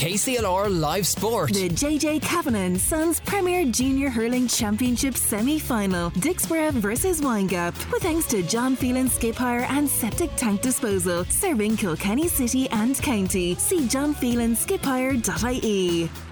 [0.00, 1.52] KCLR Live Sport.
[1.52, 6.10] The JJ Kavanagh Sons Premier Junior Hurling Championship semi final.
[6.12, 7.74] Dicksboro versus Windgap.
[7.92, 11.26] With thanks to John Phelan Skip Hire and Septic Tank Disposal.
[11.26, 13.56] Serving Kilkenny City and County.
[13.56, 16.29] See johnphelanskiphire.ie.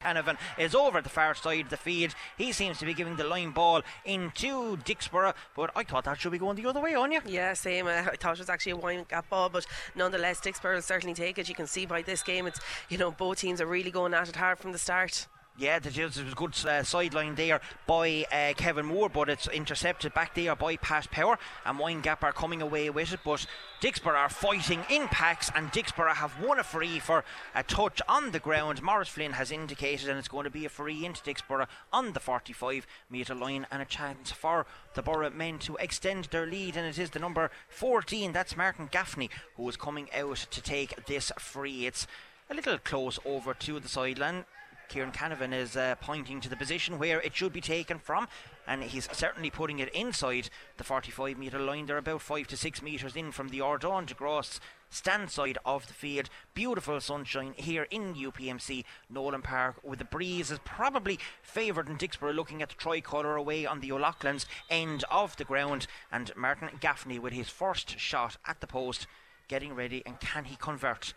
[0.00, 2.14] Canavan is over at the far side of the field.
[2.36, 6.32] He seems to be giving the line ball into Dicksboro, but I thought that should
[6.32, 7.20] be going the other way on you.
[7.26, 7.86] Yeah, same.
[7.86, 11.38] Uh, I thought it was actually a Windgap ball, but nonetheless, Dicksboro will certainly take
[11.38, 11.48] it.
[11.48, 14.28] You can see by this game, it's you know both teams are really going at
[14.28, 15.26] it hard from the start.
[15.60, 20.14] Yeah, there was a good uh, sideline there by uh, Kevin Moore, but it's intercepted
[20.14, 23.18] back there by Pat Power, and Windgap are coming away with it.
[23.24, 23.44] But
[23.80, 27.24] Dicksboro are fighting in packs, and Dicksboro have won a free for
[27.56, 28.82] a touch on the ground.
[28.82, 32.20] Morris Flynn has indicated, and it's going to be a free into Dicksboro on the
[32.20, 36.86] 45 metre line, and a chance for the Borough men to extend their lead, and
[36.86, 41.32] it is the number 14, that's Martin Gaffney, who is coming out to take this
[41.36, 41.84] free.
[41.84, 42.06] It's
[42.48, 44.44] a little close over to the sideline.
[44.88, 48.26] Kieran Canavan is uh, pointing to the position where it should be taken from,
[48.66, 51.86] and he's certainly putting it inside the 45 metre line.
[51.86, 55.86] They're about five to six metres in from the Ardon de Gross stand side of
[55.86, 56.30] the field.
[56.54, 62.34] Beautiful sunshine here in UPMC Nowlan Park, with the breeze is probably favoured in Dicksboro,
[62.34, 67.18] looking at the tricolour away on the O'Loughlin's end of the ground, and Martin Gaffney
[67.18, 69.06] with his first shot at the post,
[69.48, 71.12] getting ready, and can he convert?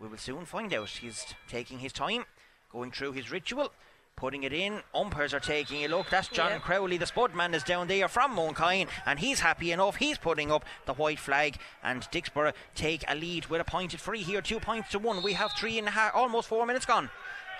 [0.00, 0.88] We will soon find out.
[0.88, 2.24] He's taking his time
[2.72, 3.72] going through his ritual.
[4.14, 6.10] Putting it in, umpires are taking a look.
[6.10, 6.58] That's John Yeah.
[6.58, 9.96] Crowley, the Spudman, is down there from Mooncoin, and he's happy enough.
[9.96, 14.22] He's putting up the white flag, and Dicksboro take a lead with a pointed free
[14.22, 15.22] here, two points to one.
[15.22, 17.08] We have three and a half, almost four minutes gone.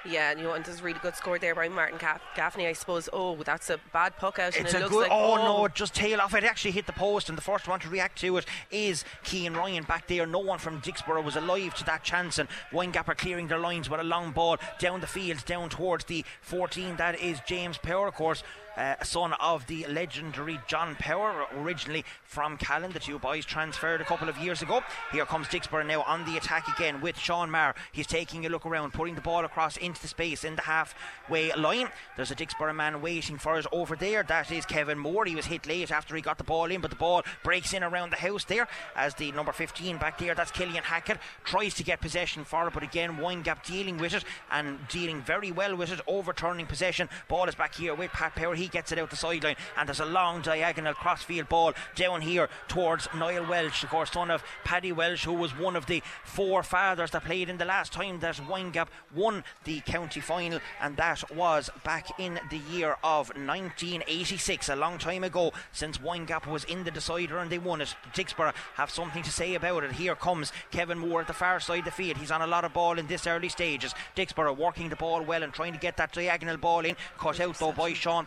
[0.04, 2.66] Yeah, and you know, and there's a really good score there by Martin Gaff- Gaffney,
[2.66, 3.08] I suppose.
[3.12, 5.00] Oh, that's a bad puck out, and It's it a looks good.
[5.02, 6.34] like oh, no, it just tail off.
[6.34, 9.54] It actually hit the post, and the first one to react to it is Keane
[9.54, 10.26] Ryan back there.
[10.26, 13.88] No one from Dicksboro was alive to that chance, and Windgap are clearing their lines
[13.88, 16.96] with a long ball down the field, down towards the 14.
[16.96, 18.42] That is James Power, of course.
[18.76, 22.92] Uh, son of the legendary John Power, originally from Callan.
[22.92, 24.82] The two boys transferred a couple of years ago.
[25.12, 27.74] Here comes Dicksboro now on the attack again with Sean Maher.
[27.92, 31.52] He's taking a look around, putting the ball across into the space in the halfway
[31.54, 31.88] line.
[32.16, 34.22] There's a Dicksboro man waiting for us over there.
[34.22, 35.24] That is Kevin Moore.
[35.24, 37.82] He was hit late after he got the ball in, but the ball breaks in
[37.82, 41.82] around the house there as the number 15 back there, that's Killian Hackett, tries to
[41.82, 45.92] get possession for it, but again, Windgap dealing with it and dealing very well with
[45.92, 47.08] it, overturning possession.
[47.28, 48.54] Ball is back here with Pat Power.
[48.54, 52.48] He gets it out the sideline, and there's a long diagonal crossfield ball down here
[52.68, 56.62] towards Niall Welsh, of course, son of Paddy Welsh, who was one of the four
[56.62, 61.24] fathers that played in the last time that Windgap won the county final, and that
[61.34, 66.84] was back in the year of 1986, a long time ago since Windgap was in
[66.84, 67.94] the decider and they won it.
[68.14, 69.92] Dicksboro have something to say about it.
[69.92, 72.18] Here comes Kevin Moore at the far side of the field.
[72.18, 73.94] He's on a lot of ball in this early stages.
[74.16, 76.96] Dicksboro working the ball well and trying to get that diagonal ball in.
[77.18, 78.24] Cut out though by Sean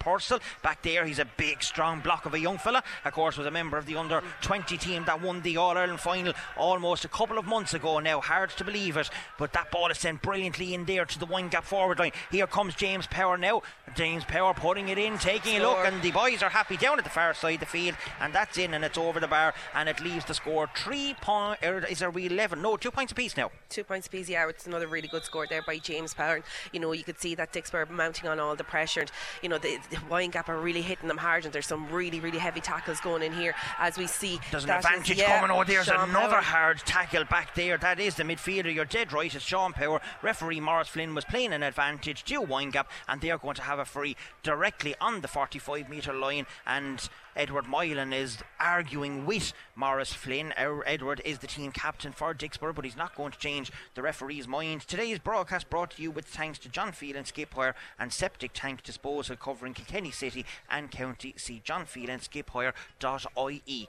[0.62, 2.84] Back there, he's a big, strong block of a young fella.
[3.04, 6.00] Of course, was a member of the under 20 team that won the All Ireland
[6.00, 8.22] final almost a couple of months ago now.
[8.22, 11.64] Hard to believe it, but that ball is sent brilliantly in there to the Windgap
[11.64, 12.12] forward line.
[12.32, 13.62] Here comes James Power now.
[13.94, 17.04] James Power putting it in, taking a look, and the boys are happy down at
[17.04, 19.88] the far side of the field, and that's in, and it's over the bar, and
[19.88, 21.64] it leaves the score three point.
[21.64, 22.62] Or is there we 11?
[22.62, 23.52] No, two points apiece now.
[23.70, 26.42] Two points apiece, yeah, it's another really good score there by James Power.
[26.74, 29.58] You know, you could see that Dicksboro mounting on all the pressure, and you know
[29.58, 33.00] the, the Windgap are really hitting them hard, and there's some really, really heavy tackles
[33.00, 34.40] going in here as we see.
[34.52, 35.56] There's an that is- advantage yeah, coming.
[35.56, 36.42] Oh, there's Sean another Power.
[36.42, 37.78] hard tackle back there.
[37.78, 38.74] That is the midfielder.
[38.74, 39.34] You're dead right.
[39.34, 40.02] It's Sean Power.
[40.22, 43.80] Referee Morris Flynn was playing an advantage to Windgap, and they are going to have
[43.80, 46.46] a free directly on the 45 metre line.
[46.66, 50.54] And Edward Moylan is arguing with Morris Flynn.
[50.58, 54.02] Our Edward is the team captain for Dicksboro, but he's not going to change the
[54.02, 54.82] referee's mind.
[54.82, 58.84] Today's broadcast brought to you with thanks to John Phelan Skip Hire and Septic Tank
[58.84, 61.34] Disposal covering Kilkenny City and County.
[61.38, 63.88] See John Phelan Skip Hire.ie.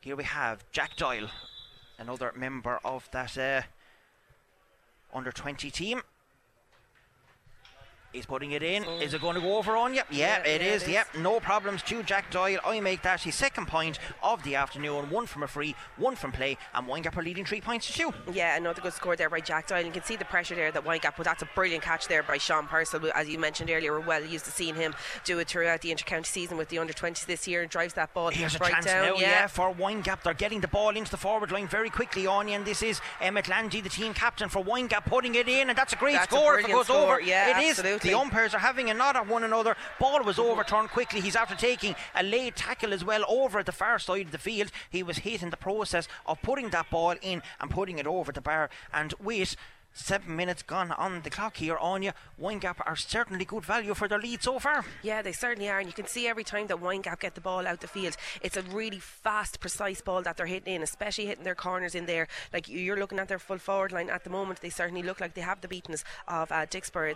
[0.00, 1.28] Here we have Jack Doyle,
[1.98, 3.62] another member of that uh,
[5.12, 6.02] under 20 team.
[8.16, 8.82] He's putting it in.
[8.84, 10.00] Is it going to go over on you?
[10.10, 10.82] Yeah, Yeah, it yeah, is.
[10.82, 10.92] it is.
[10.94, 12.58] Yep, no problems to Jack Doyle.
[12.64, 15.10] I make that his second point of the afternoon.
[15.10, 18.14] One from a free, one from play, and Windgap are leading three points to two.
[18.32, 19.84] Yeah, another good score there by Jack Doyle.
[19.84, 22.38] You can see the pressure there that Windgap, but that's a brilliant catch there by
[22.38, 23.00] Sean Purcell.
[23.14, 26.24] As you mentioned earlier, we're well used to seeing him do it throughout the inter-county
[26.24, 28.86] season with the under 20s this year and drives that ball Here's a right chance
[28.86, 29.04] down.
[29.06, 29.46] now, yeah.
[29.46, 30.22] for Windgap.
[30.22, 33.48] They're getting the ball into the forward line very quickly, Anya, and this is Emmett
[33.48, 36.36] Landy, the team captain for Windgap, putting it in, and that's a great That's a
[36.36, 36.96] score if it goes score.
[37.16, 37.20] over.
[37.20, 37.76] Yeah, it is.
[38.06, 39.76] The umpires are having a nod at one another.
[39.98, 41.20] Ball was overturned quickly.
[41.20, 44.38] He's after taking a late tackle as well over at the far side of the
[44.38, 44.70] field.
[44.88, 48.30] He was hit in the process of putting that ball in and putting it over
[48.30, 48.70] the bar.
[48.94, 49.56] And wait,
[49.98, 51.78] Seven minutes gone on the clock here.
[51.78, 54.84] Anya, Windgap are certainly good value for their lead so far.
[55.02, 55.78] Yeah, they certainly are.
[55.78, 58.58] And you can see every time that Windgap get the ball out the field, it's
[58.58, 62.28] a really fast, precise ball that they're hitting in, especially hitting their corners in there.
[62.52, 65.32] Like you're looking at their full forward line at the moment, they certainly look like
[65.32, 66.66] they have the beatness of uh,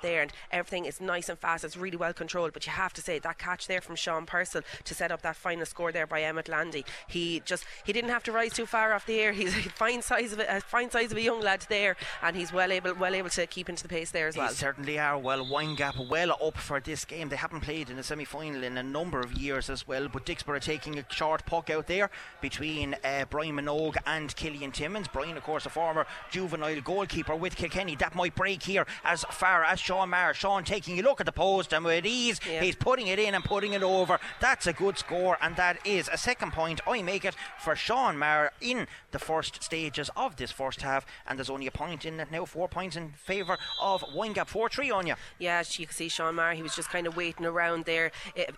[0.03, 1.65] there, and everything is nice and fast.
[1.65, 2.55] It's really well controlled.
[2.55, 5.37] But you have to say that catch there from Sean Purcell to set up that
[5.37, 6.87] final score there by Emmett Landy.
[7.09, 9.33] He just he didn't have to rise too far off the air.
[9.41, 12.35] He's a fine size of a, a fine size of a young lad there, and
[12.35, 14.49] he's well able well able to keep into the pace there as well.
[14.49, 15.19] They certainly are.
[15.19, 17.29] Well, Windgap well up for this game.
[17.29, 20.09] They haven't played in a semi final in a number of years as well.
[20.09, 25.09] But Dicksboro taking a short puck out there between uh, Brian Minogue and Killian Timmins.
[25.09, 27.97] Brian, of course, a former juvenile goalkeeper with Kilkenny.
[27.97, 30.35] That might break here as far as Sean Maher.
[30.35, 32.61] Sean taking a look at the post and with ease, yeah.
[32.61, 34.19] he's putting it in and putting it over.
[34.41, 36.81] That's a good score, and that is a second point.
[36.87, 41.39] I make it for Sean Maher in the first stages of this first half, and
[41.39, 44.91] there's only a point in it now, four points in favour of Windgap 4 3
[44.91, 45.15] on you.
[45.39, 48.13] Yeah, you can see Sean Maher, he was just kind of waiting around there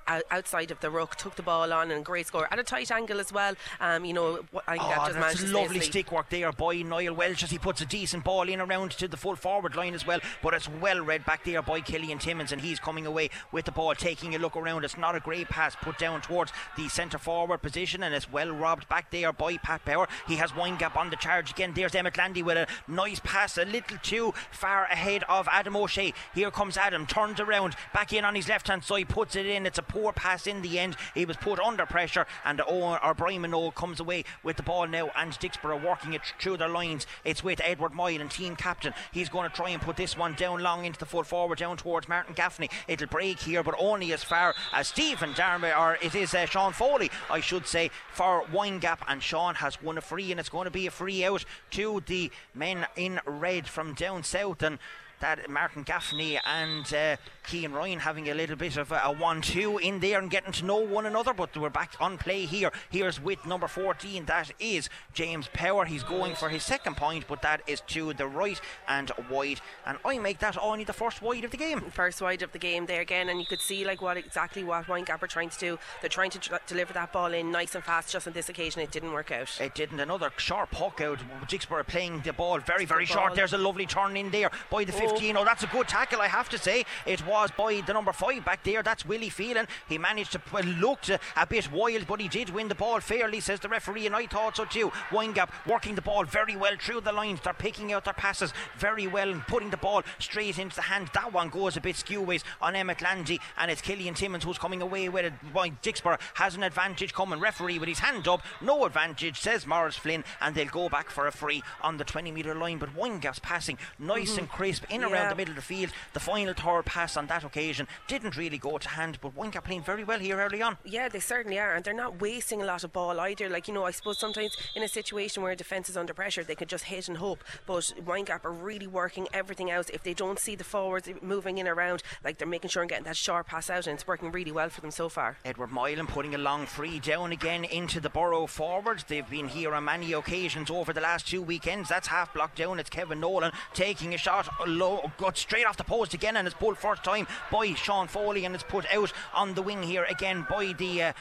[0.08, 2.90] uh, outside of the ruck, took the ball on, and great score at a tight
[2.90, 3.54] angle as well.
[3.78, 7.44] Um, you know, I think oh, just that's lovely stick work there by Niall Welch
[7.44, 10.19] as he puts a decent ball in around to the full forward line as well.
[10.43, 13.70] But it's well read back there by Killian Timmins, and he's coming away with the
[13.70, 14.84] ball, taking a look around.
[14.84, 18.50] It's not a great pass put down towards the centre forward position, and it's well
[18.50, 20.08] robbed back there by Pat Power.
[20.26, 21.70] He has Windgap on the charge again.
[21.72, 26.15] There's Emmett Landy with a nice pass, a little too far ahead of Adam O'Shea.
[26.35, 29.67] Here comes Adam, turns around, back in on his left hand side, puts it in.
[29.67, 30.97] It's a poor pass in the end.
[31.15, 34.87] He was put under pressure, and Owen or Brian Minogue comes away with the ball
[34.87, 37.06] now, and Dicksboro working it through their lines.
[37.25, 38.94] It's with Edward Moylan team captain.
[39.12, 41.77] He's going to try and put this one down long into the full forward, down
[41.77, 42.71] towards Martin Gaffney.
[42.89, 46.73] It'll break here, but only as far as Stephen Darby, or it is uh, Sean
[46.73, 50.67] Foley, I should say, for Windgap, and Sean has won a free, and it's going
[50.67, 54.62] to be a free out to the men in red from down south.
[54.62, 54.79] And
[55.22, 57.16] that Martin Gaffney and uh,
[57.48, 60.52] Keane Ryan having a little bit of a, a 1 2 in there and getting
[60.52, 61.32] to know one another.
[61.32, 62.72] But we're back on play here.
[62.90, 65.84] Here's with number 14, that is James Power.
[65.84, 69.60] He's going for his second point, but that is to the right and wide.
[69.86, 71.80] And I make that only the first wide of the game.
[71.80, 74.86] First wide of the game there again, and you could see like what exactly what
[74.86, 75.78] Windgap are trying to do.
[76.00, 78.12] They're trying to tr- deliver that ball in nice and fast.
[78.12, 79.60] Just on this occasion, it didn't work out.
[79.60, 80.00] It didn't.
[80.00, 81.20] Another sharp puck out.
[81.46, 83.28] Dicksboro playing the ball very, very short.
[83.28, 83.36] Ball.
[83.36, 85.12] There's a lovely turn in there by the 15.
[85.20, 86.85] Oh, that's a good tackle, I have to say.
[87.06, 88.82] It was by the number five back there.
[88.82, 89.67] That's Willie Phelan.
[89.88, 93.41] He managed to well, looked a, bit wild, but he did win the ball fairly,
[93.41, 94.91] says the referee, and I thought so too.
[95.11, 97.41] Windgap working the ball very well through the lines.
[97.43, 101.11] They're picking out their passes very well and putting the ball straight into the hand.
[101.15, 104.82] That one goes a bit skewways on Emmett Landy, and it's Killian Timmins who's coming
[104.82, 105.53] away with it.
[105.53, 107.41] Boy, Dicksboro has an advantage coming.
[107.41, 111.26] Referee with his hand up, no advantage, says Morris Flynn, and they'll go back for
[111.26, 112.79] a free on the 20 metre line.
[112.79, 114.41] But Windgap's passing nice mm-hmm.
[114.41, 115.14] and crisp in yeah.
[115.14, 115.93] around the middle of the field.
[116.12, 119.82] The final third pass on that occasion didn't really go to hand, but Windgap playing
[119.82, 120.78] very well here early on.
[120.84, 123.49] Yeah, they certainly are, and they're not wasting a lot of ball either.
[123.49, 126.44] Like, you know, I suppose sometimes in a situation where a defence is under pressure,
[126.44, 129.90] they can just hit and hope, but Windgap are really working everything out.
[129.90, 133.05] If they don't see the forwards moving in around, like they're making sure and getting
[133.05, 135.38] that sharp pass out, and it's working really well for them so far.
[135.44, 139.05] Edward Moylan putting a long free down again into the Borough forward.
[139.08, 141.88] They've been here on many occasions over the last two weekends.
[141.88, 142.78] That's half blocked down.
[142.78, 146.56] It's Kevin Nolan taking a shot low, got straight off the post again, and it's
[146.56, 150.46] pulled first time by Sean Foley, and it's put out on the wing here again
[150.49, 151.03] by the.
[151.03, 151.13] Uh,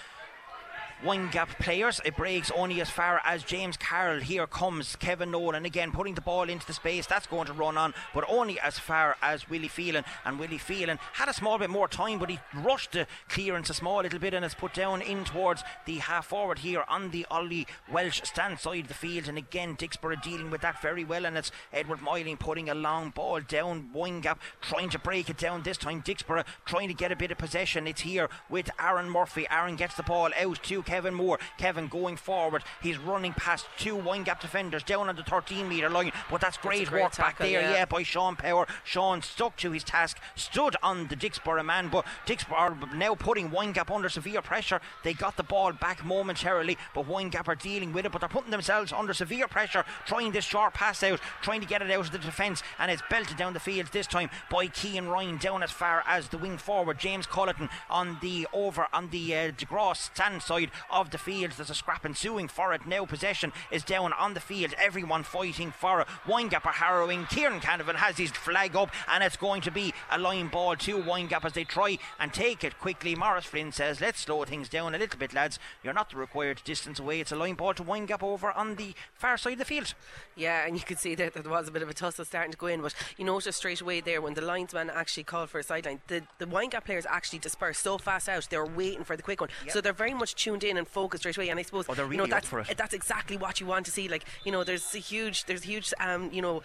[1.03, 1.99] Windgap players.
[2.05, 4.19] It breaks only as far as James Carroll.
[4.19, 7.07] Here comes Kevin Nolan again, putting the ball into the space.
[7.07, 10.05] That's going to run on, but only as far as Willie Phelan.
[10.25, 13.73] And Willie Phelan had a small bit more time, but he rushed the clearance a
[13.73, 17.25] small little bit and it's put down in towards the half forward here on the
[17.31, 19.27] Ollie Walsh stand side of the field.
[19.27, 21.25] And again, Dicksboro dealing with that very well.
[21.25, 23.89] And it's Edward Moylan putting a long ball down.
[23.95, 26.01] Windgap, trying to break it down this time.
[26.03, 27.87] Dicksboro trying to get a bit of possession.
[27.87, 29.47] It's here with Aaron Murphy.
[29.49, 31.39] Aaron gets the ball out to Kevin Moore.
[31.57, 32.65] Kevin going forward.
[32.81, 36.11] He's running past two Windgap defenders down on the 13 metre line.
[36.29, 37.71] But that's great, great work tackle, back there, yeah.
[37.71, 37.85] yeah.
[37.85, 38.67] by Sean Power.
[38.83, 43.51] Sean stuck to his task, stood on the Dicksboro man, but Dicksboro are now putting
[43.51, 44.81] Windgap under severe pressure.
[45.05, 48.51] They got the ball back momentarily, but Windgap are dealing with it, but they're putting
[48.51, 52.11] themselves under severe pressure, trying this short pass out, trying to get it out of
[52.11, 55.71] the defence, and it's belted down the field this time by Keane Ryan down as
[55.71, 56.99] far as the wing forward.
[56.99, 61.51] James Culleton on the over on the uh, DeGraw stand side of the field.
[61.51, 63.05] There's a scrap ensuing for it now.
[63.05, 64.73] Possession is down on the field.
[64.77, 66.07] Everyone fighting for it.
[66.25, 67.25] Windgap are harrowing.
[67.25, 70.97] Kieran Canavan has his flag up, and it's going to be a line ball to
[70.97, 73.15] Windgap as they try and take it quickly.
[73.15, 75.59] Morris Flynn says, Let's slow things down a little bit, lads.
[75.83, 77.19] You're not the required distance away.
[77.19, 79.93] It's a line ball to Windgap over on the far side of the field.
[80.35, 82.57] Yeah, and you could see that there was a bit of a tussle starting to
[82.57, 85.63] go in, but you notice straight away there when the linesman actually called for a
[85.63, 89.23] sideline, the, the Windgap players actually dispersed so fast out, they were waiting for the
[89.23, 89.49] quick one.
[89.65, 89.73] Yep.
[89.73, 91.49] So they're very much tuned in and focused straight away.
[91.49, 94.07] And I suppose Oh, they're you know that's that's exactly what you want to see.
[94.07, 96.63] Like you know, there's a huge, there's a huge, um, you know.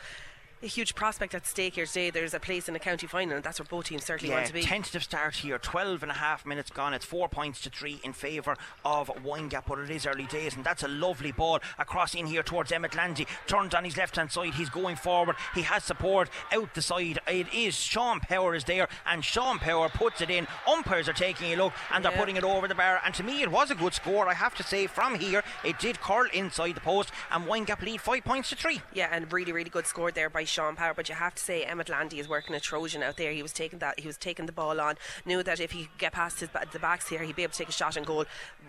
[0.66, 2.10] A huge prospect at stake here today.
[2.10, 4.48] There's a place in the county final, and that's where both teams certainly Yeah, want
[4.48, 4.62] to be.
[4.62, 5.60] tentative start here.
[5.60, 6.92] 12 and a half minutes gone.
[6.92, 10.64] It's four points to three in favour of Windgap, but it is early days, and
[10.64, 13.28] that's a lovely ball across in here towards Emmett Landy.
[13.46, 14.54] Turns on his left hand side.
[14.54, 15.36] He's going forward.
[15.54, 17.20] He has support out the side.
[17.28, 20.48] It is Sean Power is there, and Sean Power puts it in.
[20.66, 23.00] Umpires are taking a look, and they're putting it over the bar.
[23.04, 24.26] And to me, it was a good score.
[24.28, 28.00] I have to say, from here, it did curl inside the post, and Windgap lead
[28.00, 28.80] five points to three.
[28.92, 30.94] Yeah, and really, really good score there by Sean Power.
[30.94, 33.32] But you have to say, Emmett Landy is working a Trojan out there.
[33.32, 34.96] He was taking that, he was taking the ball on.
[35.24, 37.58] Knew that if he could get past his, the backs here, he'd be able to
[37.58, 38.24] take a shot and goal,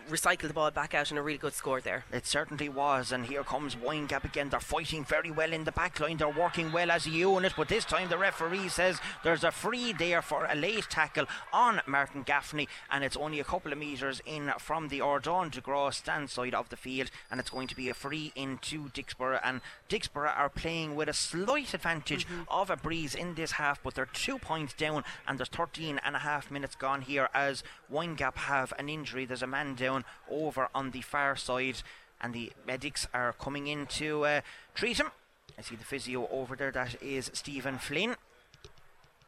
[0.09, 2.05] recycle the ball back out, and a really good score there.
[2.11, 4.49] It certainly was, and here comes Windgap again.
[4.49, 6.17] They're fighting very well in the back line.
[6.17, 9.93] They're working well as a unit, but this time the referee says there's a free
[9.93, 14.21] there for a late tackle on Martin Gaffney, and it's only a couple of metres
[14.25, 17.75] in from the Ardon de Gras stand side of the field, and it's going to
[17.75, 19.39] be a free into Dicksboro.
[19.43, 23.95] And Dicksboro are playing with a slight advantage of a breeze in this half, but
[23.95, 28.35] they're two points down, and there's 13 and a half minutes gone here as Windgap
[28.35, 29.25] have an injury.
[29.25, 31.81] There's a man down over on the far side
[32.21, 34.41] and the medics are coming in to uh,
[34.73, 35.11] treat him.
[35.57, 36.71] I see the physio over there.
[36.71, 38.15] That is Stephen Flynn.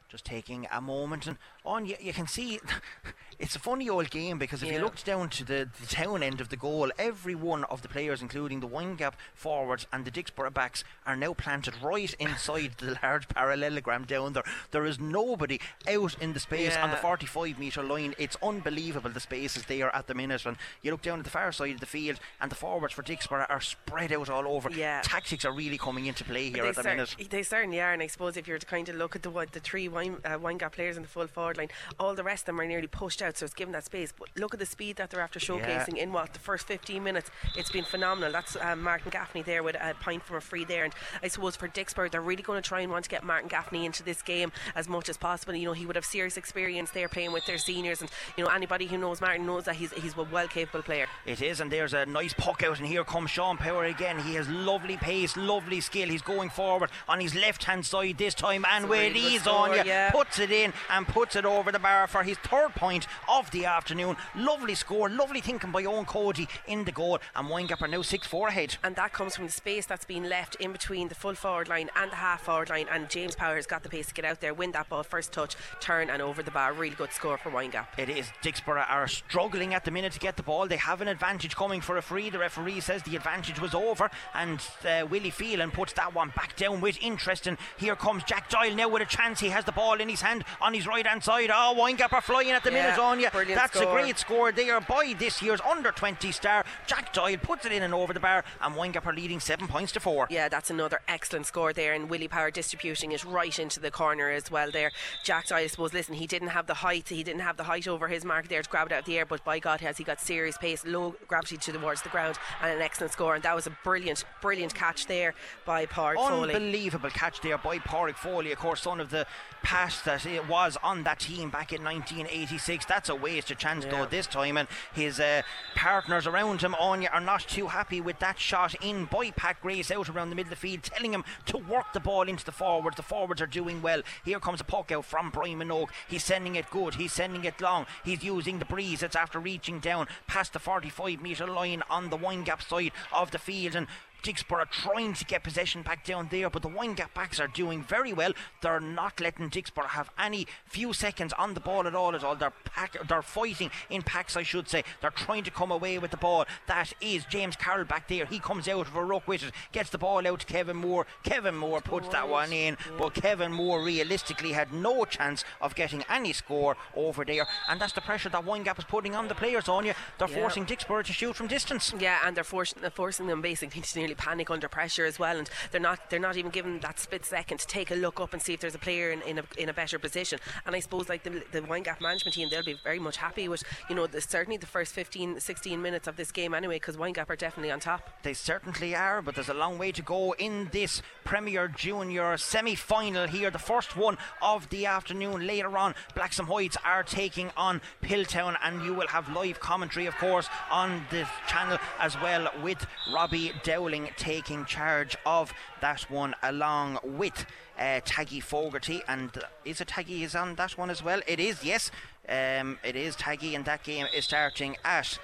[0.10, 2.60] Just taking a moment, and oh, on you, you can see
[3.40, 4.84] it's a funny old game because if you Yeah.
[4.84, 8.22] looked down to the, the town end of the goal, every one of the players,
[8.22, 13.28] including the Windgap forwards and the Dicksboro backs, are now planted right inside the large
[13.28, 14.44] parallelogram down there.
[14.72, 18.16] There is nobody out in the space on the 45 metre line.
[18.18, 20.46] It's unbelievable the spaces is there at the minute.
[20.46, 23.04] And you look down at the far side of the field, and the forwards for
[23.04, 24.72] Dicksboro are spread out all over.
[24.72, 25.02] Yeah.
[25.04, 27.16] Tactics are really coming into play here they, at the minute.
[27.30, 29.52] they certainly are, and I suppose if you're to kind of look at the what
[29.52, 32.46] the three wine, uh, Windgap players in the full forward line, all the rest of
[32.48, 34.14] them are nearly pushed out, so it's given that space.
[34.18, 37.30] But look at the speed that they're after showcasing in what the first 15 minutes.
[37.58, 38.32] It's been phenomenal.
[38.32, 41.56] That's um, Martin Gaffney there with a point from a free there, and I suppose
[41.56, 44.22] for Dicksboro, they're really going to try and want to get Martin Gaffney into this
[44.22, 45.56] game as much as possible.
[45.56, 48.50] You know, he would have serious experience there playing with their seniors, and you know
[48.50, 51.08] anybody who knows Martin knows that he's he's a well capable player.
[51.26, 54.20] It is, and there's a nice puck out, and here comes Sean Power again.
[54.20, 56.10] He has lovely pace, lovely skill.
[56.10, 59.72] He's going forward on his left hand side this time, and It's with ease on
[59.72, 60.12] you, yeah.
[60.20, 63.66] puts it in and puts it over the bar for his third point of the
[63.66, 64.16] afternoon.
[64.36, 68.28] Lovely score, lovely thinking by Owen Cody in the goal, and Windgap are now 6
[68.28, 68.78] 4 ahead.
[68.84, 71.90] and that comes from the space that's been left in between the full forward line
[71.96, 72.88] and the half forward line.
[72.92, 75.32] And James Power has got the pace to get out there, win that ball, first
[75.32, 76.74] touch, turn, and over the bar.
[76.74, 77.88] Really good score for Windgap.
[77.98, 78.28] It is.
[78.44, 80.68] Dicksboro are struggling at the minute to get the ball.
[80.68, 82.30] They have an advantage coming for a free.
[82.30, 86.56] The referee says the advantage was over, and uh, Willie Phelan puts that one back
[86.56, 87.48] down with interest.
[87.48, 89.40] And here comes Jack Doyle now with a chance.
[89.40, 91.50] He has the ball in his hand on his right hand side.
[91.54, 93.30] Oh, Windgap are flying at the Yeah, minute on you.
[93.30, 96.66] brilliant That's a great score there by this year's under 20 star.
[96.86, 99.92] Jack Doyle puts it in and over the bar, and Windgap are leading seven points
[99.94, 100.28] to four.
[100.30, 104.30] Yeah, that's another excellent score there, and Willie Power distributing it right into the corner
[104.30, 104.70] as well.
[104.72, 104.92] There,
[105.24, 105.94] Jack Dye, I suppose.
[105.94, 107.10] Listen, he didn't have the height.
[107.10, 109.18] He didn't have the height over his mark there to grab it out of the
[109.18, 109.26] air.
[109.26, 112.82] But by God, has he got serious pace, low gravity towards the ground, and an
[112.82, 113.36] excellent score.
[113.36, 115.34] And that was a brilliant, brilliant catch there
[115.66, 116.54] by Park Foley.
[116.54, 119.26] Unbelievable catch there by Pádraig Foley, of course, son of the
[119.70, 122.86] past that it was on that team back in 1986.
[122.86, 124.58] That's a waste of chance, though, this time.
[124.58, 125.44] And his uh,
[125.76, 129.92] partners around him, Anya, are not too happy with that shot in by Pat Grace
[129.92, 132.52] out around the middle of the field, telling him to work the ball into the
[132.52, 132.96] forwards.
[132.96, 134.02] The forwards are doing well.
[134.26, 135.90] Here comes a puck out from Brian Minogue.
[136.08, 136.96] He's sending it good.
[136.96, 137.86] He's sending it long.
[138.04, 139.04] He's using the breeze.
[139.04, 143.38] It's after reaching down past the 45 metre line on the Windgap side of the
[143.38, 143.76] field.
[143.76, 143.86] And
[144.24, 148.14] Dicksboro trying to get possession back down there, but the Windgap backs are doing very
[148.14, 148.32] well.
[148.62, 152.16] They're not letting Dicksboro have any few seconds on the ball at all.
[152.16, 154.84] At all, they're pack, they're fighting in packs, I should say.
[155.02, 156.46] They're trying to come away with the ball.
[156.68, 158.26] That is James Carroll back there.
[158.26, 161.06] He comes out of a ruck with it, gets the ball out to Kevin Moore.
[161.24, 166.04] Kevin Moore puts that one in, but Kevin Moore realistically had no chance of getting
[166.10, 169.68] any score over there, and that's the pressure that Windgap is putting on the players.
[169.70, 170.36] On you, they're Yeah.
[170.36, 171.94] forcing Dicksboro to shoot from distance.
[171.98, 175.38] Yeah, and they're forcing, they're forcing them basically to nearly panic under pressure as well,
[175.38, 178.34] and they're not they're not even given that split second to take a look up
[178.34, 180.40] and see if there's a player in, in, a, in a better position.
[180.66, 183.64] And I suppose like the, the Windgap management team, they'll be very much happy with
[183.90, 187.30] you know the, certainly the first 15, 16 minutes of this game anyway, because Windgap
[187.30, 188.10] are definitely on top.
[188.24, 193.28] They certainly are, but there's a long way to go in this Premier Junior semi-final
[193.28, 195.46] here, the first one of the afternoon.
[195.46, 200.08] Later on, Blacks and Whites are taking on Piltown, and you will have live commentary,
[200.08, 206.36] of course, on the channel as well, with Robbie Dowling taking charge of that one,
[206.42, 207.46] along with
[207.78, 209.02] uh, Taggy Fogarty.
[209.08, 209.32] And
[209.66, 211.22] is it Taggy is on that one as well?
[211.28, 211.92] It is, yes.
[212.28, 215.18] Um, it is Taggy, and that game is starting at.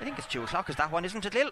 [0.00, 0.70] I think it's two o'clock.
[0.70, 1.50] Is that one, isn't it, Lil?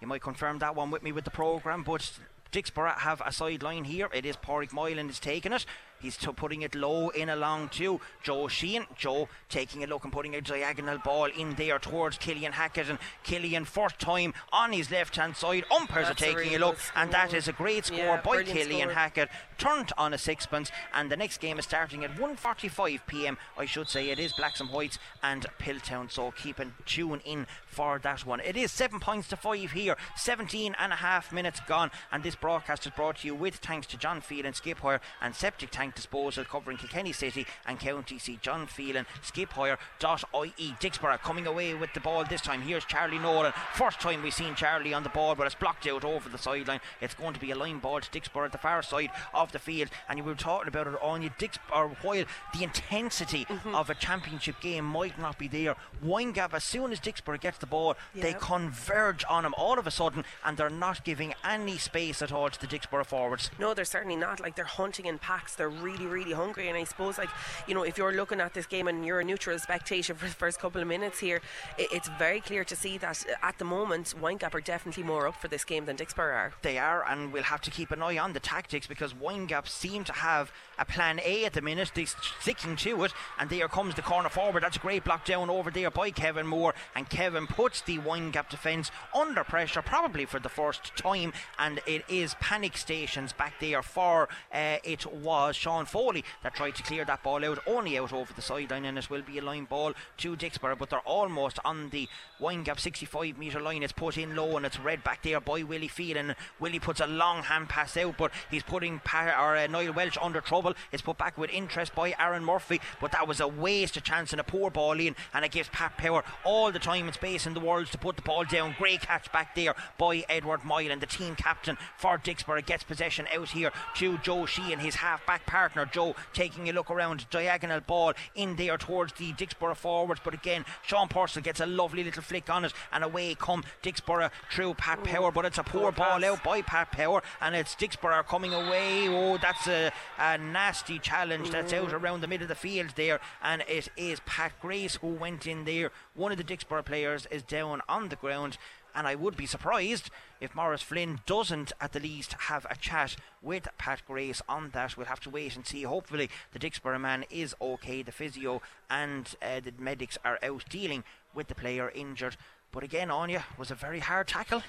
[0.00, 2.12] You might confirm that one with me with the programme, but
[2.52, 4.08] Dicksboro have a sideline here.
[4.12, 5.66] It is Porrick Moylan is taking it.
[6.00, 8.86] He's t- putting it low in along to Joe Sheehan.
[8.96, 12.88] Joe taking a look and putting a diagonal ball in there towards Killian Hackett.
[12.88, 15.64] And Killian, first time on his left hand side.
[15.74, 18.88] Umpires That's are taking a look, and that is a great score Yeah, by Killian
[18.88, 18.94] score.
[18.94, 19.28] Hackett.
[19.58, 23.36] Turned on a sixpence, and the next game is starting at 1:45 p.m.
[23.56, 26.10] I should say it is Blacks and Whites and Piltown.
[26.10, 28.40] So keep and tune in for that one.
[28.40, 29.96] It is seven points to five here.
[30.16, 33.86] 17 and a half minutes gone, and this broadcast is brought to you with thanks
[33.88, 38.42] to John Phelan Skip Hire and Septic Tank Disposal covering Kilkenny City and County Seat.
[38.42, 40.74] John Phelan Skip Hire.ie.
[40.80, 42.62] Dicksboro coming away with the ball this time.
[42.62, 43.52] Here's Charlie Nolan.
[43.74, 46.80] First time we've seen Charlie on the ball, but it's blocked out over the sideline.
[47.00, 49.58] It's going to be a line ball to Dicksboro at the far side of the
[49.58, 51.30] field, and you were talking about it on you.
[51.38, 53.74] Dix, or while the intensity Mm-hmm.
[53.74, 57.66] of a championship game might not be there, Windgap, as soon as Dicksboro gets the
[57.66, 62.20] ball, they converge on him all of a sudden, and they're not giving any space
[62.20, 63.50] at all to the Dicksboro forwards.
[63.58, 64.40] No, they're certainly not.
[64.40, 65.54] Like they're hunting in packs.
[65.54, 66.68] They're really, really hungry.
[66.68, 67.30] And I suppose, like
[67.66, 70.34] you know, if you're looking at this game and you're a neutral spectator for the
[70.34, 71.40] first couple of minutes here,
[71.78, 75.26] it, it's very clear to see that uh, at the moment, Windgap are definitely more
[75.26, 76.52] up for this game than Dicksboro are.
[76.62, 80.04] They are, and we'll have to keep an eye on the tactics because Windgap seem
[80.04, 81.92] to have a plan A at the minute.
[81.94, 82.06] They're
[82.40, 84.62] sticking to it, and there comes the corner forward.
[84.62, 88.48] That's a great block down over there by Kevin Moore, and Kevin puts the Windgap
[88.48, 93.82] defence under pressure, probably for the first time, and it is panic stations back there
[93.82, 98.12] for uh, it was Sean Foley that tried to clear that ball out, only out
[98.12, 101.58] over the sideline, and it will be a line ball to Dicksboro, but they're almost
[101.64, 102.08] on the
[102.40, 103.82] Windgap 65 metre line.
[103.82, 106.34] It's put in low and it's read back there by Willie Phelan.
[106.60, 110.40] Willie puts a long hand pass out, but he's putting pa- or, uh, Niall under
[110.40, 110.67] trouble.
[110.92, 114.32] It's put back with interest by Aaron Murphy, but that was a waste of chance
[114.32, 117.46] and a poor ball in, and it gives Pat Power all the time and space
[117.46, 118.74] in the world to put the ball down.
[118.78, 122.64] Great catch back there by Edward Moylan, the team captain for Dicksboro.
[122.64, 125.86] Gets possession out here to Joe Sheehan, his half back partner.
[125.86, 130.64] Joe taking a look around, diagonal ball in there towards the Dicksboro forwards, but again,
[130.82, 135.02] Sean Purcell gets a lovely little flick on it, and away come Dicksboro through Pat
[135.04, 136.24] Power, but it's a poor ball pass.
[136.24, 139.08] out by Pat Power, and it's Dicksboro coming away.
[139.08, 143.20] Oh, that's a, a nasty challenge that's out around the middle of the field there,
[143.40, 145.92] and it is Pat Grace who went in there.
[146.16, 148.58] One of the Dicksboro players is down on the ground.
[148.92, 153.14] And I would be surprised if Morris Flynn doesn't at the least have a chat
[153.40, 154.96] with Pat Grace on that.
[154.96, 155.84] We'll have to wait and see.
[155.84, 158.02] Hopefully, the Dicksboro man is okay.
[158.02, 162.36] The physio and uh, the medics are out dealing with the player injured.
[162.72, 164.64] But again, Anya was a very hard tackle.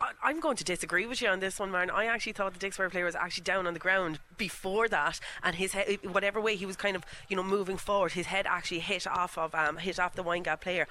[0.00, 1.90] I- I'm going to disagree with you on this one, Martin.
[1.90, 5.56] I actually thought the Dicksboro player was actually down on the ground before that, and
[5.56, 8.78] his head, whatever way he was kind of, you know, moving forward, his head actually
[8.78, 10.86] hit off of um, hit off the Windgap player.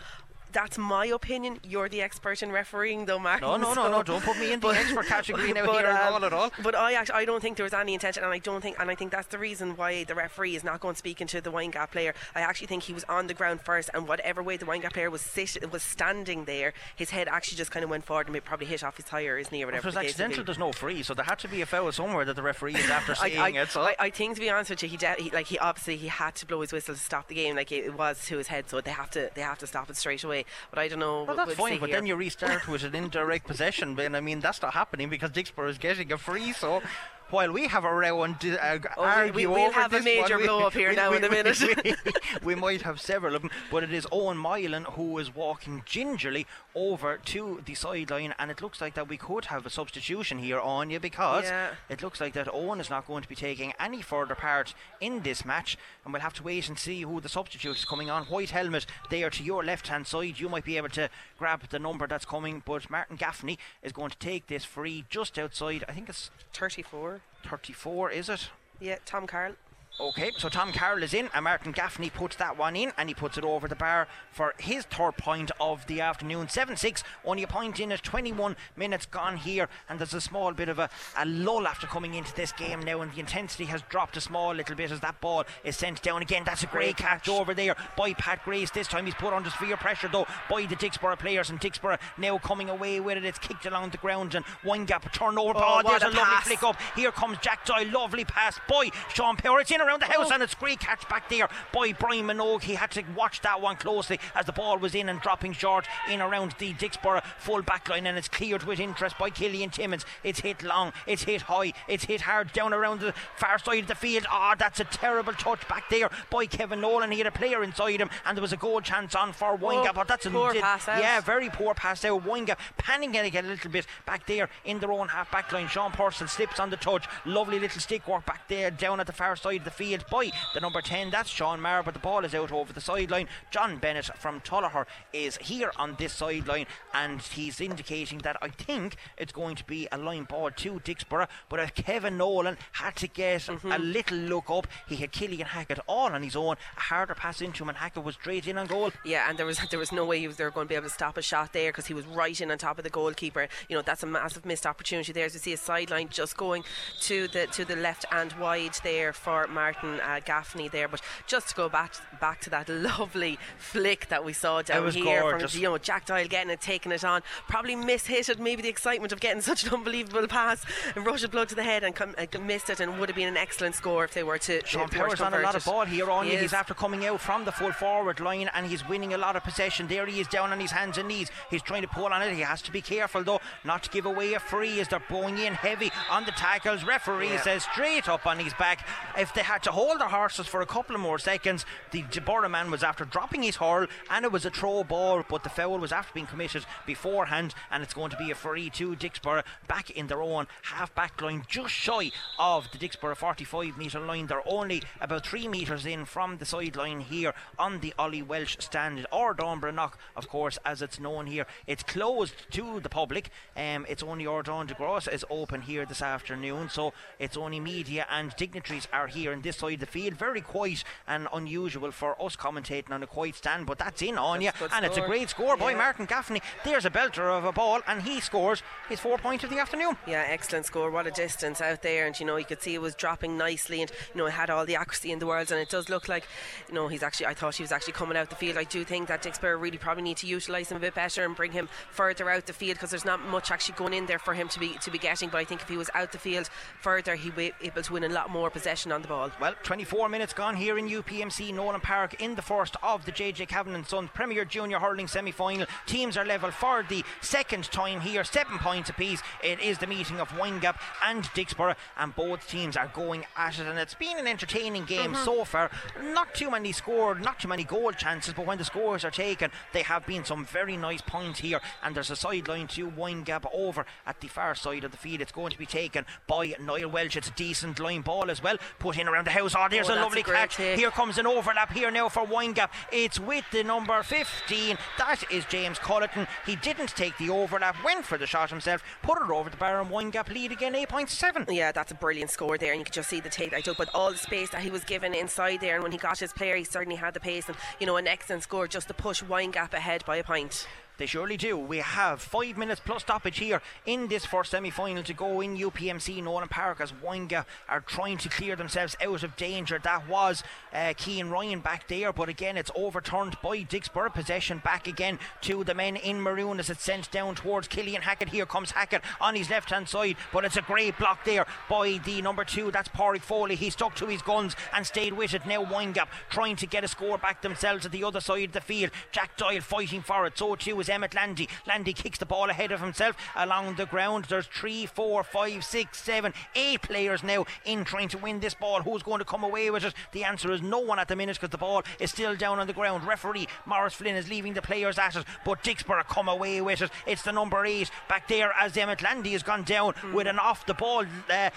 [0.58, 1.60] That's my opinion.
[1.64, 3.48] You're the expert in refereeing, though, Martin.
[3.48, 4.02] No, no, no, so- no.
[4.02, 6.52] Don't put me in the expert category now but, here at um, all at all.
[6.64, 8.90] But I actually, I don't think there was any intention, and I don't think, and
[8.90, 11.92] I think that's the reason why the referee is not going speaking to the Windgap
[11.92, 12.16] player.
[12.34, 15.12] I actually think he was on the ground first, and whatever way the Windgap player
[15.12, 18.44] was sit, was standing there, his head actually just kind of went forward and it
[18.44, 19.84] probably hit off his thigh or his knee or whatever.
[19.84, 21.68] it was the case may accidental, there's no free, so there had to be a
[21.68, 23.70] foul somewhere that the referee is after I, seeing I, it.
[23.70, 25.98] So I, I think to be honest with you, he, de- he like he obviously
[25.98, 28.40] he had to blow his whistle to stop the game, like it, it was to
[28.40, 30.46] his head, so they have to they have to stop it straight away.
[30.70, 31.24] But I don't know.
[31.24, 31.98] Well, we'll that's see fine, but here.
[31.98, 33.96] then you restart with an indirect possession.
[33.96, 36.54] Then I mean, that's not happening because Dicksboro is getting a free.
[36.54, 36.82] So
[37.30, 40.42] while we have a row and uh, Oh, argue we- over have a major one,
[40.42, 41.62] we- blow-up here we- now we- in a minute.
[42.44, 46.46] We, might have several of them, but it is Owen Mylan who is walking gingerly
[46.76, 50.60] over to the sideline, and it looks like that we could have a substitution here
[50.60, 51.70] on you because Yeah.
[51.90, 55.22] it looks like that Owen is not going to be taking any further part in
[55.24, 58.26] this match, and we'll have to wait and see who the substitute is coming on.
[58.26, 60.40] White helmet there to your left hand side.
[60.40, 64.12] You might be able to grab the number that's coming, but Martin Gaffney is going
[64.12, 65.84] to take this free just outside.
[65.90, 67.17] I think it's 34.
[67.44, 68.50] 34, is it?
[68.80, 69.56] Yeah, Tom Carroll.
[70.00, 73.16] Okay, so Tom Carroll is in, and Martin Gaffney puts that one in, and he
[73.16, 76.50] puts it over the bar for his third point of the afternoon.
[76.50, 80.54] 7 6, only a point in it, 21 minutes gone here, and there's a small
[80.54, 83.82] bit of a, a lull after coming into this game now, and the intensity has
[83.90, 86.44] dropped a small little bit as that ball is sent down again.
[86.46, 88.70] That's a great, catch, over there by Pat Grace.
[88.70, 92.38] This time he's put under severe pressure, though, by the Dicksboro players, and Dicksboro now
[92.38, 93.26] coming away with it.
[93.26, 95.58] It's kicked along the ground, and Windgap turnover.
[95.58, 96.80] Oh, oh there's a, a lovely flick up.
[96.96, 99.62] Here comes Jack Doyle, lovely pass by Sean Power.
[99.62, 100.34] It's in around the house, oh.
[100.34, 102.64] and it's great catch back there by Brian Minogue.
[102.64, 105.86] He had to watch that one closely as the ball was in and dropping short
[106.10, 110.06] in around the Dicksboro full back line, and it's cleared with interest by Killian Timmins.
[110.24, 113.88] It's hit long, it's hit high, it's hit hard down around the far side of
[113.88, 114.26] the field.
[114.30, 117.12] Ah, oh, that's a terrible touch back there by Kevin Nolan.
[117.12, 119.94] He had a player inside him, and there was a goal chance on for Windgap.
[119.96, 121.02] Oh, that's a poor did, pass out.
[121.02, 122.26] Yeah, very poor pass out.
[122.26, 125.68] Windgap panicking a little bit back there in their own half back line.
[125.68, 127.06] Sean Purcell slips on the touch.
[127.26, 130.32] Lovely little stick work back there down at the far side of the field by
[130.54, 131.12] the number 10.
[131.12, 133.28] That's Sean Maher, but the ball is out over the sideline.
[133.52, 138.96] John Bennett from Tullogher is here on this sideline, and he's indicating that I think
[139.18, 143.08] it's going to be a line ball to Dicksboro, But if Kevin Nolan had to
[143.08, 143.72] get mm-hmm.
[143.72, 146.56] a little look up, he had Killian Hackett all on his own.
[146.76, 148.92] A harder pass into him, and Hackett was straight in on goal.
[149.06, 150.88] Yeah, and there was there was no way he was there going to be able
[150.88, 153.48] to stop a shot there because he was right in on top of the goalkeeper.
[153.70, 155.26] You know that's a massive missed opportunity there.
[155.26, 156.64] As we see a sideline just going
[157.02, 160.88] to the to the left and wide there for Martin uh, Gaffney there.
[160.88, 165.22] But just to go back back to that lovely flick that we saw down here
[165.22, 165.52] gorgeous.
[165.52, 168.40] from you know Jack Doyle getting it, taking it on, probably mishit it.
[168.40, 171.64] maybe the excitement of getting such an unbelievable pass, and rush of blood to the
[171.64, 174.24] head and come, uh, missed it, and would have been an excellent score if they
[174.24, 174.66] were to.
[174.66, 177.46] Sean Powers on a lot of ball here on he He's after coming out from
[177.46, 179.88] the full forward line and he's winning a lot of possession.
[179.88, 181.30] There he is down on his hands and knees.
[181.50, 182.34] He's trying to pull on it.
[182.34, 185.38] He has to be careful though not to give away a free as they're bowing
[185.38, 186.84] in heavy on the tackles.
[186.84, 187.42] Referee yeah.
[187.42, 188.88] says straight up on his back.
[189.18, 192.50] If they had to hold their horses for a couple of more seconds, the Deborah
[192.50, 195.80] man was after dropping his hurl and it was a throw ball, but the foul
[195.80, 199.90] was after being committed beforehand, and it's going to be a free to Dicksboro back
[199.90, 204.28] in their own half back line, just shy of the Dicksboro 45 metre line.
[204.28, 209.06] They're only about three metres in from the sideline here on the Ollie Walsh stand,
[209.12, 211.46] or Dunbrannock, of course, as it's known here.
[211.66, 213.30] It's closed to the public.
[213.56, 218.06] Um, it's only Ordon de Gross is open here this afternoon, so it's only media
[218.10, 220.16] and dignitaries are here on this side of the field.
[220.16, 224.42] Very quiet and unusual for us commentating on a quiet stand, but that's in on
[224.42, 224.84] you, and score.
[224.84, 225.64] it's a great score yeah.
[225.64, 226.42] by Martin Gaffney.
[226.64, 229.96] There's a belter of a ball, and he scores his four points of the afternoon.
[230.08, 230.90] Yeah, excellent score.
[230.90, 233.82] What a distance out there, and you know you could see it was dropping nicely,
[233.82, 236.08] and you know it had all the accuracy in the world, and it does look
[236.08, 236.26] like
[236.68, 237.28] you know he's actually.
[237.28, 238.58] I thought he was actually coming out the field.
[238.58, 241.36] I do think that Dicksboro really probably need to utilise him a bit better and
[241.36, 244.34] bring him further out the field because there's not much actually going in there for
[244.34, 245.30] him to be to be getting.
[245.30, 246.50] But I think if he was out the field
[246.82, 249.27] further, he'd be able to win a lot more possession on the ball.
[249.40, 253.48] Well, 24 minutes gone here in UPMC Nowlan Park in the first of the JJ
[253.48, 255.68] Cavan and Sons Premier Junior Hurling semi final.
[255.86, 259.22] Teams are level for the second time here, seven points apiece.
[259.44, 263.68] It is the meeting of Windgap and Dicksboro, and both teams are going at it.
[263.68, 265.26] And it's been an entertaining game mm-hmm.
[265.26, 265.72] so far.
[266.02, 269.52] Not too many scored, not too many goal chances, but when the scores are taken,
[269.74, 271.60] they have been some very nice points here.
[271.84, 275.22] And there's a sideline to Windgap over at the far side of the field.
[275.22, 277.18] It's going to be taken by Niall Welch.
[277.18, 279.54] It's a decent line ball as well, put in around the house.
[279.58, 280.56] Oh, there's oh, a lovely a catch.
[280.58, 280.78] Take.
[280.78, 282.70] Here comes an overlap here now for Windgap.
[282.92, 284.78] It's with the number 15.
[284.98, 286.28] That is James Culleton.
[286.46, 289.82] He didn't take the overlap, went for the shot himself, put it over the bar,
[289.82, 291.54] and Windgap lead again 8.7.
[291.54, 293.78] Yeah, that's a brilliant score there, and you can just see the take I took,
[293.78, 296.34] but all the space that he was given inside there, and when he got his
[296.34, 299.24] player, he certainly had the pace, and you know, an excellent score just to push
[299.24, 300.68] Windgap ahead by a point.
[300.98, 301.58] They surely do.
[301.58, 305.56] We have five minutes plus stoppage here in this first semi final to go in
[305.56, 309.80] UPMC Nowlan Park as Windgap are trying to clear themselves out of danger.
[309.84, 314.12] That was uh, Ryan back there, but again it's overturned by Dicksboro.
[314.12, 318.30] Possession back again to the men in maroon as it's sent down towards Killian Hackett.
[318.30, 322.00] Here comes Hackett on his left hand side, but it's a great block there by
[322.06, 322.72] the number two.
[322.72, 323.56] That's Pádraig Foley.
[323.56, 325.46] He stuck to his guns and stayed with it.
[325.46, 328.62] Now Windgap trying to get a score back themselves at the other side of the
[328.62, 328.90] field.
[329.12, 330.38] Jack Doyle fighting for it.
[330.38, 331.50] So too is Emmett Landy.
[331.68, 334.26] Landy kicks the ball ahead of himself along the ground.
[334.26, 338.82] There's three, four, five, six, seven, eight players now in trying to win this ball.
[338.82, 339.94] Who's going to come away with it?
[340.12, 342.68] The answer is no one at the minute because the ball is still down on
[342.68, 343.08] the ground.
[343.08, 346.92] Referee Morris Flynn is leaving the players at it, but Dicksboro come away with it.
[347.06, 350.14] It's the number eight back there as Emmett Landy has gone down mm.
[350.14, 351.06] with an off the ball.
[351.30, 351.50] Uh,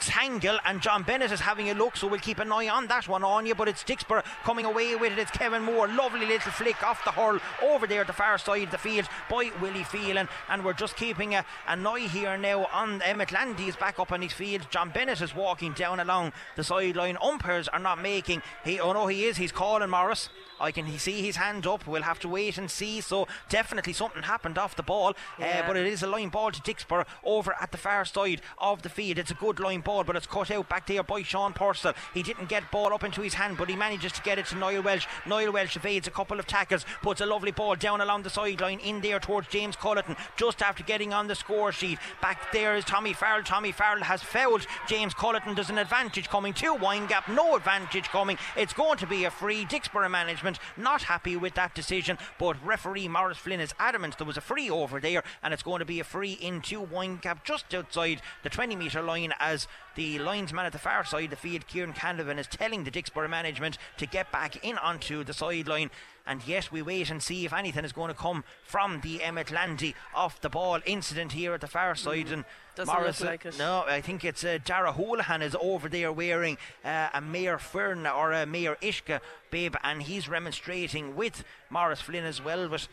[0.00, 3.08] tangle, and John Bennett is having a look, so we'll keep an eye on that
[3.08, 3.54] one on you.
[3.54, 5.18] But it's Dicksboro coming away with it.
[5.18, 8.64] It's Kevin Moore, lovely little flick off the hurl over there at the far side
[8.64, 12.66] of the field by Willie Phelan, and we're just keeping a, an eye here now
[12.72, 14.66] on Emmett Landy is back up on his field.
[14.70, 17.16] John Bennett is walking down along the sideline.
[17.22, 18.42] Umpires are not making.
[18.64, 19.36] He, oh no, he is.
[19.36, 20.28] He's calling Morris.
[20.58, 21.86] I can see his hand up.
[21.86, 23.02] We'll have to wait and see.
[23.02, 25.10] So definitely something happened off the ball.
[25.10, 25.62] Uh, Yeah.
[25.64, 28.82] Uh, but it is a line ball to Dicksboro over at the far side of
[28.82, 29.18] the field.
[29.18, 31.94] It's a good line ball, but it's cut out back there by Sean Purcell.
[32.12, 34.56] He didn't get ball up into his hand, but he manages to get it to
[34.56, 35.06] Niall Welsh.
[35.26, 38.80] Niall Welsh evades a couple of tackles, puts a lovely ball down along the sideline
[38.80, 42.00] in there towards James Culleton just after getting on the score sheet.
[42.20, 43.44] Back there is Tommy Farrell.
[43.44, 45.54] Tommy Farrell has fouled James Culleton.
[45.54, 47.32] There's an advantage coming to Windgap.
[47.32, 48.38] No advantage coming.
[48.56, 49.64] It's going to be a free.
[49.64, 54.36] Dicksboro management not happy with that decision, but referee Morris Flynn is adamant there was
[54.36, 58.20] a free over there, and it's going to be a free into Windgap just outside
[58.42, 61.94] the 20 metre line as the linesman at the far side of the field, Kieran
[61.94, 65.90] Canavan, is telling the Dicksboro management to get back in onto the sideline.
[66.26, 69.50] And yes, we wait and see if anything is going to come from the Emmett
[69.52, 72.28] Landy off the ball incident here at the far side.
[72.32, 72.82] And Mm-hmm.
[72.82, 73.58] Doesn't Morris, look like it.
[73.58, 78.06] no, I think it's uh, Dara Houlihan is over there wearing uh, a Maor Foirne
[78.14, 79.18] or a Maor Uisce
[79.50, 82.68] bib, and he's remonstrating with Morris Flynn as well.
[82.68, 82.86] But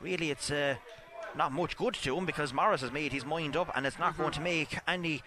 [0.00, 0.76] really, it's uh,
[1.36, 4.12] not much good to him because Morris has made his mind up, and it's not
[4.12, 4.22] Mm-hmm.
[4.22, 5.22] going to make any.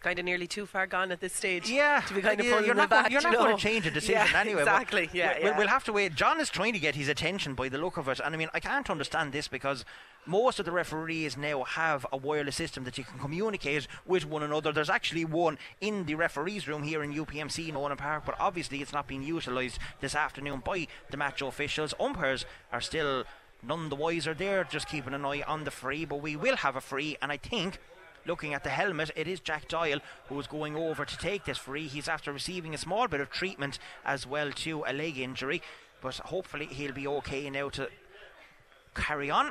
[0.00, 1.68] It's kind of nearly too far gone at this stage.
[1.68, 3.12] Yeah, to be uh, kind of yeah, pulling you're not, going, back.
[3.12, 4.62] you're you not going to change a decision yeah, anyway.
[4.62, 5.10] Exactly.
[5.12, 5.58] Yeah, we- yeah.
[5.58, 6.14] We'll have to wait.
[6.14, 8.48] John is trying to get his attention by the look of it, and I mean,
[8.54, 9.84] I can't understand this because
[10.24, 14.42] most of the referees now have a wireless system that you can communicate with one
[14.42, 14.72] another.
[14.72, 18.80] There's actually one in the referees' room here in UPMC in Owen Park, but obviously
[18.80, 21.92] it's not being utilised this afternoon by the match officials.
[22.00, 23.24] Umpires are still
[23.62, 24.32] none the wiser.
[24.32, 27.30] They're just keeping an eye on the free, but we will have a free, and
[27.30, 27.78] I think
[28.26, 31.58] looking at the helmet, it is Jack Doyle who is going over to take this
[31.58, 31.86] free.
[31.86, 35.62] He's after receiving a small bit of treatment as well to a leg injury,
[36.00, 37.88] but hopefully he'll be okay now to
[38.94, 39.50] carry on.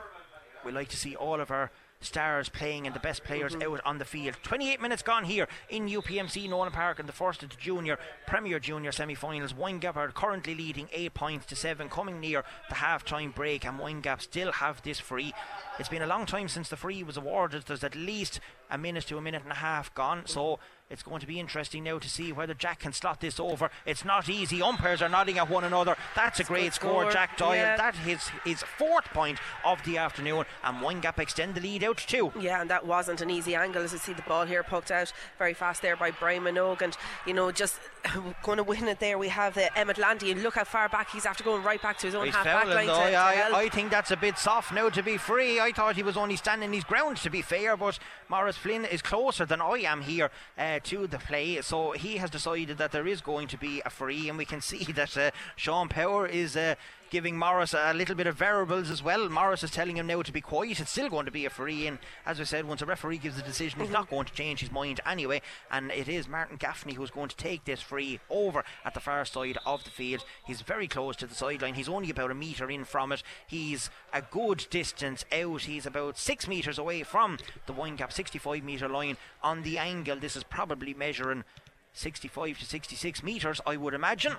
[0.66, 3.74] We like to see all of our stars playing and the best players mm-hmm.
[3.74, 4.38] out on the field.
[4.44, 8.58] 28 minutes gone here in UPMC Nowlan Park in the first of the junior Premier
[8.58, 9.52] Junior semi-finals.
[9.52, 14.22] Windgap are currently leading 8 points to 7 coming near the half-time break and Windgap
[14.22, 15.34] still have this free.
[15.78, 17.64] It's been a long time since the free was awarded.
[17.64, 18.40] There's at least
[18.72, 20.26] a minute to a minute and a half gone.
[20.26, 20.60] So
[20.90, 23.70] it's going to be interesting now to see whether Jack can slot this over.
[23.86, 24.62] It's not easy.
[24.62, 25.96] Umpires are nodding at one another.
[26.16, 27.12] That's a great score, score.
[27.12, 27.56] Jack Doyle.
[27.56, 27.78] Yeah.
[27.78, 32.08] That is his fourth point of the afternoon, and Windgap extend the lead out to
[32.08, 32.34] two.
[32.40, 35.14] Yeah, and that wasn't an easy angle as you see the ball here poked out
[35.38, 36.82] very fast there by Brian Minogue.
[36.82, 36.98] And,
[37.28, 37.80] you know, just
[38.44, 39.20] going to win it there.
[39.20, 42.00] We have uh, Emmett Landy, and look how far back he's after going right back
[42.00, 42.88] to his own He's half back line.
[42.88, 43.06] though.
[43.06, 45.60] To, to I, I think that's a bit soft now to be free.
[45.60, 49.02] I thought he was only standing his ground to be fair, but Morris Flynn is
[49.02, 53.08] closer than I am here uh, to the play, so he has decided that there
[53.08, 56.56] is going to be a free, and we can see that uh, Sean Power is.
[57.10, 59.30] Giving Morris a little bit of variables as well.
[59.30, 60.80] Morris is telling him now to be quiet.
[60.80, 63.40] It's still going to be a free, and as I said, once a referee gives
[63.40, 64.12] a decision, he's not mhm.
[64.12, 65.42] going to change his mind anyway.
[65.72, 69.26] And it is Martin Gaffney who's going to take this free over at the far
[69.26, 70.24] side of the field.
[70.46, 71.74] He's very close to the sideline.
[71.74, 73.24] He's only about a metre in from it.
[73.48, 75.62] He's a good distance out.
[75.62, 80.18] He's about six metres away from the Windgap, 65 metre line on the angle.
[80.18, 81.44] This is probably measuring
[81.94, 84.36] 65 to 66 metres, I would imagine.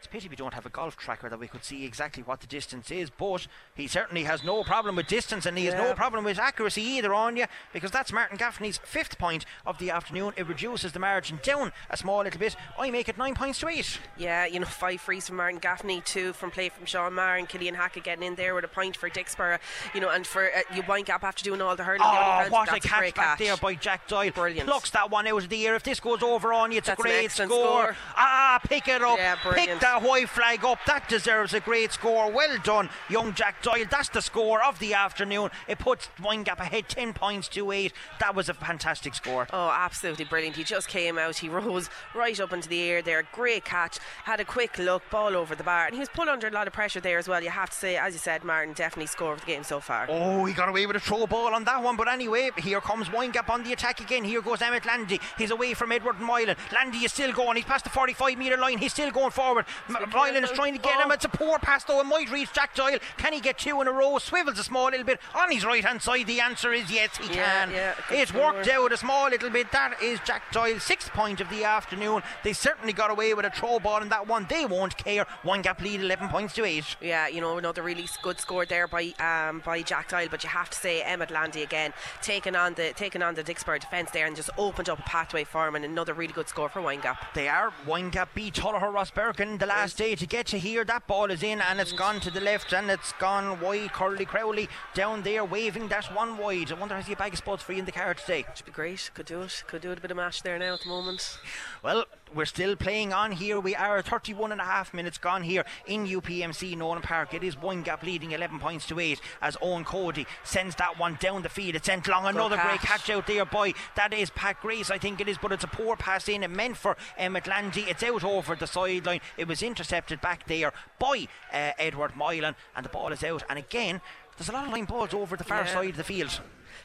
[0.00, 2.40] It's a pity we don't have a golf tracker that we could see exactly what
[2.40, 5.92] the distance is, but he certainly has no problem with distance and he has no
[5.92, 10.32] problem with accuracy either on you because that's Martin Gaffney's fifth point of the afternoon.
[10.38, 12.56] It reduces the margin down a small little bit.
[12.78, 13.98] I make it nine points to eight.
[14.16, 17.46] Yeah, you know, five frees from Martin Gaffney, two from play from Sean Maher and
[17.46, 19.58] Killian Hackett getting in there with a point for Dicksboro.
[19.94, 22.00] You know, and for uh, you Windgap after doing all the hurling.
[22.00, 22.10] the Oh,
[22.48, 23.46] penalty, what a catch great back catch.
[23.46, 24.30] there by Jack Doyle.
[24.30, 24.66] Brilliant.
[24.66, 25.74] Plucks that one out of the air.
[25.74, 27.46] If this goes over on you, it's That's a great score.
[27.48, 27.96] score.
[28.16, 29.18] Ah, pick it up.
[29.18, 29.80] Yeah, pick brilliant.
[29.90, 30.78] That white flag up.
[30.86, 32.30] That deserves a great score.
[32.30, 33.86] Well done, young Jack Doyle.
[33.90, 35.50] That's the score of the afternoon.
[35.66, 37.92] It puts Windgap ahead 10 points to 8.
[38.20, 39.48] That was a fantastic score.
[39.52, 40.54] Oh, absolutely brilliant.
[40.54, 43.24] He just came out, he rose right up into the air there.
[43.32, 45.86] Great catch, had a quick look, ball over the bar.
[45.86, 47.42] And he was put under a lot of pressure there as well.
[47.42, 50.06] You have to say, as you said, Martin definitely scored of the game so far.
[50.08, 53.08] Oh, he got away with a throw ball on that one, but anyway, here comes
[53.08, 54.22] Windgap on the attack again.
[54.22, 55.18] Here goes Emmett Landy.
[55.36, 56.54] He's away from Edward Moylan.
[56.72, 57.56] Landy is still going.
[57.56, 58.78] He's past the 45 metre line.
[58.78, 59.66] He's still going forward.
[59.88, 61.02] Ryland is trying to get Oh.
[61.04, 61.10] him.
[61.12, 62.00] It's a poor pass though.
[62.00, 62.98] It might reach Jack Doyle.
[63.16, 64.18] Can he get two in a row?
[64.18, 66.26] Swivels a small little bit on his right hand side.
[66.26, 67.70] The answer is yes, he Yeah, can.
[67.72, 69.70] yeah, it's worked out a small little bit.
[69.72, 72.22] That is Jack Doyle's sixth point of the afternoon.
[72.42, 74.46] They certainly got away with a throw ball in that one.
[74.48, 75.26] They won't care.
[75.44, 76.96] Windgap lead, 11 points to 8.
[77.00, 80.50] Yeah, you know, another really good score there by um, by Jack Doyle, but you
[80.50, 84.26] have to say Emmett Landy again taking on the taking on the Dicksboro defence there
[84.26, 87.16] and just opened up a pathway for him and another really good score for Windgap.
[87.34, 87.72] They are.
[87.86, 90.84] Windgap beat Tullogher Rosbercon the last day to get to here.
[90.84, 93.92] That ball is in and it's gone to the left and it's gone wide.
[93.92, 96.72] Curly Crowley down there waving that one wide.
[96.72, 98.44] I wonder has he a bag of spots for you in the car today?
[98.56, 99.08] Should be great.
[99.14, 99.62] Could do it.
[99.68, 101.38] Could do it a bit of mash there now at the moment.
[101.82, 102.04] Well,
[102.34, 103.58] we're still playing on here.
[103.58, 107.32] We are 31 and a half minutes gone here in UPMC Nowlan Park.
[107.32, 111.42] It is Windgap leading 11 points to 8 as Owen Cody sends that one down
[111.42, 111.74] the field.
[111.74, 112.26] It's sent long.
[112.26, 113.06] Another great catch.
[113.06, 113.72] catch out there boy.
[113.96, 116.42] that is Pat Grace, I think it is, but it's a poor pass in.
[116.42, 117.82] It meant for Emmett Landy.
[117.88, 119.20] It's out over the sideline.
[119.36, 123.42] It was intercepted back there by uh, Edward Moylan, and the ball is out.
[123.48, 124.00] And again,
[124.36, 125.72] there's a lot of line balls over the far Yeah.
[125.72, 126.40] side of the field.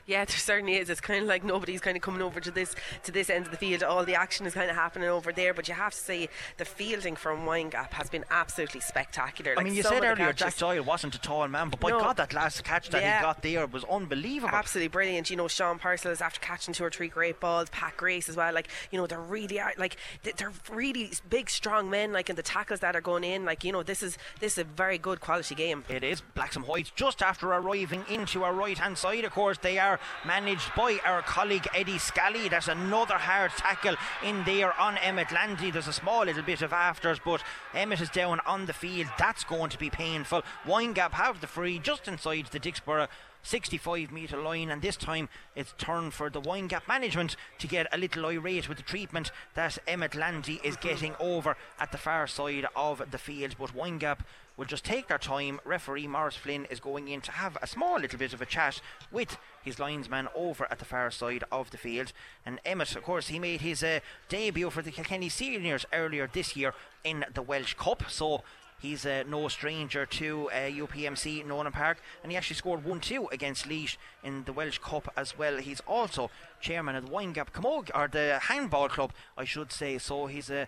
[0.05, 0.89] Yeah, there certainly is.
[0.89, 3.51] It's kind of like nobody's kind of coming over to this to this end of
[3.51, 3.83] the field.
[3.83, 5.53] All the action is kind of happening over there.
[5.53, 9.51] But you have to say the fielding from Windgap has been absolutely spectacular.
[9.51, 11.99] I Like mean, you said earlier Jack Doyle wasn't a tall man, but by No.
[11.99, 13.17] God, that last catch that Yeah.
[13.19, 14.53] he got there was unbelievable.
[14.55, 15.29] Absolutely brilliant.
[15.29, 17.69] You know, Sean Purcell is after catching two or three great balls.
[17.69, 18.53] Pat Grace as well.
[18.53, 19.97] Like, you know, they're really like
[20.37, 22.11] they're really big, strong men.
[22.11, 23.45] Like, in the tackles that are going in.
[23.45, 25.83] Like, you know, this is this is a very good quality game.
[25.89, 29.23] It is Blacks and Whites just after arriving into our right hand side.
[29.23, 32.49] Of course, they are managed by our colleague Eddie Scally.
[32.49, 35.71] There's another hard tackle in there on Emmett Landy.
[35.71, 39.07] There's a small little bit of afters, but Emmett is down on the field.
[39.17, 40.43] That's going to be painful.
[40.65, 43.07] Windgap have the free just inside the Dicksboro.
[43.45, 47.97] 65 metre line, and this time it's turn for the Windgap management to get a
[47.97, 52.65] little irate with the treatment that Emmett Landy is getting over at the far side
[52.75, 53.55] of the field.
[53.59, 54.19] But Windgap
[54.57, 55.59] will just take their time.
[55.65, 58.81] Referee Morris Flynn is going in to have a small little bit of a chat
[59.11, 62.13] with his linesman over at the far side of the field.
[62.45, 66.55] And Emmett, of course, he made his uh, debut for the Kilkenny Seniors earlier this
[66.55, 68.09] year in the Walsh Cup.
[68.09, 68.43] So
[68.85, 73.29] He's uh, no stranger to uh, UPMC Nowlan Park, and he actually scored 1 2
[73.31, 75.57] against Laois in the Walsh Cup as well.
[75.57, 79.97] He's also chairman of the Windgap Camogie, or the Handball Club, I should say.
[79.97, 80.67] So he's a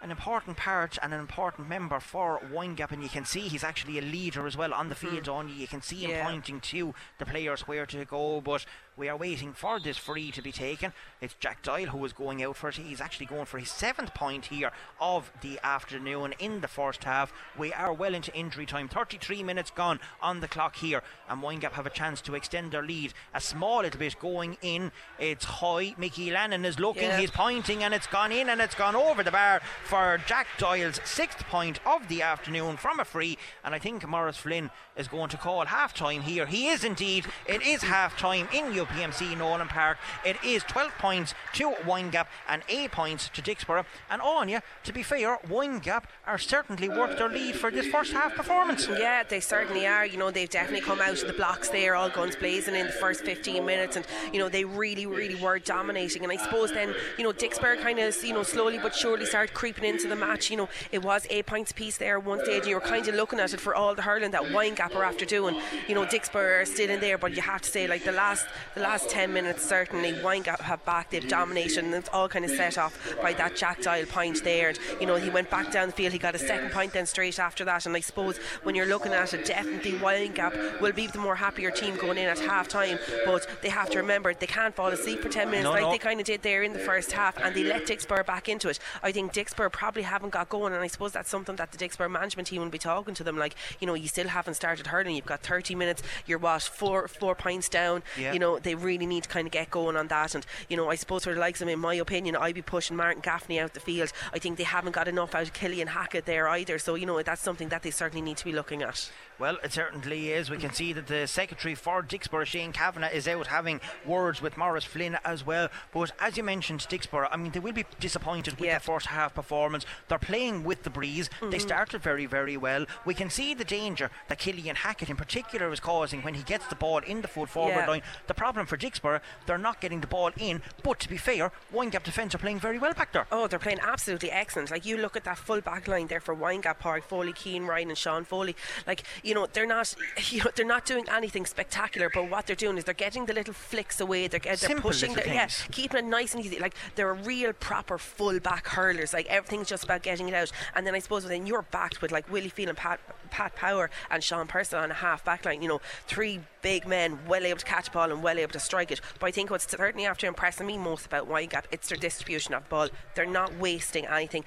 [0.00, 3.98] an important part and an important member for Windgap, and you can see he's actually
[3.98, 5.16] a leader as well on the mm-hmm.
[5.16, 5.28] field.
[5.28, 6.24] On you can see him Yeah.
[6.24, 8.64] pointing to the players where to go, but
[8.98, 10.92] we are waiting for this free to be taken.
[11.20, 12.76] It's Jack Doyle who is going out for it.
[12.76, 17.32] He's actually going for his seventh point here of the afternoon in the first half.
[17.56, 18.88] We are well into injury time.
[18.88, 22.82] 33 minutes gone on the clock here, and Windgap have a chance to extend their
[22.82, 24.90] lead a small little bit going in.
[25.18, 25.94] It's high.
[25.96, 27.04] Mickey Lannon is looking.
[27.04, 27.20] Yeah.
[27.20, 31.00] He's pointing, and it's gone in, and it's gone over the bar for Jack Doyle's
[31.04, 33.38] sixth point of the afternoon from a free.
[33.64, 36.46] And I think Morris Flynn is going to call half time here.
[36.46, 37.26] He is indeed.
[37.46, 39.98] It is half time in UPMC Nowlan Park.
[40.24, 43.84] It is 12 points to Windgap and 8 points to Dicksboro.
[44.10, 48.34] And you, to be fair, Windgap are certainly worth their lead for this first half
[48.34, 48.88] performance.
[48.88, 50.04] Yeah, they certainly are.
[50.04, 52.92] You know, they've definitely come out of the blocks there, all guns blazing in the
[52.92, 56.22] first 15 minutes, and you know they really, really were dominating.
[56.24, 59.54] And I suppose then, you know, Dicksboro kind of, you know, slowly but surely started
[59.54, 60.50] creeping into the match.
[60.50, 63.14] You know, it was eight points piece there one stage, and you were kind of
[63.14, 65.56] looking at it for all the hurling that Windgap are after doing.
[65.88, 68.46] You know, Dicksboro are still in there, but you have to say, like the last,
[68.74, 71.10] the last 10 minutes, certainly Windgap have back.
[71.10, 74.70] They've dominated, and it's all kind of set off by that Jack Doyle point there.
[74.70, 76.12] And, you know, he went back down the field.
[76.12, 77.86] He got a second point then straight after that.
[77.86, 81.70] And I suppose when you're looking at it, definitely Windgap will be the more happier
[81.70, 82.98] team going in at half time.
[83.24, 85.90] But they have to remember they can't fall asleep for 10 minutes No, like no.
[85.90, 87.36] they kind of did there in the first half.
[87.38, 88.78] And they let Dicksboro back into it.
[89.02, 90.72] I think Dicksboro probably haven't got going.
[90.72, 93.36] And I suppose that's something that the Dicksboro management team will be talking to them.
[93.38, 95.16] Like, you know, you still haven't started hurling.
[95.16, 96.02] You've got 30 minutes.
[96.26, 98.02] You're what, four, four points down.
[98.18, 98.32] Yeah.
[98.32, 100.34] You know, they really need to kind of get going on that.
[100.34, 102.62] And, you know, I suppose for the likes of them, in my opinion, I'd be
[102.62, 104.12] pushing Martin Gaffney out the field.
[104.32, 106.78] I think they haven't got enough out of Killian Hackett there either.
[106.78, 109.10] So, you know, that's something that they certainly need to be looking at.
[109.38, 110.50] Well, it certainly is.
[110.50, 114.56] We can see that the secretary for Dicksboro, Shane Kavanagh, is out having words with
[114.56, 115.68] Morris Flynn as well.
[115.92, 118.78] But as you mentioned, Dicksboro, I mean, they will be disappointed with Yeah.
[118.78, 119.86] the first half performance.
[120.08, 121.30] They're playing with the breeze.
[121.40, 121.58] They mm-hmm.
[121.60, 122.86] started very, very well.
[123.04, 126.66] We can see the danger that Killian Hackett, in particular, is causing when he gets
[126.68, 127.86] the ball in the full forward Yeah.
[127.88, 128.02] line.
[128.26, 129.20] The problem for Dicksboro.
[129.46, 130.62] They're not getting the ball in.
[130.82, 133.26] But to be fair, Windgap defence are playing very well back there.
[133.30, 134.70] Oh, they're playing absolutely excellent.
[134.70, 137.90] Like you look at that full back line there for Windgap Park, Foley, Keane, Ryan,
[137.90, 138.56] and Sean Foley.
[138.86, 139.94] Like you know, they're not,
[140.30, 142.10] you know, they're not doing anything spectacular.
[142.12, 144.26] But what they're doing is they're getting the little flicks away.
[144.26, 146.58] They're, they're Simple pushing, their, yeah, keeping it nice and easy.
[146.58, 149.12] Like they're a real proper full back hurlers.
[149.12, 150.50] Like everything's just about getting it out.
[150.74, 152.98] And then I suppose then you're backed with like Willie Phelan, Pat,
[153.30, 155.62] Pat Power, and Sean Purcell on a half back line.
[155.62, 158.90] You know, three big men, well able to catch ball and well able to strike
[158.90, 159.00] it.
[159.20, 162.68] But I think what's certainly after impressing me most about Windgap, it's their distribution of
[162.68, 162.88] ball.
[163.14, 164.44] They're not wasting anything.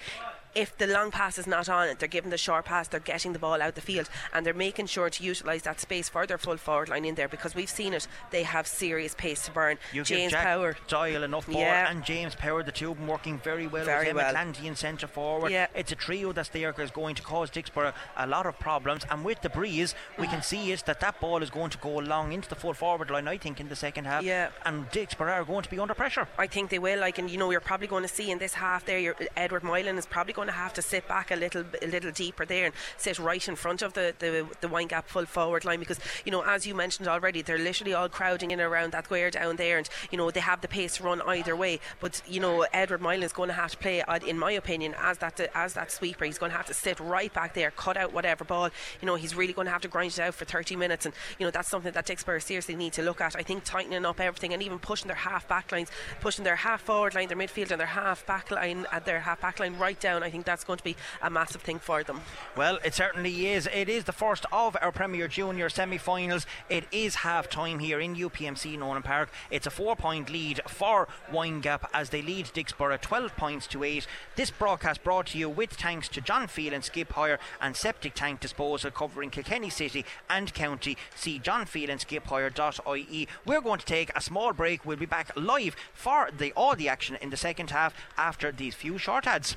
[0.53, 3.33] If the long pass is not on it, they're giving the short pass, they're getting
[3.33, 6.37] the ball out the field, and they're making sure to utilise that space for their
[6.37, 8.07] full forward line in there because we've seen it.
[8.31, 9.77] They have serious pace to burn.
[9.93, 10.75] You James Power.
[10.87, 11.89] Doyle enough ball Yeah.
[11.89, 14.35] and James Power, the two of them working very well Very with well.
[14.61, 15.51] In centre forward.
[15.51, 15.67] Yeah.
[15.73, 19.05] It's a trio that's there is going to cause Dicksboro a lot of problems.
[19.09, 21.99] And with the breeze, we can see is that that ball is going to go
[21.99, 24.23] along into the full forward line, I think, in the second half.
[24.23, 24.49] Yeah.
[24.65, 26.27] And Dicksboro are going to be under pressure.
[26.37, 26.99] I think they will.
[26.99, 29.63] Like, and you know, you're probably going to see in this half there, your Edward
[29.63, 32.65] Moylan is probably going to have to sit back a little, a little deeper there
[32.65, 36.31] and sit right in front of the the, the Windgap full forward line because you
[36.31, 39.77] know, as you mentioned already, they're literally all crowding in around that square down there,
[39.77, 41.79] and you know they have the pace to run either way.
[41.99, 44.95] But you know, Edward Moylan is going to have to play, uh, in my opinion,
[44.97, 46.25] as that as that sweeper.
[46.25, 48.69] He's going to have to sit right back there, cut out whatever ball.
[49.01, 51.13] You know, he's really going to have to grind it out for 30 minutes, and
[51.37, 53.35] you know that's something that Dicksboro seriously need to look at.
[53.35, 56.81] I think tightening up everything and even pushing their half back lines, pushing their half
[56.81, 59.99] forward line, their midfield, and their half back line, at their half back line right
[59.99, 60.23] down.
[60.23, 62.21] I think that's going to be a massive thing for them.
[62.55, 63.67] Well, it certainly is.
[63.73, 66.45] It is the first of our Premier Junior semi finals.
[66.69, 69.29] It is half time here in UPMC Nowlan Park.
[69.49, 74.07] It's a four point lead for Windgap as they lead Dicksboro 12 points to 8.
[74.35, 78.39] This broadcast brought to you with thanks to John Phelan Skip Hire and Septic Tank
[78.39, 80.97] Disposal covering Kilkenny City and County.
[81.15, 83.27] See John Phelan, Skip johnphelanskiphire.ie.
[83.45, 84.85] We're going to take a small break.
[84.85, 88.75] We'll be back live for the all the action in the second half after these
[88.75, 89.55] few short ads.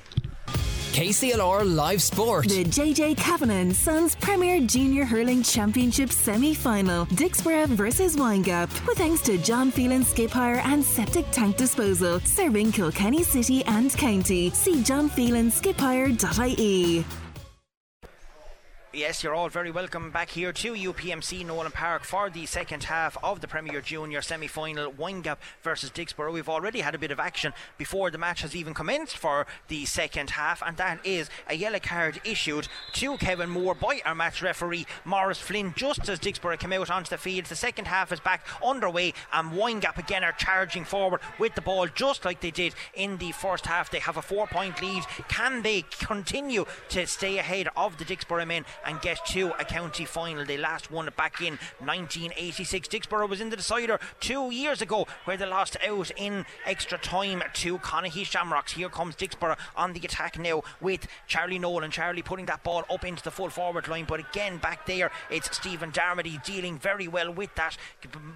[0.95, 2.47] KCLR Live Sport.
[2.47, 7.05] The JJ Kavanagh Sons Premier Junior Hurling Championship semi final.
[7.07, 8.69] Dicksboro versus Windgap.
[8.87, 12.21] With thanks to John Phelan Skip Hire and Septic Tank Disposal.
[12.21, 14.51] Serving Kilkenny City and County.
[14.51, 17.24] See johnphelanskiphire.ie.
[18.95, 23.17] Yes, you're all very welcome back here to UPMC Nowlan Park for the second half
[23.21, 26.31] of the Premier Junior semi final Windgap versus Dicksboro.
[26.31, 29.83] We've already had a bit of action before the match has even commenced for the
[29.83, 34.41] second half, and that is a yellow card issued to Kevin Moore by our match
[34.41, 37.47] referee Morris Flynn just as Dicksboro came out onto the field.
[37.47, 41.87] The second half is back underway, and Windgap again are charging forward with the ball
[41.87, 43.91] just like they did in the first half.
[43.91, 45.03] They have a four point lead.
[45.27, 50.05] Can they continue to stay ahead of the Dicksboro men and get to a county
[50.05, 50.45] final?
[50.45, 52.87] They last won it back in 1986.
[52.87, 57.43] Dicksboro was in the decider two years ago where they lost out in extra time
[57.53, 58.73] to Conahy Shamrocks.
[58.73, 61.91] Here comes Dicksboro on the attack now with Charlie Nolan.
[61.91, 65.55] Charlie putting that ball up into the full forward line, but again back there it's
[65.55, 67.77] Stephen Darmody dealing very well with that.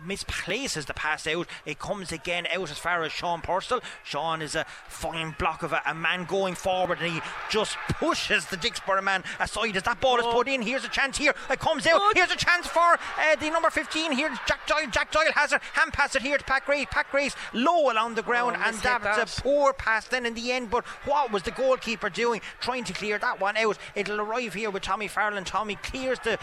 [0.05, 1.47] Misplaces the pass out.
[1.65, 3.81] It comes again out as far as Sean Purcell.
[4.03, 8.45] Sean is a fine block of a, a man going forward and he just pushes
[8.45, 10.61] the Dicksboro man aside as that ball is put in.
[10.61, 11.33] Here's a chance here.
[11.49, 11.99] It comes out.
[12.15, 14.29] Here's a chance for uh, the number 15 here.
[14.47, 14.87] Jack Doyle.
[14.89, 15.61] Jack Doyle has it.
[15.73, 16.87] Hand pass it here to Pat Grace.
[16.89, 19.03] Pat Grace low along the ground Oh, and that.
[19.03, 20.69] a poor pass then in the end.
[20.69, 22.39] But what was the goalkeeper doing?
[22.61, 23.77] Trying to clear that one out.
[23.95, 25.35] It'll arrive here with Tommy Farrell.
[25.35, 26.39] And Tommy clears the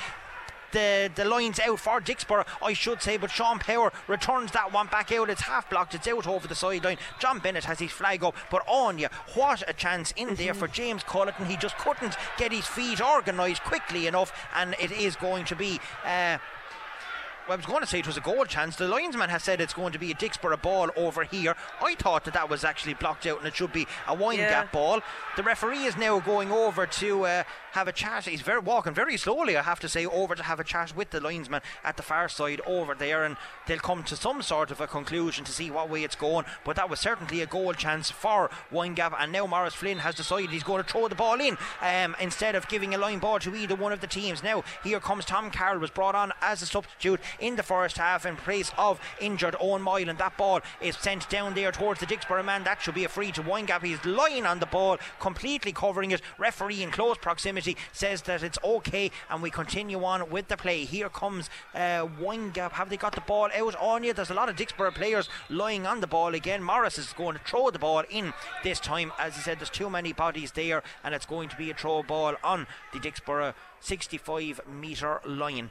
[0.73, 4.87] the, the lines out for Dicksboro, I should say, but Sean Power returns that one
[4.87, 5.31] back out.
[5.31, 6.99] It's half blocked, it's out over the sideline.
[7.19, 10.69] John Bennett has his flag up, but on you, what a chance in there for
[10.69, 11.47] James Culleton.
[11.47, 15.81] He just couldn't get his feet organised quickly enough, and it is going to be.
[16.05, 16.39] Uh,
[17.49, 18.75] I was going to say it was a goal chance.
[18.75, 21.55] The linesman has said it's going to be a Dicksboro ball over here.
[21.81, 24.49] I thought that that was actually blocked out and it should be a wine Yeah.
[24.51, 25.01] gap ball.
[25.37, 27.43] The referee is now going over to uh,
[27.73, 28.25] have a chat.
[28.25, 31.11] He's very walking very slowly, I have to say, over to have a chat with
[31.11, 33.37] the linesman at the far side over there, and
[33.69, 36.47] they'll come to some sort of a conclusion to see what way it's going.
[36.65, 40.51] But that was certainly a goal chance for Windgap, and now Morris Flynn has decided
[40.51, 43.55] he's going to throw the ball in um, instead of giving a line ball to
[43.55, 44.43] either one of the teams.
[44.43, 48.27] Now here comes Tom Carroll, was brought on as a substitute in the first half
[48.27, 52.45] in place of injured Owen and that ball is sent down there towards the Dicksboro
[52.45, 52.65] man.
[52.65, 53.83] That should be a free to Windgap.
[53.83, 56.21] He's lying on the ball, completely covering it.
[56.39, 60.85] Referee in close proximity says that it's okay, and we continue on with the play.
[60.85, 62.73] Here comes uh, Windgap.
[62.73, 64.13] Have they got the ball out on you?
[64.13, 66.63] There's a lot of Dicksboro players lying on the ball again.
[66.63, 68.33] Morris is going to throw the ball in
[68.63, 69.13] this time.
[69.19, 72.03] As he said, there's too many bodies there, and it's going to be a throw
[72.03, 75.71] ball on the Dicksboro 65 metre line.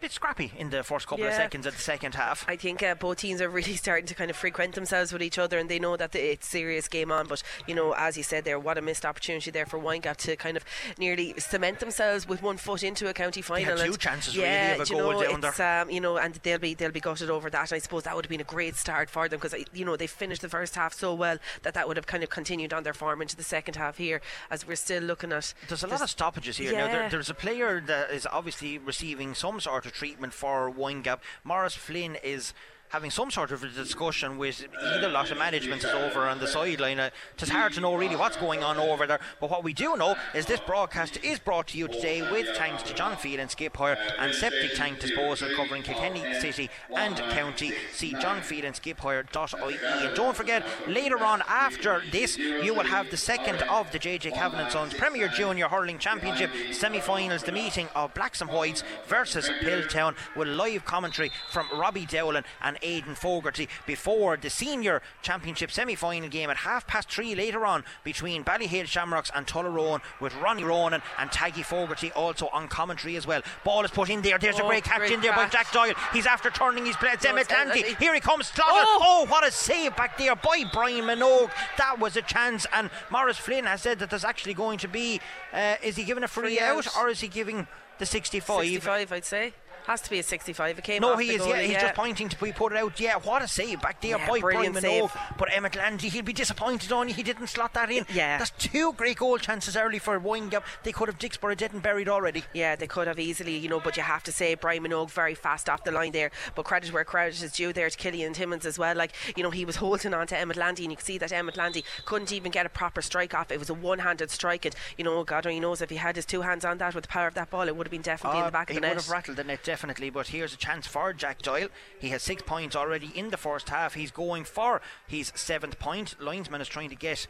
[0.00, 2.44] Bit scrappy in the first couple of seconds of the second half.
[2.48, 5.38] I think uh, both teams are really starting to kind of frequent themselves with each
[5.38, 7.26] other, and they know that the, it's serious game on.
[7.26, 10.36] But you know, as you said there, what a missed opportunity there for Windgap to
[10.36, 10.64] kind of
[10.98, 13.76] nearly cement themselves with one foot into a county final.
[13.76, 16.74] two chances really of a goal know, down it's, Um, you know, and they'll be
[16.74, 17.72] they'll be gutted over that.
[17.72, 20.06] I suppose that would have been a great start for them because you know they
[20.06, 22.94] finished the first half so well that that would have kind of continued on their
[22.94, 24.20] form into the second half here,
[24.50, 25.54] as we're still looking at.
[25.68, 26.72] There's a lot of stoppages here.
[26.72, 31.20] Now, there, there's a player that is obviously receiving some sort of treatment for Windgap.
[31.44, 32.52] Morris Flynn is
[32.90, 34.64] having some sort of a discussion with
[34.94, 36.98] either lot of management is over on the sideline.
[36.98, 39.20] Uh, it's hard to know really what's going on over there.
[39.40, 42.82] But what we do know is this broadcast is brought to you today with thanks
[42.84, 47.72] to John Phelan Skip Hire and Septic Tank Disposal covering Kilkenny City and County.
[47.92, 48.66] See johnphelanskiphire.ie.
[48.66, 49.78] And Skip Hire.ie.
[50.06, 54.34] And don't forget, later on after this, you will have the second of the JJ
[54.34, 57.42] Kavanagh and Sons Premier Junior Hurling Championship semi-finals.
[57.42, 62.77] The meeting of Blacks and Whites versus Piltown with live commentary from Robbie Dowling and
[62.82, 68.44] Aidan Fogarty before the senior championship semi-final game at half past three later on between
[68.44, 73.42] Ballyhale Shamrocks and Tullaroan with Ronnie Ronan and Taggy Fogarty also on commentary as well.
[73.64, 74.38] Ball is put in there.
[74.38, 75.48] There's a Oh, great catch great in there by.
[75.48, 75.94] Jack Doyle.
[76.12, 77.10] He's after turning his play.
[77.12, 78.52] It's No, Emmett it's- uh, Here he comes.
[78.58, 78.98] Oh!
[79.00, 81.50] Oh, what a save back there by Brian Minogue.
[81.78, 82.66] That was a chance.
[82.72, 85.20] And Morris Flynn has said that there's actually going to be.
[85.52, 86.96] Uh, is he giving a free, Free out, out.
[86.98, 87.66] or is he giving
[87.98, 88.60] the 65?
[88.64, 89.52] 65, I'd say.
[89.88, 90.78] Has to be a 65.
[90.78, 91.46] It came No, he is.
[91.46, 93.00] Yeah, he's just pointing to we put it out.
[93.00, 95.10] Yeah, what a save back there Yeah, by Brian Minogue.
[95.38, 97.14] But Emmett Landy, he'll be disappointed on you.
[97.14, 98.04] He didn't slot that in.
[98.12, 98.36] Yeah.
[98.36, 100.62] that's two great goal chances early for Windgap.
[100.82, 102.44] They could have Dicksboro dead and buried already.
[102.52, 105.34] Yeah, they could have easily, you know, but you have to say Brian Minogue very
[105.34, 106.32] fast off the line there.
[106.54, 108.94] But credit where credit is due there to Killian Timmins as well.
[108.94, 111.32] Like, you know, he was holding on to Emmett Landy and you could see that
[111.32, 113.50] Emmett Landy couldn't even get a proper strike off.
[113.50, 114.66] It was a one handed strike.
[114.66, 117.04] And, you know, God only knows if he had his two hands on that with
[117.04, 118.76] the power of that ball, it would have been definitely in ah, the back of
[118.76, 121.68] the would have rattled the net definitely, but here's a chance for Jack Doyle.
[122.00, 123.94] He has six points already in the first half.
[123.94, 126.16] He's going for his seventh point.
[126.20, 127.28] Linesman is trying to get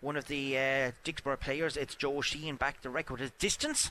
[0.00, 1.76] one of the uh, Dicksboro players.
[1.76, 3.90] It's Joe Sheehan back the record his distance.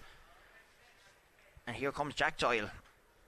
[1.68, 2.70] And here comes Jack Doyle.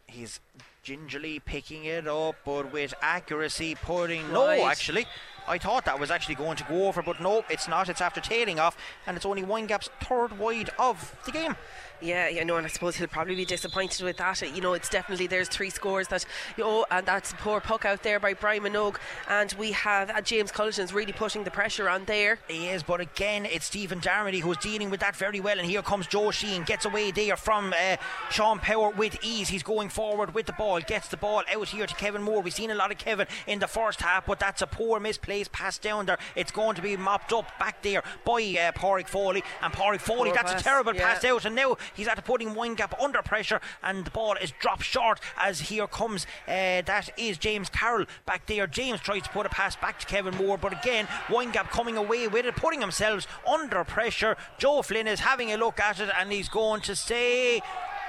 [0.08, 0.40] He's
[0.84, 5.06] gingerly picking it up, but with accuracy, putting no, actually.
[5.48, 7.90] I thought that was actually going to go over, but no, it's not.
[7.90, 11.56] It's after tailing off, and it's only Windgap's third wide of the game.
[12.02, 14.42] Yeah, you know, and I suppose he'll probably be disappointed with that.
[14.56, 16.26] You know, it's definitely there's three scores that,
[16.58, 18.96] you know, and that's a poor puck out there by Brian Minogue,
[19.30, 22.40] and we have uh, James Culleton's really putting the pressure on there.
[22.48, 25.60] He is, but again, it's Stephen Darmody who's dealing with that very well.
[25.60, 27.98] And here comes Joe Sheehan, gets away there from uh,
[28.32, 29.50] Sean Power with ease.
[29.50, 32.42] He's going forward with the ball, gets the ball out here to Kevin Moore.
[32.42, 35.00] We've seen a lot of Kevin in the first half, but that's a poor
[35.32, 36.18] misplaced pass down there.
[36.36, 39.44] It's going to be mopped up back there by uh, Pádraig Foley.
[39.62, 41.14] And Pádraig Foley, Poor that's pass, a terrible yeah.
[41.14, 41.46] pass out.
[41.46, 45.62] And now he's at putting Windgap under pressure, and the ball is dropped short as
[45.62, 48.68] here comes uh, that is James Carroll back there.
[48.68, 52.28] James tries to put a pass back to Kevin Moore, but again, Windgap coming away
[52.28, 54.36] with it, putting themselves under pressure.
[54.58, 57.62] Joe Flynn is having a look at it, and he's going to say.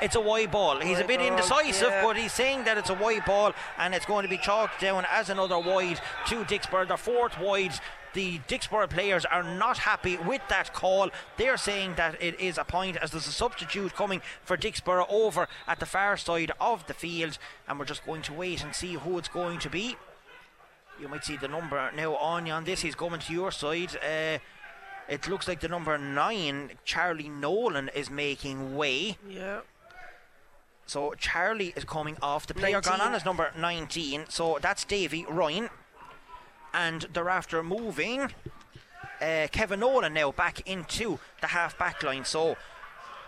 [0.02, 0.80] It's a wide ball.
[0.80, 2.04] He's a bit indecisive, yeah.
[2.04, 5.06] but he's saying that it's a wide ball and it's going to be chalked down
[5.10, 6.88] as another wide to Dicksboro.
[6.88, 7.74] The fourth wide.
[8.14, 11.08] The Dicksboro players are not happy with that call.
[11.38, 15.48] They're saying that it is a point as there's a substitute coming for Dicksboro over
[15.66, 18.94] at the far side of the field, and we're just going to wait and see
[18.94, 19.96] who it's going to be.
[21.00, 22.82] You might see the number now on you on this.
[22.82, 23.96] He's coming to your side.
[23.96, 24.38] Uh,
[25.08, 29.16] it looks like the number nine, Charlie Nolan, is making way.
[29.26, 29.60] Yeah.
[30.92, 32.46] So Charlie is coming off.
[32.46, 34.26] The player gone on is number 19.
[34.28, 35.70] So that's Davy Ryan.
[36.74, 38.20] And they're after moving
[39.22, 42.26] uh, Kevin Nolan now back into the half back line.
[42.26, 42.58] So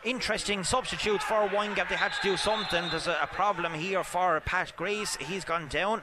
[0.04, 1.88] interesting substitute for Windgap.
[1.88, 2.84] They had to do something.
[2.90, 5.16] There's a, a problem here for Pat Grace.
[5.16, 6.02] He's gone down.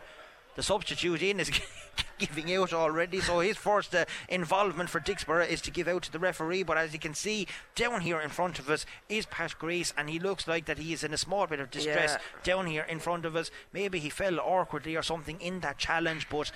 [0.55, 1.51] The substitute in is
[2.21, 3.19] giving out already.
[3.19, 6.63] So his first uh, involvement for Dicksboro is to give out to the referee.
[6.63, 10.09] But as you can see down here in front of us is Pat Grace, and
[10.09, 12.19] he looks like that he is in a small bit of distress Yeah.
[12.43, 13.49] down here in front of us.
[13.73, 16.51] Maybe he fell awkwardly or something in that challenge, but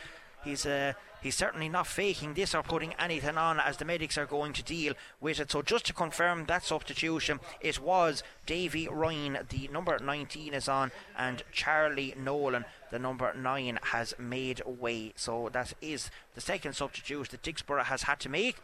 [0.46, 4.26] he's uh, he's certainly not faking this or putting anything on as the medics are
[4.26, 5.52] going to deal with it.
[5.52, 10.92] So just to confirm that substitution, it was Davy Ryan, the number 19 is on,
[11.18, 15.14] and Charlie Nolan, the number 9, has made way.
[15.16, 18.58] So that is the second substitute that Dicksboro has had to make.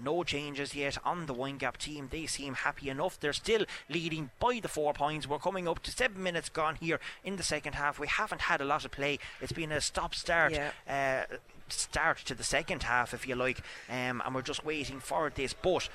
[0.00, 2.08] No changes yet on the Windgap team.
[2.10, 3.18] They seem happy enough.
[3.18, 5.28] They're still leading by the four points.
[5.28, 7.98] We're coming up to seven minutes gone here in the second half.
[7.98, 9.18] We haven't had a lot of play.
[9.40, 10.52] It's been a stop start.
[10.52, 11.26] Yeah.
[11.30, 11.36] Uh,
[11.68, 15.52] start to the second half, if you like, um, and we're just waiting for this.
[15.52, 15.88] But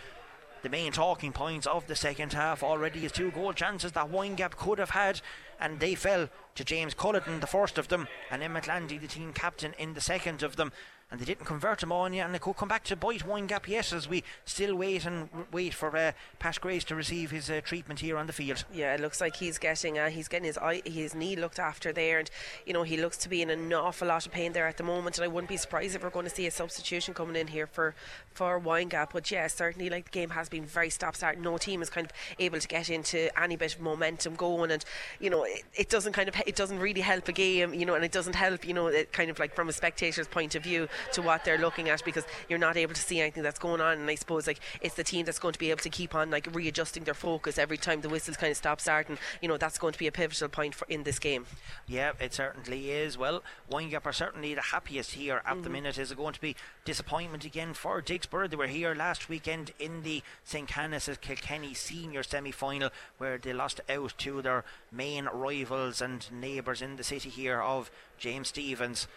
[0.62, 4.52] the main talking points of the second half already is two goal chances that Windgap
[4.52, 5.22] could have had,
[5.60, 9.34] and they fell to James Culleton, the first of them, and Emmett Landy, the team
[9.34, 10.72] captain, in the second of them
[11.14, 13.68] and they didn't convert them on yet, and they could come back to bite Windgap
[13.68, 16.12] yet as we still wait and wait for uh,
[16.60, 18.66] Grace to receive his uh, treatment here on the field.
[18.74, 21.94] Yeah, it looks like he's getting uh, he's getting his eye, his knee looked after
[21.94, 22.32] there, and
[22.66, 24.84] you know he looks to be in an awful lot of pain there at the
[24.84, 25.20] moment.
[25.20, 27.68] And I wouldn't be surprised if we're going to see a substitution coming in here
[27.68, 27.94] for
[28.34, 29.10] for Windgap.
[29.14, 31.38] But yeah, certainly like the game has been very stop start.
[31.38, 34.84] No team is kind of able to get into any bit of momentum going, and
[35.20, 37.94] you know it, it doesn't kind of it doesn't really help a game, you know,
[37.94, 40.64] and it doesn't help you know it kind of like from a spectator's point of
[40.64, 43.82] view to what they're looking at because you're not able to see anything that's going
[43.82, 44.00] on.
[44.00, 46.32] And I suppose like it's the team that's going to be able to keep on
[46.32, 49.18] like readjusting their focus every time the whistles kind of stop starting.
[49.42, 51.46] You know that's going to be a pivotal point for in this game.
[51.88, 53.18] Yeah, it certainly is.
[53.18, 55.62] Well, Windgap are certainly the happiest here at mm-hmm.
[55.64, 55.98] the minute.
[55.98, 58.50] Is it going to be disappointment again for Dicksboro?
[58.50, 60.68] They were here last weekend in the St.
[60.68, 66.82] Canice's Kilkenny senior semi final where they lost out to their main rivals and neighbours
[66.82, 69.08] in the city here of James Stephens.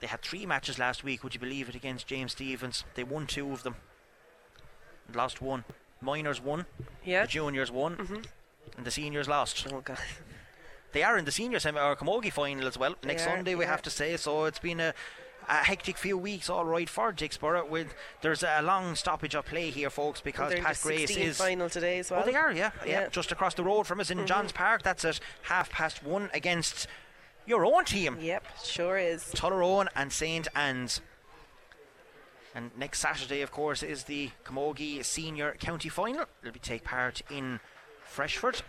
[0.00, 2.84] They had three matches last week, would you believe it, against James Stephens.
[2.94, 3.76] They won two of them,
[5.06, 5.64] and lost one.
[6.00, 6.66] Minors won,
[7.04, 7.22] yeah.
[7.22, 8.20] the juniors won, mm-hmm.
[8.76, 9.66] and the seniors lost.
[9.72, 9.98] Oh, God.
[10.96, 13.54] They are in the senior semi or camogie final as well next yeah, Sunday.
[13.54, 14.44] We have to say so.
[14.44, 14.94] It's been a,
[15.46, 17.68] a hectic few weeks, all right, for Dicksboro.
[17.68, 21.68] With there's a long stoppage of play here, folks, because well, Pat Grace is final
[21.68, 22.22] today as well.
[22.22, 23.08] Oh, they are, yeah, yeah, yeah.
[23.08, 24.26] just across the road from us in mm-hmm.
[24.26, 24.84] Johns Park.
[24.84, 26.86] That's at half past one against
[27.46, 28.18] your own team.
[28.20, 29.24] Yep, sure is.
[29.34, 30.48] Tullaroan and St.
[30.54, 31.00] Anne's.
[32.54, 36.24] And next Saturday, of course, is the Camogie Senior County Final.
[36.42, 37.60] It'll be take part in
[38.02, 38.62] Freshford.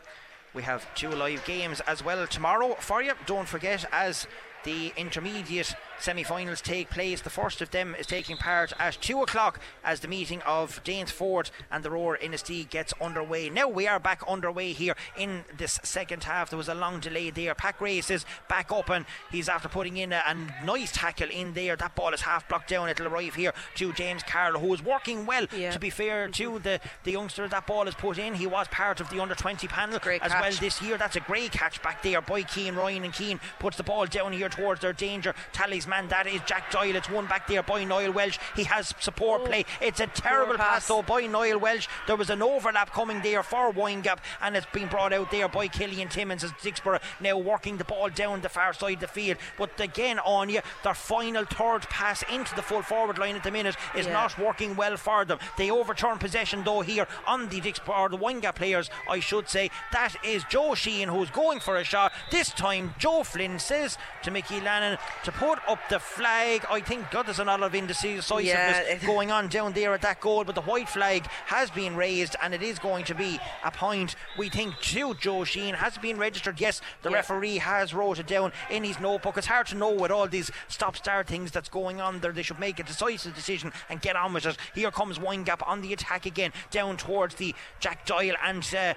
[0.54, 3.14] We have two live games as well tomorrow for you.
[3.26, 4.28] Don't forget, as
[4.68, 7.22] the intermediate semi-finals take place.
[7.22, 11.52] The first of them is taking part at 2 o'clock as the meeting of Danesfort
[11.72, 13.50] and the Rower-Inistioge gets underway.
[13.50, 16.50] Now we are back underway here in this second half.
[16.50, 17.56] There was a long delay there.
[17.56, 21.54] Pat Grace is back up and he's after putting in a, a nice tackle in
[21.54, 21.78] there.
[21.78, 22.90] That ball is half blocked down.
[22.90, 25.72] It'll arrive here to James Carroll, who is working well, yeah.
[25.72, 26.64] to be fair to mm-hmm.
[26.64, 28.36] the, the youngster that ball is put in.
[28.36, 30.42] He was part of the under 20 panel great as catch.
[30.42, 30.98] well this year.
[30.98, 34.34] That's a great catch back there by Keane Ryan and Keane puts the ball down
[34.34, 35.34] here towards their danger.
[35.54, 36.96] Tally's man, that is Jack Doyle.
[36.96, 38.40] It's one back there by Niall Welsh.
[38.56, 39.66] He has support oh, play.
[39.82, 40.68] It's a terrible pass.
[40.68, 40.88] pass.
[40.88, 41.88] though by Niall Welsh.
[42.08, 45.68] There was an overlap coming there for Windgap, and it's been brought out there by
[45.68, 49.38] Killian Timmins as Dicksboro now working the ball down the far side of the field.
[49.58, 53.52] But again, on you, their final third pass into the full forward line at the
[53.52, 54.14] minute is Yeah.
[54.14, 55.40] not working well for them.
[55.58, 59.70] They overturn possession though here on the or the Windgap players, I should say.
[59.92, 62.14] That is Joe Sheehan who's going for a shot.
[62.32, 66.64] This time, Joe Flynn says to Mickey Lannon to put up the flag.
[66.70, 70.22] I think God there's a lot of indecisiveness Yeah, going on down there at that
[70.22, 73.72] goal, but the white flag has been raised and it is going to be a
[73.72, 74.16] point.
[74.38, 76.62] We think to Joe Sheehan has been registered.
[76.62, 77.16] Yes, the Yeah.
[77.16, 79.38] referee has wrote it down in his notebook.
[79.38, 82.32] It's hard to know with all these stop-start things that's going on there.
[82.32, 84.56] They should make a decisive decision and get on with it.
[84.76, 88.64] Here comes Windgap on the attack again, down towards the Jack Doyle and.
[88.76, 88.94] Uh,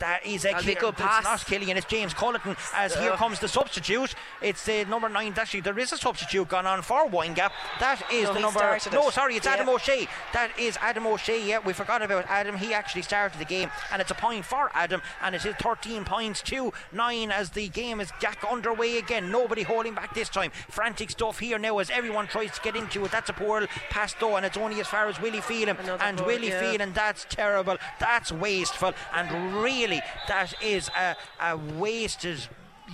[0.00, 1.24] that is a a Kill- good it's pass.
[1.24, 2.56] not Killian, it's James Culleton.
[2.74, 4.14] As here comes the substitute.
[4.42, 5.34] It's uh, number nine.
[5.36, 7.50] Actually, there is a substitute gone on for Windgap.
[7.80, 8.78] That is No, the number.
[8.92, 9.52] No, sorry, it's Yeah.
[9.54, 10.08] Adam O'Shea.
[10.32, 11.42] That is Adam O'Shea.
[11.44, 12.56] Yeah, we forgot about Adam.
[12.56, 16.04] He actually started the game, and it's a point for Adam, and it is 13
[16.04, 19.30] points to nine as the game is back underway again.
[19.30, 20.50] Nobody holding back this time.
[20.68, 23.10] Frantic stuff here now as everyone tries to get into it.
[23.10, 25.76] That's a poor pass though, and it's only as far as Willie Phelan.
[25.76, 26.60] Another And Willie yeah.
[26.60, 27.76] Phelan, that's terrible.
[27.98, 29.87] That's wasteful, and really,
[30.28, 32.48] that is a, a wasted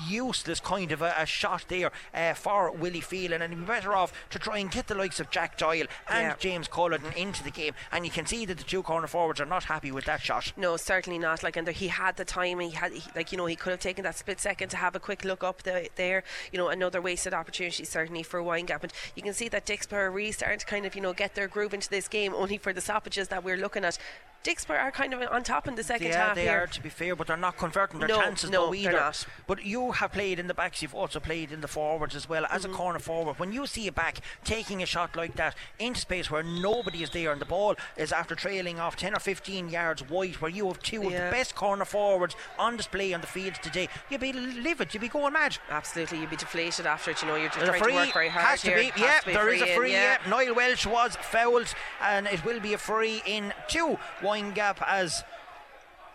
[0.09, 3.93] useless kind of a, a shot there uh, for Willie Phelan and he'd be better
[3.95, 6.35] off to try and get the likes of Jack Doyle and Yeah.
[6.37, 9.47] James Culleton into the game and you can see that the two corner forwards are
[9.47, 11.45] not happy with that shot No, certainly not.
[11.45, 12.59] Like, and there, he had the time.
[12.59, 14.97] He had, he, like, you know, he could have taken that split second to have
[14.97, 16.25] a quick look up the, there.
[16.53, 18.83] You know, another wasted opportunity certainly for Windgap.
[18.83, 21.37] And you can see that Dicksboro are really starting to kind of, you know, get
[21.37, 22.35] their groove into this game.
[22.35, 23.97] Only for the stoppages that we're looking at.
[24.45, 26.61] Dicksboro are kind of on top in the second yeah, half they here.
[26.61, 28.93] are to be fair, but they're not converting their No, chances no, though either.
[28.93, 29.27] not.
[29.47, 32.45] But you have played in the backs, you've also played in the forwards as well
[32.51, 32.75] as Mm-hmm.
[32.75, 33.39] a corner forward.
[33.39, 37.11] When you see a back taking a shot like that into space where nobody is
[37.11, 40.67] there and the ball is after trailing off 10 or 15 yards wide, where you
[40.69, 44.33] have two of the best corner forwards on display on the field today, you'd be
[44.35, 45.57] livid, you'd be going mad.
[45.71, 47.23] Absolutely, you'd be deflated after it.
[47.23, 48.79] You know, you're just trying free, to work very hard has to here.
[48.79, 49.01] be.
[49.01, 49.93] Yeah, to be there is a in, free.
[49.93, 50.19] yeah.
[50.25, 50.31] Yeah.
[50.31, 53.99] Niall Welsh was fouled, and it will be a free in two.
[54.35, 55.23] Windgap as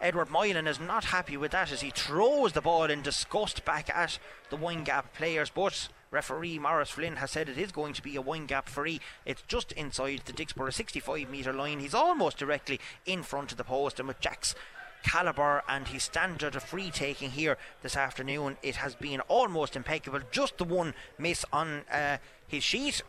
[0.02, 3.90] Edward Moylan is not happy with that as he throws the ball in disgust back
[3.96, 5.50] at the Windgap players.
[5.50, 9.00] But Referee Morris Flynn has said it is going to be a Windgap free.
[9.26, 11.80] It's just inside the Dicksboro 65 metre line.
[11.80, 14.54] He's almost directly in front of the post, and with Jack's
[15.02, 20.20] calibre and his standard of free taking here this afternoon, it has been almost impeccable.
[20.30, 23.02] Just the one miss on uh, his sheet,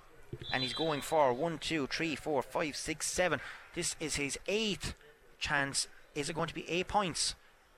[0.53, 3.41] and he's going for one, two, three, four, five, six, seven.
[3.75, 4.95] This is his eighth
[5.39, 5.89] chance.
[6.15, 7.35] Is it going to be eight points?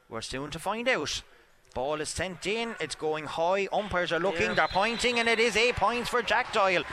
[0.08, 1.22] We're soon to find out.
[1.74, 3.66] Ball is sent in, it's going high.
[3.72, 4.54] Umpires are looking, Yeah.
[4.54, 6.84] they're pointing, and it is eight points for Jack Doyle.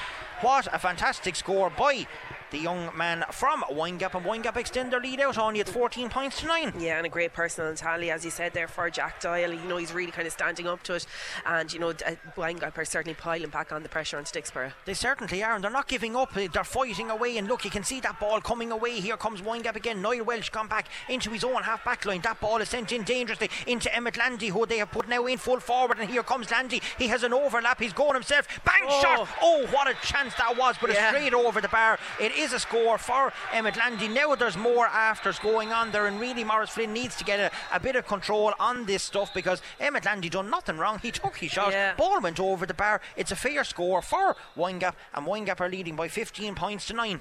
[0.41, 2.07] What a fantastic score by
[2.51, 6.39] the young man from Windgap, and Windgap extend their lead out only at 14 points
[6.41, 6.73] to 9.
[6.79, 9.53] Yeah, and a great personal tally, as you said there, for Jack Doyle.
[9.53, 11.05] You know, he's really kind of standing up to it.
[11.45, 14.71] And, you know, uh, Windgap are certainly piling back on the pressure on Dicksboro.
[14.85, 16.35] They certainly are, and they're not giving up.
[16.35, 18.99] Uh, They're fighting away, and look, you can see that ball coming away.
[18.99, 20.01] Here comes Windgap again.
[20.01, 22.21] Niall Welsh gone back into his own half back line.
[22.21, 25.37] That ball is sent in dangerously into Emmett Landy, who they have put now in
[25.37, 25.99] full forward.
[25.99, 26.81] And here comes Landy.
[26.97, 27.79] He has an overlap.
[27.79, 28.47] He's going himself.
[28.65, 29.01] Bang Oh.
[29.01, 29.27] shot!
[29.41, 30.75] Oh, what a chance that was!
[30.79, 31.09] But Yeah.
[31.09, 31.99] it's straight over the bar.
[32.19, 34.07] It is a score for Emmett Landy.
[34.07, 37.51] Now there's more afters going on there, and really Morris Flynn needs to get a,
[37.75, 40.99] a bit of control on this stuff because Emmett Landy done nothing wrong.
[40.99, 41.71] He took his shot.
[41.71, 41.95] Yeah.
[41.95, 43.01] Ball went over the bar.
[43.17, 47.19] It's a fair score for Windgap, and Windgap are leading by 15 points to 9.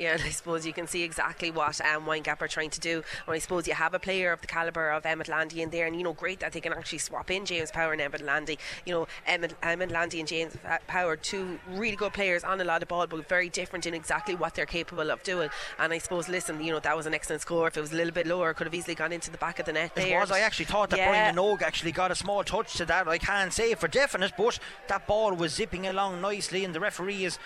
[0.00, 3.02] Yeah, and I suppose you can see exactly what um, Windgap are trying to do.
[3.26, 5.86] And I suppose you have a player of the calibre of Emmett Landy in there,
[5.86, 8.58] and you know, great that they can actually swap in James Power and Emmett Landy.
[8.86, 12.80] You know, Emmett, Emmett Landy and James Power, two really good players on a lot
[12.80, 15.50] of ball, but very different in exactly what they're capable of doing.
[15.78, 17.68] And I suppose, listen, you know, that was an excellent score.
[17.68, 19.58] If it was a little bit lower, it could have easily gone into the back
[19.58, 19.92] of the net.
[19.96, 20.18] It there.
[20.18, 20.30] was.
[20.30, 21.10] I actually thought that Yeah.
[21.10, 23.06] Brian Minogue actually got a small touch to that.
[23.06, 27.24] I can't say for definite, but that ball was zipping along nicely, and the referee
[27.24, 27.38] is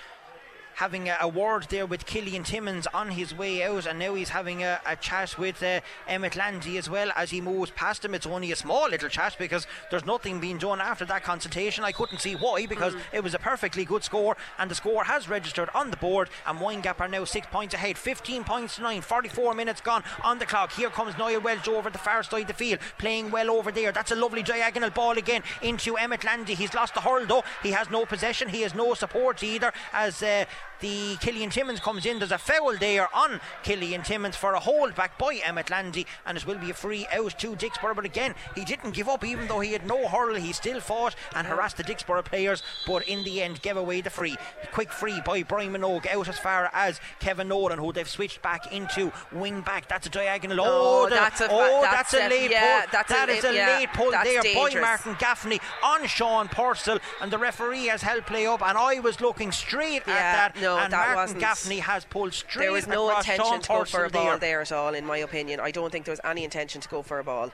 [0.76, 4.30] having a, a word there with Killian Timmins on his way out, and now he's
[4.30, 8.14] having a, a chat with uh, Emmett Landy as well as he moves past him.
[8.14, 11.84] It's only a small little chat because there's nothing being done after that consultation.
[11.84, 15.28] I couldn't see why because it was a perfectly good score, and the score has
[15.28, 16.28] registered on the board.
[16.46, 20.38] And Windgap are now six points ahead, 15 points to nine, 44 minutes gone on
[20.38, 20.72] the clock.
[20.72, 23.92] Here comes Niall Welsh over the far side of the field, playing well over there.
[23.92, 26.54] That's a lovely diagonal ball again into Emmett Landy.
[26.54, 27.44] He's lost the hurl though.
[27.62, 28.48] He has no possession.
[28.48, 29.72] He has no support either.
[29.92, 30.44] As uh,
[30.80, 34.94] the Killian Timmins comes in, there's a foul there on Killian Timmins for a hold
[34.94, 37.94] back by Emmett Landy, and it will be a free out to Dicksboro.
[37.96, 40.34] But again, he didn't give up, even though he had no hurl.
[40.34, 44.10] He still fought and harassed the Dicksboro players, but in the end gave away the
[44.10, 44.36] free.
[44.72, 48.70] Quick free by Brian Minogue out as far as Kevin Nolan, who they've switched back
[48.72, 49.88] into wing back.
[49.88, 50.60] That's a diagonal.
[50.60, 52.88] Oh, Oh, that's a oh, that's that's, a a- late yeah, pull.
[52.92, 54.80] that's a That late- is a yeah, late pull there by.
[54.80, 58.60] Martin Gaffney on Sean Purcell, and the referee has held play up.
[58.62, 62.04] And I was looking straight Yeah, at that, no, and that Martin wasn't- Gaffney has
[62.04, 64.38] pulled straight There was no intention to go for a ball there.
[64.38, 65.60] there at all, in my opinion.
[65.60, 67.52] I don't think there was any intention to go for a ball.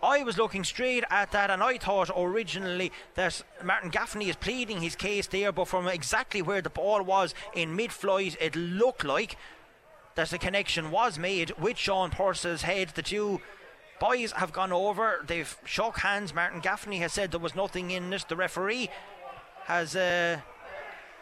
[0.00, 4.80] I was looking straight at that, and I thought originally that Martin Gaffney is pleading
[4.80, 9.02] his case there, but from exactly where the ball was in mid flight, it looked
[9.04, 9.36] like
[10.14, 12.90] that the connection was made with Sean Purcell's head.
[12.94, 13.40] The two
[13.98, 16.32] boys have gone over, they've shook hands.
[16.32, 18.22] Martin Gaffney has said there was nothing in this.
[18.22, 18.90] The referee
[19.64, 19.96] has.
[19.96, 20.40] Uh,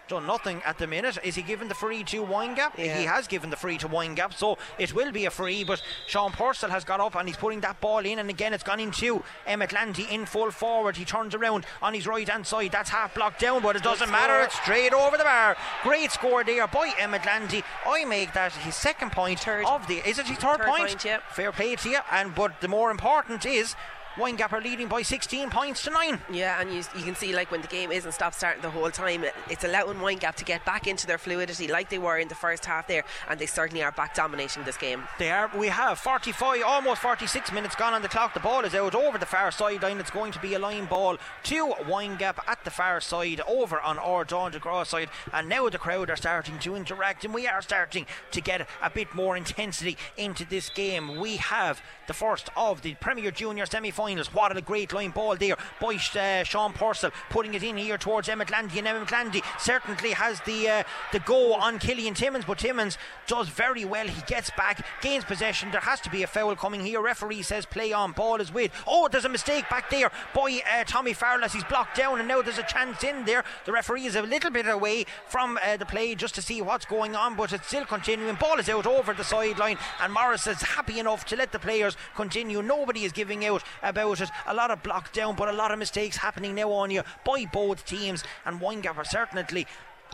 [0.08, 1.18] done nothing at the minute.
[1.24, 2.78] Is he given the free to Windgap?
[2.78, 2.98] Yeah.
[2.98, 5.64] He has given the free to Windgap, so it will be a free.
[5.64, 8.62] But Sean Purcell has got up and he's putting that ball in, and again it's
[8.64, 10.96] gone into Emmett Landy in full forward.
[10.96, 12.72] He turns around on his right hand side.
[12.72, 14.34] That's half blocked down, but it doesn't matter.
[14.34, 14.44] score.
[14.44, 15.56] It's straight over the bar.
[15.82, 17.62] Great score there by Emmett Landy.
[17.86, 19.64] I make that his second point Third.
[19.66, 19.96] of the.
[20.08, 21.22] Is it his third, Third point, yep.
[21.32, 21.98] Fair play to you.
[22.10, 23.74] And but the more important is.
[24.16, 26.18] Windgap are leading by 16 points to 9.
[26.32, 28.90] Yeah, and you, you can see like when the game isn't stop starting the whole
[28.90, 32.28] time, it, it's allowing Windgap to get back into their fluidity like they were in
[32.28, 35.02] the first half there, and they certainly are back dominating this game.
[35.18, 35.50] They are.
[35.54, 38.32] We have 45, almost 46 minutes gone on the clock.
[38.32, 39.98] The ball is out over the far sideline.
[40.00, 43.98] It's going to be a line ball to Windgap at the far side, over on
[43.98, 45.10] our Dawn to Cross side.
[45.34, 48.88] And now the crowd are starting to interact, and we are starting to get a
[48.88, 51.20] bit more intensity into this game.
[51.20, 53.66] We have the first of the Premier Junior
[54.06, 54.34] semi-finals.
[54.34, 58.28] What a great line ball there by uh, Sean Purcell, putting it in here towards
[58.28, 60.82] Emmett Landy, and Emmett Landy certainly has the uh,
[61.12, 64.06] the go on Killian Timmins, but Timmins does very well.
[64.06, 65.70] He gets back, gains possession.
[65.70, 67.00] There has to be a foul coming here.
[67.00, 68.12] Referee says play on.
[68.12, 68.70] Ball is with.
[68.86, 72.28] Oh, there's a mistake back there by uh, Tommy Farrell as he's blocked down, and
[72.28, 73.44] now there's a chance in there.
[73.64, 76.86] The referee is a little bit away from uh, the play just to see what's
[76.86, 78.36] going on, but it's still continuing.
[78.36, 81.96] Ball is out over the sideline, and Morris is happy enough to let the players
[82.14, 82.62] continue.
[82.62, 83.62] Nobody is giving out
[83.96, 84.30] about it.
[84.46, 87.46] A lot of blocked down, but a lot of mistakes happening now on you by
[87.52, 89.66] both teams, and Windgap certainly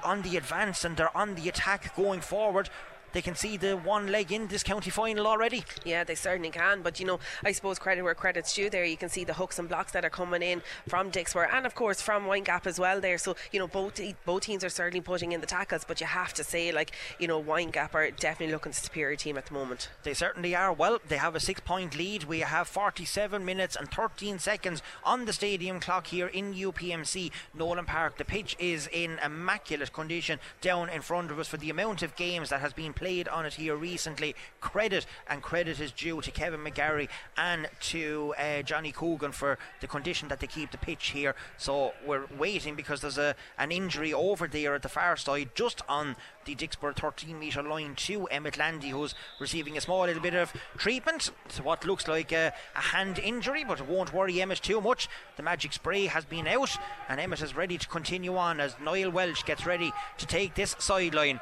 [0.03, 2.70] on the advance and they're on the attack going forward.
[3.12, 5.64] They can see the one leg in this county final already.
[5.84, 6.82] Yeah, they certainly can.
[6.82, 8.70] But you know, I suppose credit where credit's due.
[8.70, 11.66] There, you can see the hooks and blocks that are coming in from Dicksboro, and
[11.66, 13.00] of course from Windgap as well.
[13.00, 15.84] There, so you know, both both teams are certainly putting in the tackles.
[15.84, 19.46] But you have to say, like you know, Windgap are definitely looking superior team at
[19.46, 19.90] the moment.
[20.02, 20.72] They certainly are.
[20.72, 22.24] Well, they have a six-point lead.
[22.24, 27.84] We have 47 minutes and 13 seconds on the stadium clock here in UPMC Nowlan
[27.84, 28.16] Park.
[28.16, 32.16] The pitch is in immaculate condition down in front of us for the amount of
[32.16, 34.34] games that has been played on it here recently.
[34.61, 39.88] Credit and credit is due to Kevin McGarry and to uh, Johnny Coogan for the
[39.88, 41.34] condition that they keep the pitch here.
[41.59, 45.82] So we're waiting because there's a an injury over there at the far side, just
[45.88, 50.34] on the Dicksboro 13 metre line to Emmett Landy, who's receiving a small little bit
[50.34, 51.32] of treatment.
[51.46, 55.09] It's what looks like a, a, hand injury, but it won't worry Emmett too much.
[55.36, 56.76] The magic spray has been out,
[57.09, 60.76] and Emmett is ready to continue on as Niall Welsh gets ready to take this
[60.78, 61.40] sideline.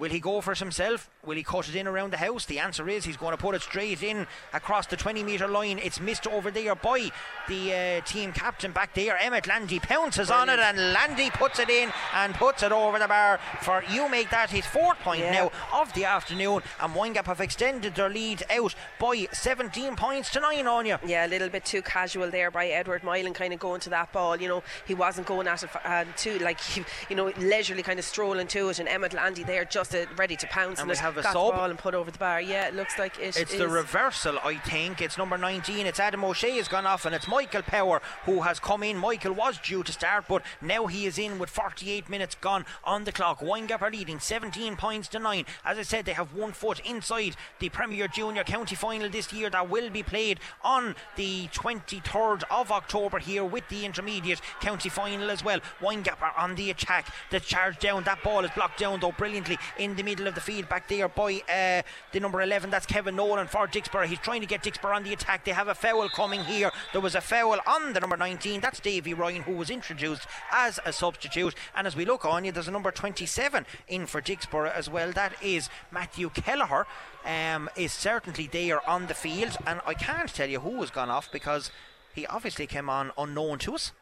[0.00, 1.10] Will he go for it himself?
[1.26, 2.46] Will he cut it in around the house?
[2.46, 5.78] The answer is he's going to put it straight in across the 20 metre line.
[5.78, 7.10] It's missed over there by
[7.46, 9.18] the uh, team captain back there.
[9.18, 10.50] Emmett Landy pounces Brilliant.
[10.50, 14.08] on it and Landy puts it in and puts it over the bar for you
[14.08, 15.32] make that his fourth point yeah.
[15.32, 16.62] now of the afternoon.
[16.80, 20.96] And Windgap have extended their lead out by 17 points to 9 on you.
[21.04, 24.14] Yeah, a little bit too casual there by Edward Moylan kind of going to that
[24.14, 24.40] ball.
[24.40, 26.58] You know, he wasn't going at it uh, too, like,
[27.10, 28.78] you know, leisurely kind of strolling to it.
[28.78, 30.80] And Emmett Landy there just ready to pounce.
[30.80, 31.52] And, and have a got sub.
[31.52, 32.40] the ball and put over the bar.
[32.40, 33.58] Yeah, it looks like it It's is.
[33.58, 35.00] the reversal, I think.
[35.00, 35.86] It's number 19.
[35.86, 38.96] It's Adam O'Shea has gone off, and it's Michael Power who has come in.
[38.96, 43.04] Michael was due to start, but now he is in with 48 minutes gone on
[43.04, 43.40] the clock.
[43.40, 45.44] Windgap are leading 17 points to 9.
[45.64, 49.50] As I said, they have one foot inside the Premier Junior County Final this year
[49.50, 55.30] that will be played on the 23rd of October here with the Intermediate County Final
[55.30, 55.60] as well.
[55.80, 57.12] Windgap are on the attack.
[57.30, 58.04] The charge down.
[58.04, 61.08] That ball is blocked down though brilliantly in the middle of the field back there
[61.08, 62.68] by uh, the number 11.
[62.70, 64.06] That's Kevin Nolan for Dicksboro.
[64.06, 65.44] He's trying to get Dicksboro on the attack.
[65.44, 66.70] They have a foul coming here.
[66.92, 68.60] There was a foul on the number 19.
[68.60, 71.54] That's Davy Ryan, who was introduced as a substitute.
[71.74, 75.12] And as we look on you, there's a number 27 in for Dicksboro as well.
[75.12, 76.86] That is Matthew Kelleher.
[77.24, 81.10] Um, is certainly there on the field, and I can't tell you who has gone
[81.10, 81.70] off because
[82.14, 83.92] he obviously came on unknown to us.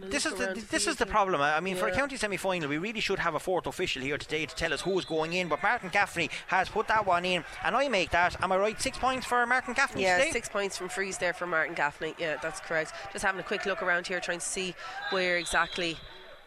[0.00, 1.40] This is the this is the problem.
[1.40, 1.82] I mean, yeah.
[1.82, 4.72] for a county semi-final, we really should have a fourth official here today to tell
[4.72, 5.48] us who's going in.
[5.48, 8.42] But Martin Gaffney has put that one in, and I make that.
[8.42, 8.80] Am I right?
[8.80, 10.02] Six points for Martin Gaffney.
[10.02, 10.30] Yeah, today?
[10.30, 12.14] six points from frees there for Martin Gaffney.
[12.18, 12.92] Yeah, that's correct.
[13.12, 14.74] Just having a quick look around here, trying to see
[15.10, 15.96] where exactly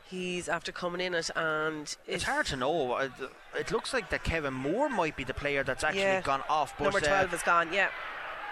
[0.07, 2.97] he's after coming in it, and it's hard to know.
[3.57, 6.21] It looks like that Kevin Moore might be the player that's actually yeah.
[6.21, 6.77] gone off.
[6.77, 7.73] But Number twelve uh, is gone.
[7.73, 7.89] Yeah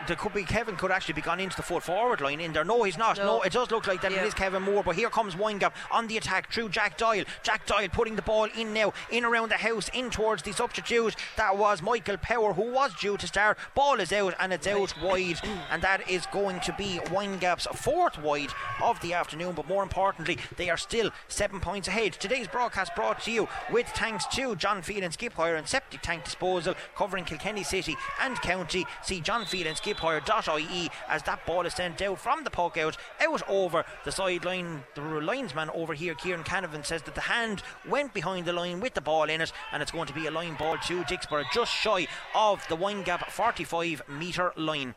[0.08, 2.66] there could be Kevin could actually be gone into the full forward line in there.
[2.66, 3.18] No, he's not.
[3.18, 4.24] No, no it does look like that yeah.
[4.24, 4.84] it is Kevin Moore.
[4.84, 7.24] But here comes Windgap on the attack through Jack Doyle.
[7.44, 11.16] Jack Doyle putting the ball in now, in around the house, in towards the substitute.
[11.38, 13.58] That was Michael Power, who was due to start.
[13.76, 15.40] Ball is out and it's out wide,
[15.72, 18.52] and that is going to be Windgap's fourth wide
[18.82, 19.54] of the afternoon.
[19.54, 22.14] But more importantly, they are still seven points ahead.
[22.14, 26.24] Today's broadcast brought to you with thanks to John Phelan Skip Hire and Septic Tank
[26.24, 28.86] Disposal, covering Kilkenny City and County.
[29.02, 32.98] See John Phelan Skip skiphire.ie as that ball is sent out from the poke out,
[33.22, 34.84] out over the sideline.
[34.96, 38.94] The linesman over here, Kieran Canavan, says that the hand went behind the line with
[38.94, 41.72] the ball in it, and it's going to be a line ball to Dicksboro just
[41.72, 44.96] shy of the Windgap 45 metre line.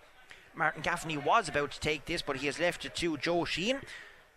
[0.55, 3.81] Martin Gaffney was about to take this, but he has left it to Joe Sheehan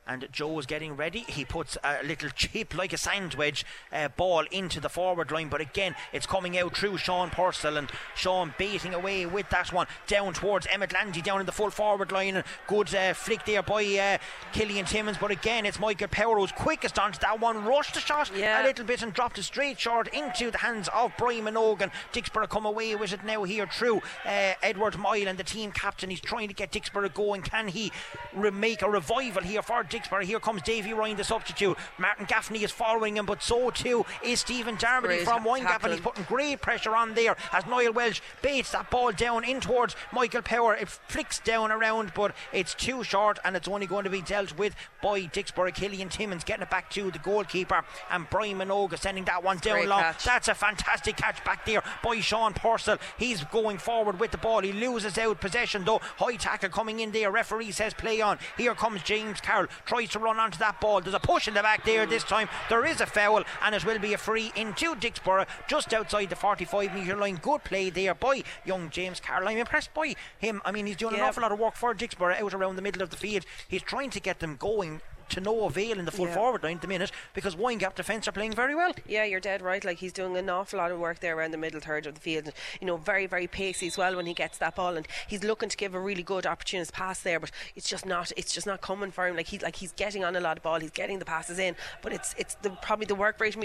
[0.09, 1.19] and Joe is getting ready.
[1.19, 5.61] He puts a little chip like a sandwich uh, ball into the forward line, but
[5.61, 10.33] again, it's coming out through Sean Purcell and Sean baiting away with that one down
[10.33, 12.35] towards Emmett Landy down in the full forward line.
[12.35, 14.17] And good uh, flick there by uh,
[14.51, 17.65] Killian Timmins, but again, it's Michael Power who's quickest onto that one.
[17.65, 18.63] Rushed the shot yeah.
[18.63, 21.91] a little bit and dropped it straight short into the hands of Brian Minogue.
[22.11, 26.09] Dicksboro come away with it now here through uh, Edward Moylan the team captain.
[26.09, 27.43] He's trying to get Dicksboro going.
[27.43, 27.91] Can he
[28.33, 29.98] re- make a revival here for Dicksboro?
[30.23, 31.77] Here comes Davy Ryan, the substitute.
[31.97, 36.01] Martin Gaffney is following him, but so too is Stephen Darmody from Windgap, and he's
[36.01, 40.41] putting great pressure on there as Niall Welsh baits that ball down in towards Michael
[40.41, 40.75] Power.
[40.75, 44.57] It flicks down around, but it's too short, and it's only going to be dealt
[44.57, 45.73] with by Dicksboro.
[45.73, 49.87] Killian Timmins getting it back to the goalkeeper, and Brian Minogue sending that one down
[49.87, 50.01] long.
[50.01, 50.23] Catch.
[50.23, 52.97] That's a fantastic catch back there by Sean Purcell.
[53.17, 54.61] He's going forward with the ball.
[54.61, 56.01] He loses out possession though.
[56.17, 57.31] High tackle coming in there.
[57.31, 58.39] Referee says play on.
[58.57, 59.67] Here comes James Carroll.
[59.89, 61.01] Tries to run onto that ball.
[61.01, 62.47] There's a push in the back there this time.
[62.69, 66.35] There is a foul, and it will be a free into Dicksboro just outside the
[66.35, 67.37] 45 metre line.
[67.37, 69.47] Good play there by young James Carroll.
[69.47, 70.61] I'm impressed by him.
[70.63, 73.01] I mean, he's doing an awful lot of work for Dicksboro out around the middle
[73.01, 73.45] of the field.
[73.67, 76.33] He's trying to get them going to no avail in the full Yeah.
[76.35, 78.93] forward line at the minute because Windgap defence are playing very well.
[79.07, 79.83] Yeah, you're dead right.
[79.83, 82.21] Like he's doing an awful lot of work there around the middle third of the
[82.21, 82.45] field.
[82.45, 85.43] And, you know, very, very pacey as well when he gets that ball, and he's
[85.43, 88.31] looking to give a really good opportunist pass there, but it's just not.
[88.37, 89.35] It's just not coming for him.
[89.35, 90.79] Like he's like he's getting on a lot of ball.
[90.79, 93.55] He's getting the passes in, but it's it's the probably the work rate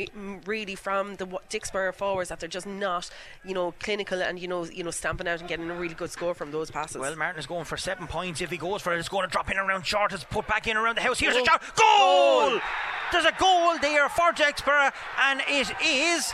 [0.47, 3.11] really from the Dicksboro forwards that they're just not,
[3.45, 6.11] you know, clinical and you know you know stamping out and getting a really good
[6.11, 6.97] score from those passes.
[6.99, 8.41] Well, Martin is going for seven points.
[8.41, 10.13] If he goes for it, it's going to drop in around short.
[10.13, 11.19] It's put back in around the house.
[11.19, 11.45] Here's a Oh.
[11.61, 11.77] Shot.
[11.77, 12.61] Goal!
[13.13, 14.91] There's a goal there for Dicksboro,
[15.23, 16.33] and it is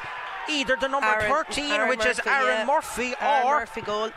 [0.48, 2.64] either the number Aaron- 13, Aaron which is Murphy, Aaron yeah.
[2.66, 4.10] Murphy, Aaron or Murphy goal.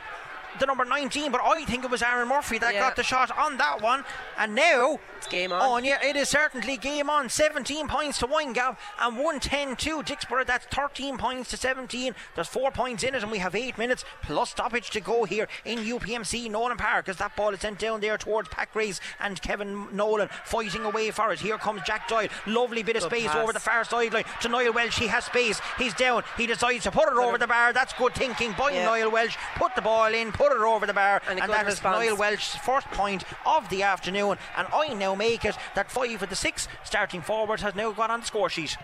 [0.59, 1.31] The number 19.
[1.31, 2.81] But I think it was Aaron Murphy that Yeah.
[2.81, 4.05] got the shot on that one.
[4.37, 5.61] And now, It's game on.
[5.61, 7.29] on yeah, it is certainly game on.
[7.29, 10.45] 17 points to Windgap and 110 to Dicksboro.
[10.45, 12.15] That's 13 points to 17.
[12.35, 15.47] There's four points in it, and we have eight minutes plus stoppage to go here
[15.65, 19.41] in UPMC Nowlan Park as that ball is sent down there towards Pat Grace and
[19.41, 21.39] Kevin Nolan fighting away for it.
[21.39, 22.27] Here comes Jack Doyle.
[22.45, 23.35] Lovely bit of Good space pass.
[23.37, 24.97] over the far sideline to Niall Welsh.
[24.99, 25.61] He has space.
[25.77, 26.23] He's down.
[26.37, 27.71] He decides to put it over the bar.
[27.73, 28.85] That's good thinking by Yeah.
[28.85, 29.37] Niall Welsh.
[29.55, 32.05] Put the ball in, put it over the bar, And and good that is response.
[32.05, 34.37] Niall Welsh's first point of the afternoon.
[34.57, 38.09] And I now make it that five of the six starting forwards has now got
[38.09, 38.75] on the score sheet.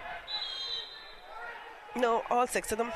[1.96, 2.92] No, all six of them.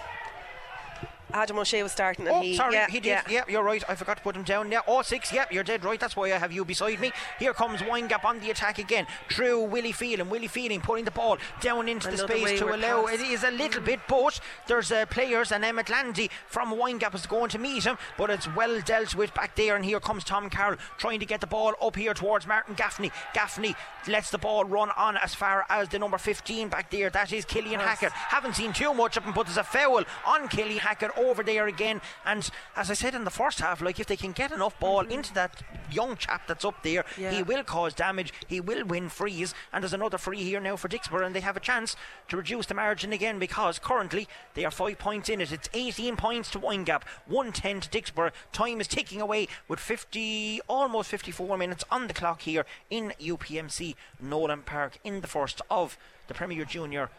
[1.34, 3.09] Adam O'Shea was starting, and Oh, he sorry, yeah, he did.
[3.09, 3.23] yeah.
[3.29, 3.84] Yep, you're right.
[3.89, 4.71] I forgot to put him down.
[4.71, 5.34] Yeah, all six.
[5.34, 5.99] Yep, you're dead right.
[5.99, 7.11] That's why I have you beside me.
[7.39, 9.07] Here comes Windgap on the attack again.
[9.31, 10.29] Through Willie Phelan.
[10.29, 13.05] Willie Phelan putting the ball down into the space to allow.
[13.07, 17.25] It is a little bit, but there's uh, players and Emmett Landy from Windgap is
[17.25, 19.75] going to meet him, but it's well dealt with back there.
[19.75, 23.11] And here comes Tom Carroll trying to get the ball up here towards Martin Gaffney.
[23.34, 23.75] Gaffney
[24.07, 27.09] lets the ball run on as far as the number 15 back there.
[27.09, 27.88] That is Killian Nice.
[27.99, 28.11] Hackett.
[28.11, 31.67] Haven't seen too much of him, but there's a foul on Killian Hackett over there
[31.67, 32.01] again.
[32.26, 35.03] And as I said in the first half, like if they can get enough ball
[35.03, 35.11] mm-hmm.
[35.11, 35.61] into that
[35.91, 37.32] young chap that's up there, Yeah.
[37.32, 38.34] he will cause damage.
[38.47, 39.53] He will win frees.
[39.71, 41.95] And there's another free here now for Dicksboro, and they have a chance
[42.30, 45.51] to reduce the margin again because currently they are five points in it.
[45.51, 48.32] It's 18 points to Windgap, 110 to Dicksboro.
[48.51, 53.95] Time is ticking away with 50, almost 54 minutes on the clock here in UPMC
[54.19, 55.97] Nowlan Park in the first of
[56.28, 57.09] the Premier Junior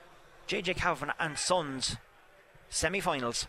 [0.48, 1.96] JJ Kavanagh and Sons
[2.68, 3.46] semi-finals.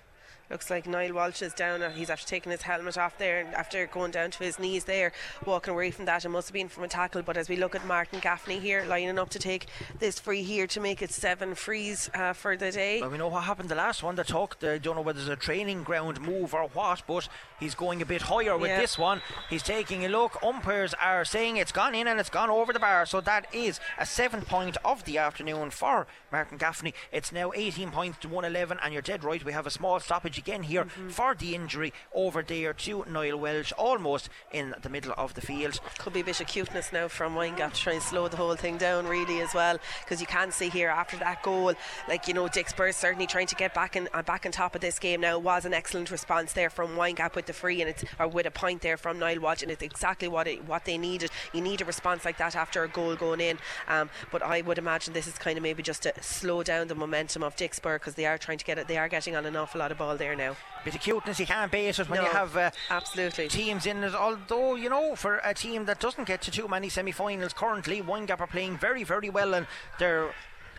[0.50, 1.82] Looks like Niall Welsh is down.
[1.82, 4.84] uh, He's after taking his helmet off there and after going down to his knees
[4.84, 5.12] there,
[5.44, 6.24] walking away from that.
[6.24, 7.24] It must have been from a tackle.
[7.24, 9.66] But as we look at Martin Gaffney here, lining up to take
[10.00, 13.02] this free here to make it seven frees uh, for the day.
[13.02, 14.16] Well, we know what happened the last one.
[14.16, 14.64] They talked.
[14.64, 17.28] I don't know whether it's a training ground move or what, but
[17.60, 18.80] he's going a bit higher with Yeah.
[18.80, 19.22] this one.
[19.50, 20.38] He's taking a look.
[20.44, 23.06] Umpires are saying it's gone in and it's gone over the bar.
[23.06, 26.94] So that is a seventh point of the afternoon for Martin Gaffney.
[27.12, 29.44] It's now 18 points to 111, and you're dead right.
[29.44, 31.10] We have a small stoppage again here Mm-hmm.
[31.10, 35.80] for the injury over there to Niall Welsh, almost in the middle of the field.
[35.98, 38.56] Could be a bit of cuteness now from Windgap to try and slow the whole
[38.56, 39.78] thing down, really, as well.
[40.04, 41.74] Because you can see here after that goal,
[42.08, 44.76] like you know, Dick Spurs certainly trying to get back in, uh, back on top
[44.76, 45.22] of this game.
[45.22, 48.28] Now it was an excellent response there from Windgap with the free, and it's or
[48.28, 51.30] with a point there from Niall Welsh, and it's exactly what it, what they needed.
[51.54, 53.58] You need a response like that after a goal going in.
[53.88, 56.96] Um, but I would imagine this is kind of maybe just to slow down the
[56.96, 58.88] momentum of Spur because they are trying to get it.
[58.88, 60.56] They are getting on an awful lot of ball there now.
[60.84, 63.48] Bit of cuteness, you can't base it when you No, have uh, absolutely.
[63.48, 64.16] teams in it.
[64.16, 68.02] Although, you know, for a team that doesn't get to too many semi finals currently,
[68.02, 69.68] Windgap are playing very, very well and
[70.00, 70.32] they're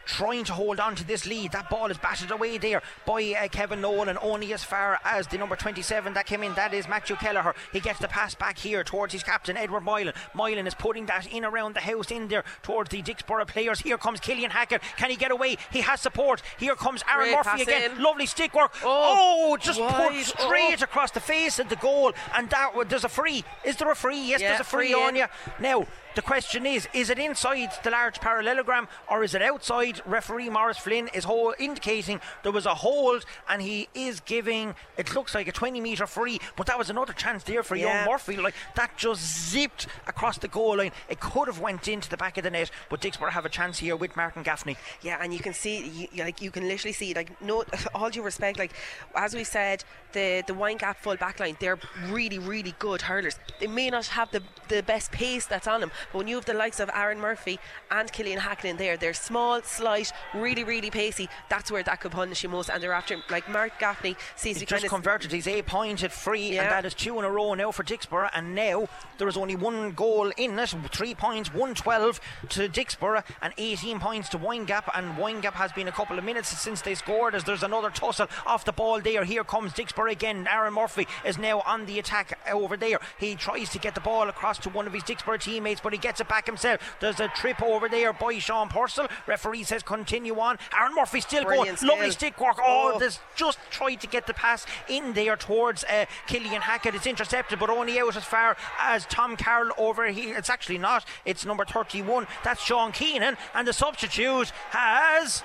[0.07, 1.53] trying to hold on to this lead.
[1.53, 5.27] That ball is batted away there by uh, Kevin Nolan, and only as far as
[5.27, 6.55] the number 27 that came in.
[6.55, 7.55] That is Matthew Kelleher.
[7.73, 10.15] He gets the pass back here towards his captain, Edward Moylan.
[10.35, 13.81] Moylan is putting that in around the house in there towards the Dicksboro players.
[13.81, 14.83] Here comes Killian Hackett.
[14.97, 15.57] Can he get away?
[15.71, 16.43] He has support.
[16.59, 17.91] Here comes Aaron Great Murphy again.
[17.93, 18.03] in.
[18.03, 18.73] Lovely stick work.
[18.85, 20.11] Oh, Oh, just wide.
[20.13, 22.13] put straight across the face of the goal.
[22.35, 23.45] And that there's a free.
[23.65, 24.21] Is there a free?
[24.29, 25.17] Yes, Yeah, there's a free, free on in.
[25.17, 25.27] you.
[25.61, 25.87] Now,
[26.17, 30.01] the question is, is it inside the large parallelogram or is it outside?
[30.07, 35.15] Referee Morris Flynn is whole indicating there was a hold and he is giving, it
[35.15, 37.99] looks like a 20 metre free, but that was another chance there for Yeah.
[38.05, 38.37] young Murphy.
[38.37, 40.93] Like that just zipped across the goal line.
[41.09, 43.79] It could have went into the back of the net, but Dicksboro have a chance
[43.79, 44.77] here with Martin Gaffney.
[45.03, 47.63] Yeah, and you can see, you- like you can literally see, like no,
[47.95, 48.73] all due respect, like
[49.15, 53.39] as we said, the the Windgap full back line, they're really, really good hurlers.
[53.61, 56.45] They may not have the the best pace that's on them, but when you have
[56.45, 57.59] the likes of Aaron Murphy
[57.91, 62.13] and Killian Hackett in there, they're small, slight really, really pacey, that's where that could
[62.13, 62.71] punish you most.
[62.71, 66.03] And they're after, like, Mark Gaffney seems He to be just converted his eight points
[66.03, 66.63] at free, Yeah.
[66.63, 68.31] and that is two in a row now for Dicksboro.
[68.33, 68.89] And now
[69.19, 74.29] there is only one goal in it, three points, 112 to Dicksboro, and 18 points
[74.31, 74.91] to Windgap.
[74.95, 78.29] And Windgap has been a couple of minutes since they scored, as there's another tussle
[78.47, 79.25] off the ball there.
[79.25, 80.47] Here comes Dicksboro again.
[80.51, 82.99] Aaron Murphy is now on the attack over there.
[83.19, 85.99] He tries to get the ball across to one of his Dicksboro teammates, but he
[86.01, 86.81] gets it back himself.
[87.01, 89.09] There's a trip over there by Sean Purcell.
[89.27, 90.59] Referee says continue on.
[90.79, 91.89] Aaron Murphy still Brilliant going.
[91.91, 92.59] Lovely stick work.
[92.63, 92.99] Oh, Oh.
[92.99, 96.95] there's just tried to get the pass in there towards uh, Killian Hackett.
[96.95, 100.37] It's intercepted, but only out as far as Tom Carroll over here.
[100.37, 101.05] It's actually not.
[101.25, 102.27] It's number 31.
[102.45, 105.43] That's Sean Keenan, and the substitute has.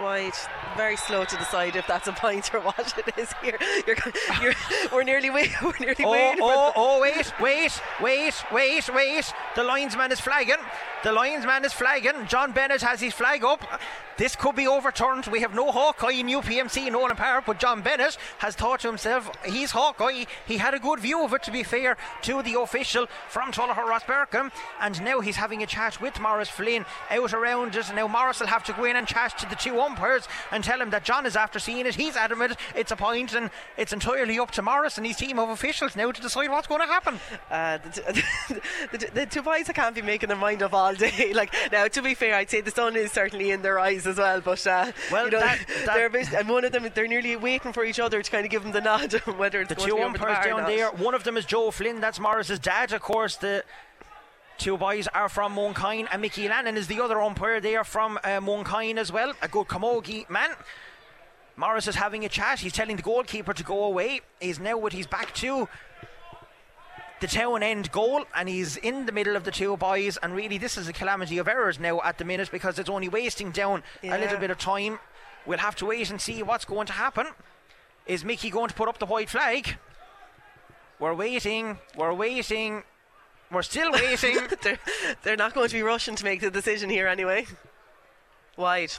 [0.00, 0.32] Wide,
[0.76, 3.56] very slow to decide if that's a point or what it is here.
[3.86, 3.96] You're,
[4.42, 4.52] you're,
[4.92, 6.40] we're nearly wait, we're nearly Oh, waiting.
[6.42, 9.32] oh, oh, wait, wait, wait, wait, wait.
[9.54, 10.56] The linesman is flagging.
[11.04, 12.26] The linesman is flagging.
[12.26, 13.62] John Bennett has his flag up.
[14.16, 15.26] This could be overturned.
[15.26, 19.28] We have no Hawkeye in UPMC Nowlan Park, but John Bennett has thought to himself,
[19.44, 20.24] he's Hawkeye.
[20.46, 23.84] He had a good view of it, to be fair, to the official from Tullogher
[23.84, 24.50] Rosbercon.
[24.80, 27.86] And now he's having a chat with Morris Flynn out around it.
[27.94, 30.80] Now Morris will have to go in and chat to the two umpires and tell
[30.80, 31.94] him that John is after seeing it.
[31.94, 35.48] He's adamant it's a point, and it's entirely up to Morris and his team of
[35.48, 37.20] officials now to decide what's going to happen.
[37.50, 38.54] Uh, the, t-
[38.92, 41.12] the, the two boys that can't be making their mind up all day.
[41.34, 44.18] Like now, to be fair, I'd say the sun is certainly in their eyes as
[44.18, 44.40] well.
[44.40, 47.36] But uh, Well, you know, that- that- they're bit, and one of them they're nearly
[47.36, 49.88] waiting for each other to kind of give them the nod whether it's The going
[49.88, 50.90] two to be over the umpires or down there.
[50.90, 52.00] One of them is Joe Flynn.
[52.00, 52.92] That's Morris's dad.
[52.92, 53.64] Of course, the
[54.58, 57.60] two boys are from Mooncoin, and Mickey Lannon is the other umpire.
[57.60, 59.32] They are from uh, Mooncoin as well.
[59.42, 60.50] A good Camogie man.
[61.56, 62.60] Morris is having a chat.
[62.60, 64.20] He's telling the goalkeeper to go away.
[64.40, 65.68] He's now with his back to
[67.20, 70.58] the town end goal and he's in the middle of the two boys and really
[70.58, 73.82] this is a calamity of errors now at the minute because it's only wasting down
[74.02, 74.98] a little bit of time
[75.46, 77.26] we'll have to wait and see what's going to happen
[78.06, 79.78] is Mickey going to put up the white flag
[80.98, 82.82] we're waiting we're waiting
[83.50, 84.78] we're still waiting they're,
[85.22, 87.46] they're not going to be rushing to make the decision here anyway.
[88.56, 88.92] Wide.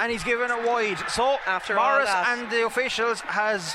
[0.00, 0.98] And he's given it wide.
[1.08, 3.74] So After Morris and the officials has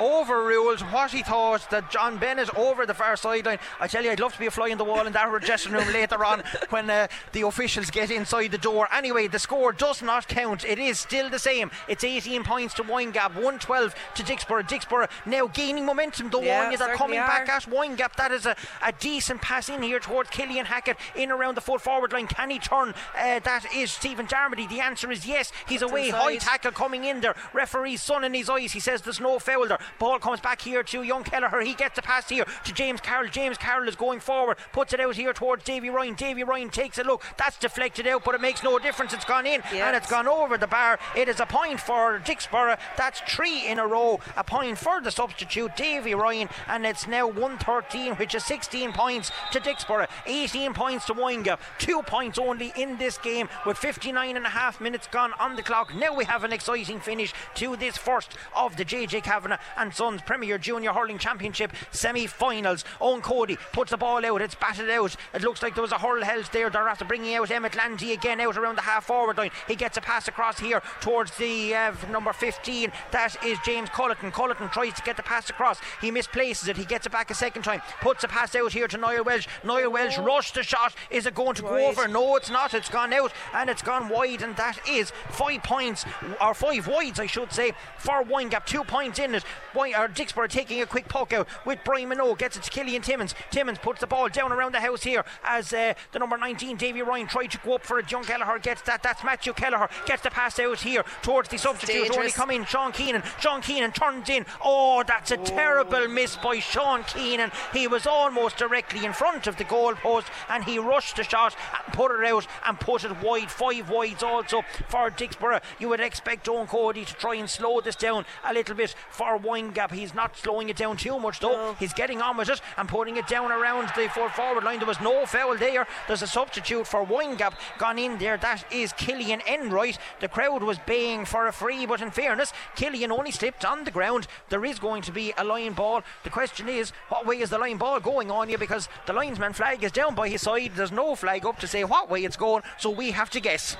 [0.00, 3.58] overruled what he thought that John Bennett over the far sideline.
[3.80, 5.72] I tell you, I'd love to be a fly in the wall in that dressing
[5.72, 8.88] room later on when uh, the officials get inside the door.
[8.92, 10.64] Anyway, the score does not count.
[10.64, 11.70] It is still the same.
[11.88, 14.68] It's 18 points to Windgap, 112 to Dicksboro.
[14.68, 16.30] Dicksboro now gaining momentum.
[16.30, 17.56] The Yeah, they're certainly coming back are.
[17.56, 18.16] at Windgap.
[18.16, 21.78] That is a, a decent pass in here towards Killian Hackett in around the full
[21.78, 22.26] forward line.
[22.26, 22.94] Can he turn?
[23.16, 24.68] Uh, that is Stephen Darmody.
[24.68, 25.47] The answer is yes.
[25.68, 26.10] He's away.
[26.10, 27.34] High tackle coming in there.
[27.52, 28.72] Referee's sun in his eyes.
[28.72, 29.78] He says there's no foul there.
[29.98, 31.60] Ball comes back here to young Kelleher.
[31.60, 33.28] He gets the pass here to James Carroll.
[33.28, 34.56] James Carroll is going forward.
[34.72, 36.14] Puts it out here towards Davy Ryan.
[36.14, 37.22] Davy Ryan takes a look.
[37.36, 39.12] That's deflected out, but it makes no difference.
[39.12, 39.82] It's gone in Yes.
[39.82, 40.98] and it's gone over the bar.
[41.16, 42.78] It is a point for Dicksboro.
[42.96, 44.20] That's three in a row.
[44.36, 49.30] A point for the substitute Davy Ryan, and it's now 113, which is 16 points
[49.52, 54.46] to Dicksboro, 18 points to Windgap, two points only in this game with 59 and
[54.46, 55.94] a half minutes gone on the clock.
[55.94, 60.22] Now we have an exciting finish to this first of the JJ Kavanagh and Sons
[60.22, 62.84] Premier Junior Hurling Championship semi-finals.
[63.00, 64.42] Owen Cody puts the ball out.
[64.42, 65.16] It's batted out.
[65.34, 66.70] It looks like there was a hurl held there.
[66.70, 69.50] They're after bringing out Emmett Landy again out around the half forward line.
[69.66, 72.92] He gets a pass across here towards the uh, number 15.
[73.10, 74.32] That is James Culleton.
[74.32, 75.80] Culleton tries to get the pass across.
[76.00, 76.76] He misplaces it.
[76.76, 77.82] He gets it back a second time.
[78.00, 79.46] Puts a pass out here to Niall Welsh.
[79.64, 80.94] Niall Welsh rushed the shot.
[81.10, 82.08] Is it going to go over?
[82.08, 82.74] No, it's not.
[82.74, 86.04] It's gone out and it's gone wide, and that is five points
[86.40, 88.66] or five wides, I should say, for Windgap.
[88.66, 89.44] Two points in it.
[89.72, 93.02] Why or Dicksboro taking a quick poke out with Brian Minogue gets it to Killian
[93.02, 93.34] Timmins.
[93.50, 97.02] Timmins puts the ball down around the house here as uh, the number 19 Davy
[97.02, 98.06] Ryan tried to go up for it.
[98.06, 99.02] John Kelleher gets that.
[99.02, 102.16] That's Matthew Kelleher gets the pass out here towards the substitute.
[102.16, 103.22] Only come in Sean Keenan.
[103.40, 104.46] Sean Keenan turns in.
[104.64, 107.50] Oh, that's a terrible miss by Sean Keenan.
[107.72, 111.56] He was almost directly in front of the goal post and he rushed the shot
[111.84, 113.50] and put it out and put it wide.
[113.50, 115.60] Five wides also for Dicksboro.
[115.78, 119.38] You would expect Owen Cody to try and slow this down a little bit for
[119.38, 119.92] Windgap.
[119.92, 121.52] He's not slowing it down too much though.
[121.52, 121.72] No.
[121.74, 124.78] He's getting on with it and putting it down around the forward line.
[124.78, 125.86] There was no foul there.
[126.06, 128.36] There's a substitute for Windgap gone in there.
[128.36, 129.98] That is Killian Enright.
[130.20, 133.90] The crowd was baying for a free, but in fairness, Killian only slipped on the
[133.90, 134.26] ground.
[134.48, 136.02] There is going to be a line ball.
[136.24, 138.58] The question is, what way is the line ball going on you?
[138.58, 140.72] Because the linesman flag is down by his side.
[140.74, 143.76] There's no flag up to say what way it's going, so we have to guess.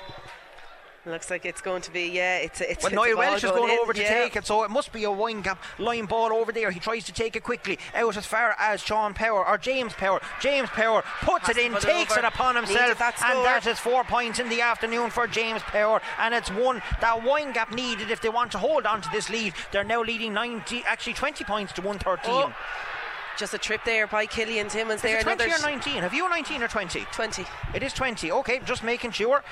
[1.09, 2.83] Looks like it's going to be, yeah, it's it's.
[2.83, 4.23] Well, Noel Welsh is going in, over to yeah.
[4.23, 6.69] take it, so it must be a Windgap line ball over there.
[6.69, 10.21] He tries to take it quickly out as far as Sean Power or James Power.
[10.39, 12.19] James Power puts Has it in, put takes over.
[12.19, 15.99] it upon himself, that and that is four points in the afternoon for James Power.
[16.19, 19.53] And it's one that Windgap needed if they want to hold on to this lead.
[19.71, 22.31] They're now leading 90, actually 20 points to 113.
[22.31, 22.53] Oh,
[23.37, 25.19] Just a trip there by Killian Timmins Is there.
[25.19, 26.03] it 20 or 19?
[26.03, 27.05] Have you 19 or 20?
[27.11, 27.45] 20.
[27.73, 28.31] It is 20.
[28.31, 29.43] Okay, just making sure.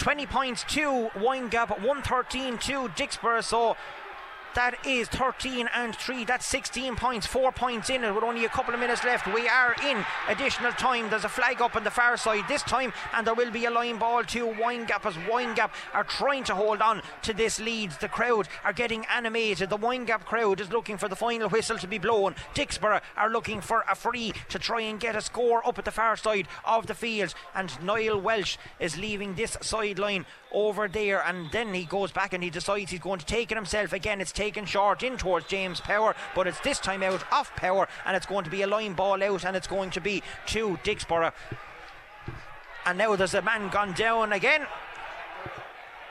[0.00, 3.44] 20 points to Windgap, 113 to Dicksboro.
[3.44, 3.76] So
[4.54, 6.24] that is 13 and 3.
[6.24, 9.32] That's 16 points, 4 points in it with only a couple of minutes left.
[9.32, 11.10] We are in additional time.
[11.10, 13.70] There's a flag up on the far side this time, and there will be a
[13.70, 17.92] line ball to Windgap as Windgap are trying to hold on to this lead.
[18.00, 19.70] The crowd are getting animated.
[19.70, 22.34] The Windgap crowd is looking for the final whistle to be blown.
[22.54, 25.90] Dicksboro are looking for a free to try and get a score up at the
[25.90, 31.50] far side of the field, and Niall Welsh is leaving this sideline over there, and
[31.50, 34.20] then he goes back and he decides he's going to take it himself again.
[34.20, 38.16] It's taken short in towards James Power, but it's this time out off Power, and
[38.16, 41.32] it's going to be a line ball out, and it's going to be to Dicksboro.
[42.86, 44.66] And now there's a man gone down again.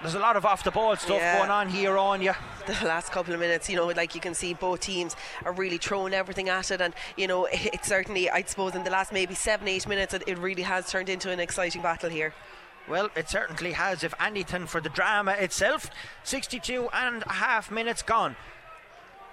[0.01, 1.39] There's a lot of off the ball stuff Yeah.
[1.39, 2.32] going on here on you.
[2.67, 5.13] the last couple of minutes, you know, like you can see both teams
[5.43, 8.91] are really throwing everything at it, and you know, it certainly, I suppose, in the
[8.91, 12.33] last maybe seven, eight minutes, it, it really has turned into an exciting battle here.
[12.89, 15.89] Well, it certainly has, if anything, for the drama itself.
[16.24, 18.36] 62 and a half minutes gone.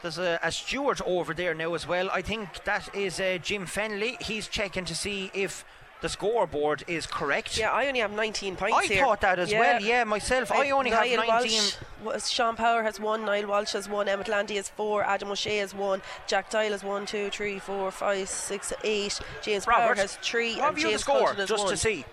[0.02, 2.10] There's a, a steward over there now as well.
[2.12, 4.20] I think that is uh, Jim Fenley.
[4.22, 5.64] He's checking to see if
[6.02, 7.56] the scoreboard is correct.
[7.58, 9.02] Yeah, I only have 19 points I here.
[9.02, 10.52] thought that as well, yeah, myself.
[10.52, 11.60] I only have Niall 19.
[12.04, 15.56] Walsh Sean Power has one, Niall Welsh has one, Emmett Landy has four, Adam O'Shea
[15.56, 20.16] has one, Jack Doyle has one, two, three, four, five, six, eight, James Power has
[20.16, 21.70] three, and have you the James score, just one.
[21.70, 22.04] to see?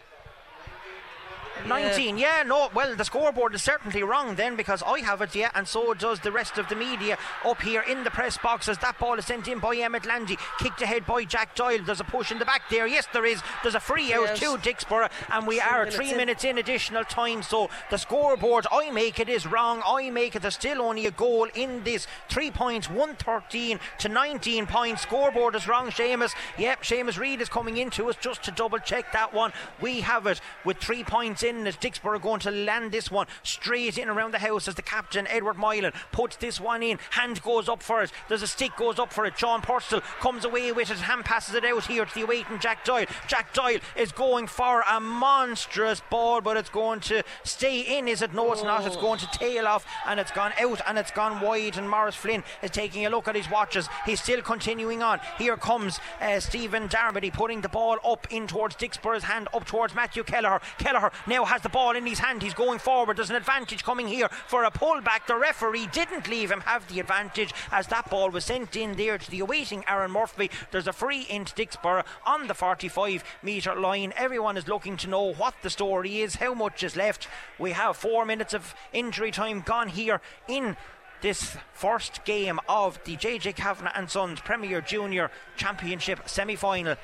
[1.68, 5.50] 19, yeah, no, well, the scoreboard is certainly wrong then because I have it, yeah,
[5.56, 8.78] and so does the rest of the media up here in the press boxes.
[8.80, 11.80] That ball is sent in by Emmett Landy, kicked ahead by Jack Doyle.
[11.84, 13.42] There's a push in the back there, yes, there is.
[13.62, 14.40] There's a free out Yes.
[14.40, 16.18] to Dicksboro, and we Three are minutes three in.
[16.18, 17.44] minutes in additional time.
[17.44, 19.82] So the scoreboard I make it is wrong.
[19.86, 22.08] I make it there's still only a goal in this.
[22.30, 25.02] Three points, 113 to 19 points.
[25.04, 26.34] Scoreboard is wrong, Seamus.
[26.58, 29.54] Yep, Seamus Reid is coming into us just to double check that one.
[29.82, 31.68] We have it with three points in.
[31.68, 35.28] As Dicksboro going to land this one straight in around the house as the captain
[35.28, 37.00] Edward Moylan puts this one in.
[37.12, 38.12] Hand goes up for it.
[38.30, 39.36] There's a stick goes up for it.
[39.36, 40.98] John Purcell comes away with it.
[40.98, 43.06] Hand passes it out here to the awaiting Jack Doyle.
[43.28, 48.08] Jack Doyle is going for a monstrous ball, but it's going to stay in.
[48.08, 48.34] Is it?
[48.34, 48.86] No, it's not.
[48.86, 51.78] It's going to tail off and it's gone out and it's gone wide.
[51.78, 53.88] And Morris Flynn is taking a look at his watches.
[54.06, 55.20] He's still continuing on.
[55.38, 59.96] Here comes uh, Stephen Darmody putting the ball up in towards Dicksboro's hand, up towards
[59.96, 60.62] Matthew Kelleher.
[60.78, 62.44] Kelleher now has the ball in his hand.
[62.44, 63.18] He's going forward.
[63.18, 65.26] There's an advantage coming here for a pullback.
[65.26, 69.18] The referee didn't leave him have the advantage as that ball was sent in there
[69.18, 70.52] to the awaiting Aaron Murphy.
[70.70, 74.14] There's a free into Dicksboro on the 45 metre line.
[74.16, 77.28] Everyone is looking to know what the story is, how much is left.
[77.58, 80.78] We have four minutes of injury time gone here in
[81.22, 86.96] this first game of the JJ Kavanagh and Sons Premier Junior Championship semi final.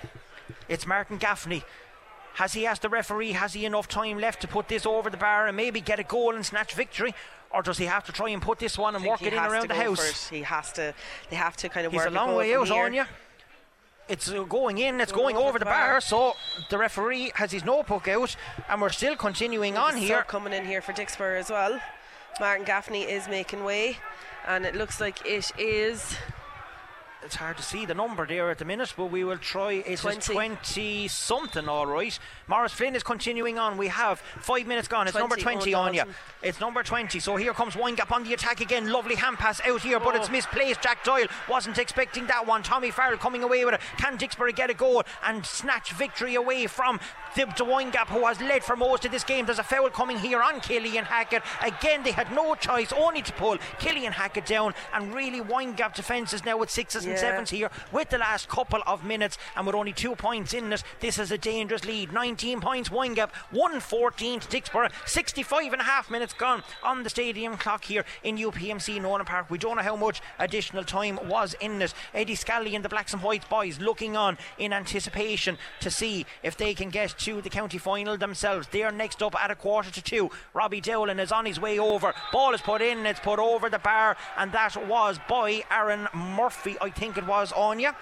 [0.67, 1.63] It's Martin Gaffney.
[2.35, 5.17] Has he asked the referee, has he enough time left to put this over the
[5.17, 7.13] bar and maybe get a goal and snatch victory?
[7.51, 9.69] Or does he have to try and put this one and work it in around
[9.69, 10.29] the house?
[10.29, 10.93] He has to.
[11.29, 12.69] They have to kind of He's work a long way out.
[12.69, 13.07] Anya.
[14.07, 16.01] It's going in, it's Going going over the bar.
[16.01, 16.33] so
[16.71, 18.35] the referee has his notebook out,
[18.67, 20.23] and we're still continuing on Sub here.
[20.27, 21.79] coming in here for Dicksboro as well.
[22.39, 23.97] Martin Gaffney is making way,
[24.47, 26.15] and it looks like it is
[27.21, 29.73] It's hard to see the number there at the minute, but we will try.
[29.73, 30.33] It is 20.
[30.33, 32.17] 20 something, all right.
[32.47, 33.77] Morris Flynn is continuing on.
[33.77, 35.05] We have five minutes gone.
[35.05, 36.03] It's number 20, 20 on you.
[36.41, 37.19] It's number 20.
[37.19, 38.89] So here comes Windgap on the attack again.
[38.89, 40.31] Lovely hand pass out here, but it's oh.
[40.31, 40.81] misplaced.
[40.81, 42.63] Jack Doyle wasn't expecting that one.
[42.63, 43.81] Tommy Farrell coming away with it.
[43.97, 47.01] Can Dicksboro get a goal and snatch victory away from
[47.35, 49.45] the, the Windgap, who has led for most of this game?
[49.45, 51.43] There's a foul coming here on Killian Hackett.
[51.61, 54.73] Again, they had no choice, only to pull Killian Hackett down.
[54.93, 57.21] And really, Windgap defence is now with sixes and Yeah.
[57.21, 60.83] sevens here with the last couple of minutes and with only two points in it.
[60.99, 62.11] This is a dangerous lead.
[62.11, 64.89] 19 points, Windgap, 114 to Dicksboro.
[65.05, 69.49] 65 and a half minutes gone on the stadium clock here in UPMC Nowlan Park.
[69.49, 71.93] We don't know how much additional time was in it.
[72.13, 76.55] Eddie Scally and the Blacks and Whites boys looking on in anticipation to see if
[76.57, 78.67] they can get to the county final themselves.
[78.71, 80.29] They're next up at a quarter to two.
[80.53, 82.13] Robbie Dowling is on his way over.
[82.31, 86.77] Ball is put in, it's put over the bar, and that was by Aaron Murphy,
[86.81, 87.95] I think it was Anya.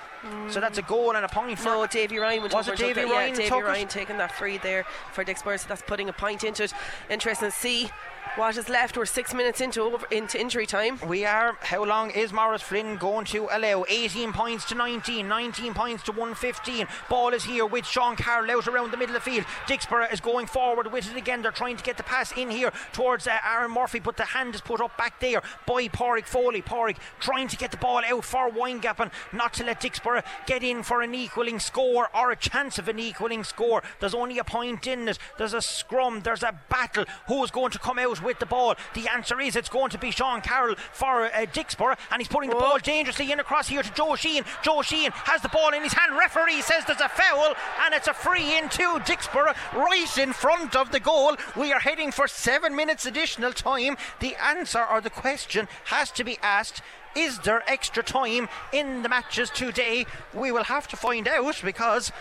[0.50, 1.66] So that's a goal and a point for.
[1.66, 3.62] No, Davy Ryan went Was over it Davy Ryan Yeah, Davy?
[3.62, 6.74] Ryan taking that free there for Dicksboro, so that's putting a point into it.
[7.10, 7.90] Interesting to see
[8.36, 8.98] what is left.
[8.98, 11.00] We're six minutes into into injury time.
[11.08, 11.58] We are.
[11.62, 13.86] How long is Morris Flynn going to allow?
[13.88, 16.88] 18 points to 19, 19 points to 115.
[17.10, 19.46] Ball is here with Sean Carroll out around the middle of the field.
[19.68, 21.42] Dicksboro is going forward with it again.
[21.42, 24.56] They're trying to get the pass in here towards uh, Aaron Murphy, but the hand
[24.56, 26.62] is put up back there by Pádraig Foley.
[26.62, 30.64] Pádraig trying to get the ball out for Windgap and not to let Dicksboro get
[30.64, 33.84] in for an equaling score or a chance of an equaling score.
[34.00, 35.20] There's only a point in it.
[35.38, 36.22] There's a scrum.
[36.22, 37.06] There's a battle.
[37.28, 38.76] Who's going to come out with the ball?
[38.94, 42.50] The answer is it's going to be Sean Carroll for uh, Dicksboro, and he's putting
[42.50, 44.46] the ball dangerously in across here to Joe Sheehan.
[44.64, 46.18] Joe Sheehan has the ball in his hand.
[46.18, 47.54] Referee says there's a foul,
[47.86, 51.36] and it's a free in to Dicksboro right in front of the goal.
[51.56, 53.98] We are heading for seven minutes additional time.
[54.20, 56.82] The answer or the question has to be asked.
[57.16, 60.06] Is there extra time in the matches today?
[60.36, 62.12] We will have to find out because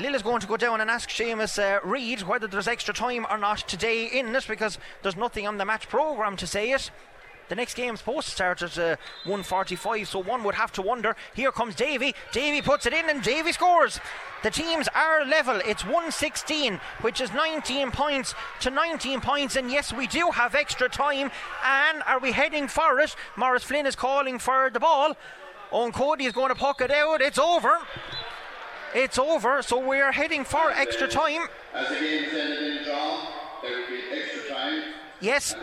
[0.00, 3.26] Lil is going to go down and ask Seamus uh, Reid whether there's extra time
[3.28, 6.92] or not today in this because there's nothing on the match programme to say it.
[7.48, 11.16] The next game's supposed to start at uh, 1.45, so one would have to wonder.
[11.34, 12.14] Here comes Davy.
[12.30, 13.98] Davy puts it in and Davy scores.
[14.44, 15.60] The teams are level.
[15.64, 19.56] It's 116, which is 19 points to 19 points.
[19.56, 21.32] And yes, we do have extra time.
[21.64, 23.16] And are we heading for it?
[23.34, 25.16] Morris Flynn is calling for the ball.
[25.72, 27.20] Owen Cody is going to puck it out.
[27.20, 27.78] It's over.
[28.94, 31.48] It's over, so we're heading for extra time.
[35.20, 35.54] Yes,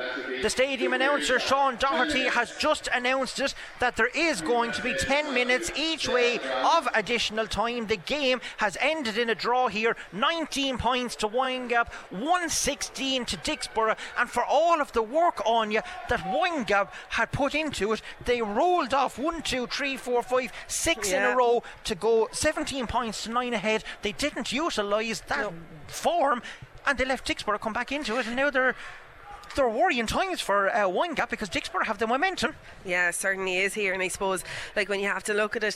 [0.42, 4.94] the stadium announcer Sean Doherty has just announced it that there is going to be
[4.94, 7.88] 10 minutes each way of additional time.
[7.88, 13.96] The game has ended in a draw here 19 points to Windgap, 116 to Dicksboro,
[14.18, 18.42] and for all of the work on you that Windgap had put into it, they
[18.42, 23.24] rolled off 1, 2, 3, 4, 5, 6 in a row to go 17 points
[23.24, 23.86] to 9 ahead.
[24.02, 25.54] They didn't utilise that
[25.88, 26.42] form
[26.86, 28.76] and they left Dicksboro come back into it, and now they're
[29.56, 32.56] they're worrying times for uh, Windgap because Dicksboro have the momentum.
[32.84, 34.44] Yeah, it certainly is here, and I suppose
[34.76, 35.74] like when you have to look at it,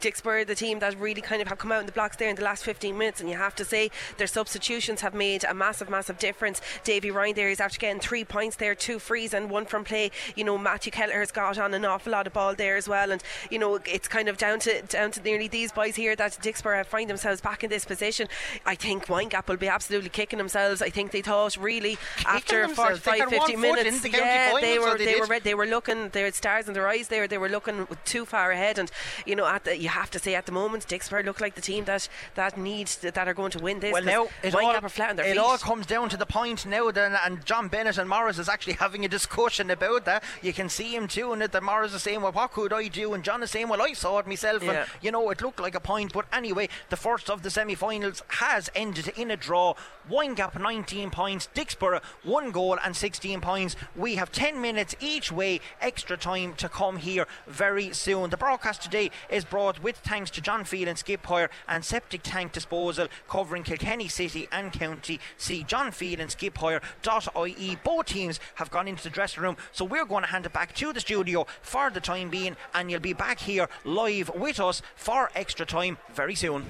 [0.00, 2.36] Dicksboro, the team that really kind of have come out in the blocks there in
[2.36, 5.90] the last 15 minutes, and you have to say their substitutions have made a massive,
[5.90, 6.60] massive difference.
[6.84, 10.10] Davy Ryan there is after getting three points there, two frees and one from play.
[10.34, 13.10] You know Matthew Keller has got on an awful lot of ball there as well,
[13.10, 16.32] and you know it's kind of down to down to nearly these boys here that
[16.32, 18.28] Dicksboro find themselves back in this position.
[18.64, 20.80] I think Windgap will be absolutely kicking themselves.
[20.80, 23.02] I think they thought really after themselves.
[23.02, 25.54] They 45, had 50 minutes, the yeah, final, they were they they were red- they
[25.54, 28.78] were looking they had stars in their eyes there they were looking too far ahead
[28.78, 28.90] and
[29.26, 31.60] you know at the, you have to say at the moment Dicksboro look like the
[31.60, 34.88] team that that needs that are going to win this Well, now it all, are
[34.88, 37.98] flat on their it all comes down to the point now that and John Bennett
[37.98, 40.22] and Morris is actually having a discussion about that.
[40.42, 41.52] You can see him doing it.
[41.52, 43.92] That Morris is saying, "Well, what could I do?" And John is saying, "Well, I
[43.92, 44.70] saw it myself, Yeah.
[44.70, 48.22] and you know, it looked like a point." But anyway, the first of the semi-finals
[48.28, 49.74] has ended in a draw.
[50.10, 53.74] Windgap 19 points, Dicksboro one goal and 16 points.
[53.96, 58.28] We have 10 minutes each way, extra time to come here very soon.
[58.28, 62.20] The broadcast today is brought with thanks to John Phelan and Skip Hire and Septic
[62.22, 65.20] Tank Disposal covering Kilkenny City and County.
[65.38, 67.78] See John Phelan and Skip Hire.ie.
[67.82, 70.74] Both teams have gone into the dressing room, so we're going to hand it back
[70.74, 74.82] to the studio for the time being, and you'll be back here live with us
[74.96, 76.66] for extra time very soon.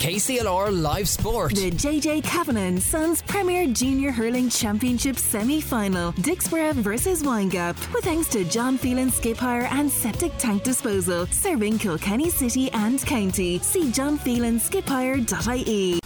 [0.00, 1.54] KCLR Live Sport.
[1.54, 6.14] The JJ Kavanagh Sons Premier Junior Hurling Championship semi final.
[6.14, 7.76] Dicksboro versus Windgap.
[7.92, 11.26] With thanks to John Phelan Skip Hire and Septic Tank Disposal.
[11.26, 13.58] Serving Kilkenny City and County.
[13.58, 16.00] See johnphelanskiphire.ie.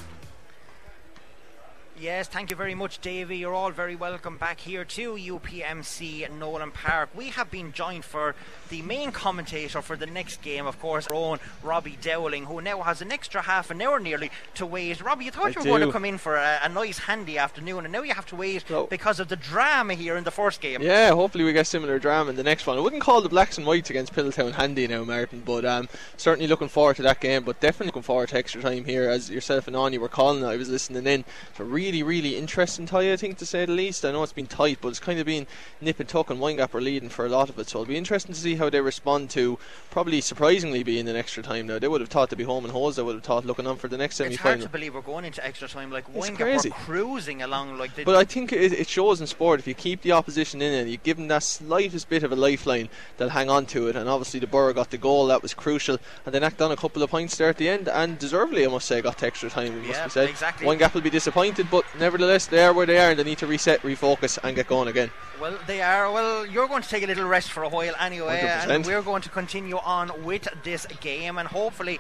[2.05, 3.39] Yes, thank you very much, Davy.
[3.39, 7.09] You're all very welcome back here to UPMC Nowlan Park.
[7.15, 8.35] We have been joined for
[8.69, 12.83] the main commentator for the next game, of course, our own Robbie Dowling, who now
[12.83, 15.01] has an extra half an hour nearly to wait.
[15.01, 17.39] Robbie, you thought I you were going to come in for a, a nice, handy
[17.39, 18.87] afternoon, and now you have to wait No.
[18.87, 20.83] because of the drama here in the first game.
[20.83, 22.77] Yeah, hopefully we get similar drama in the next one.
[22.77, 26.49] I wouldn't call the blacks and whites against Piltown handy now, Martin, but um, certainly
[26.49, 27.45] looking forward to that game.
[27.45, 30.45] But definitely looking forward to extra time here, as yourself and Ani were calling.
[30.45, 31.25] I was listening in.
[31.51, 31.65] It's a
[32.03, 34.05] really, really interesting tie, I think, to say the least.
[34.05, 35.47] I know it's been tight, but it's kind of been
[35.81, 37.69] nip and tuck, and Windgap are leading for a lot of it.
[37.69, 39.59] So it'll be interesting to see how they respond to
[39.91, 41.79] probably surprisingly being in extra time now.
[41.79, 42.97] They would have thought to be home and hose.
[42.97, 44.53] They would have thought looking on for the next semi final.
[44.55, 45.91] It's hard to believe we're going into extra time.
[45.91, 49.61] Like, Windgap were cruising along like they But I think it, it shows in sport
[49.61, 52.37] if you keep the opposition in and you give them that slightest bit of a
[52.37, 53.97] lifeline, they'll hang on to it.
[53.97, 56.77] And obviously the Borough got the goal that was crucial, and they knocked on a
[56.77, 59.51] couple of points there at the end, and deservedly, I must say, got to extra
[59.51, 59.73] time.
[59.73, 60.29] It must Yeah, be said.
[60.31, 60.67] exactly.
[60.67, 63.47] Windgap will be disappointed, but nevertheless, they are where they are, and they need to
[63.47, 65.11] reset, refocus, and get going again.
[65.41, 66.11] Well, they are.
[66.11, 68.69] Well, you're going to take a little rest for a while anyway, 100%.
[68.69, 71.99] and we're going to continue on with this game, and hopefully.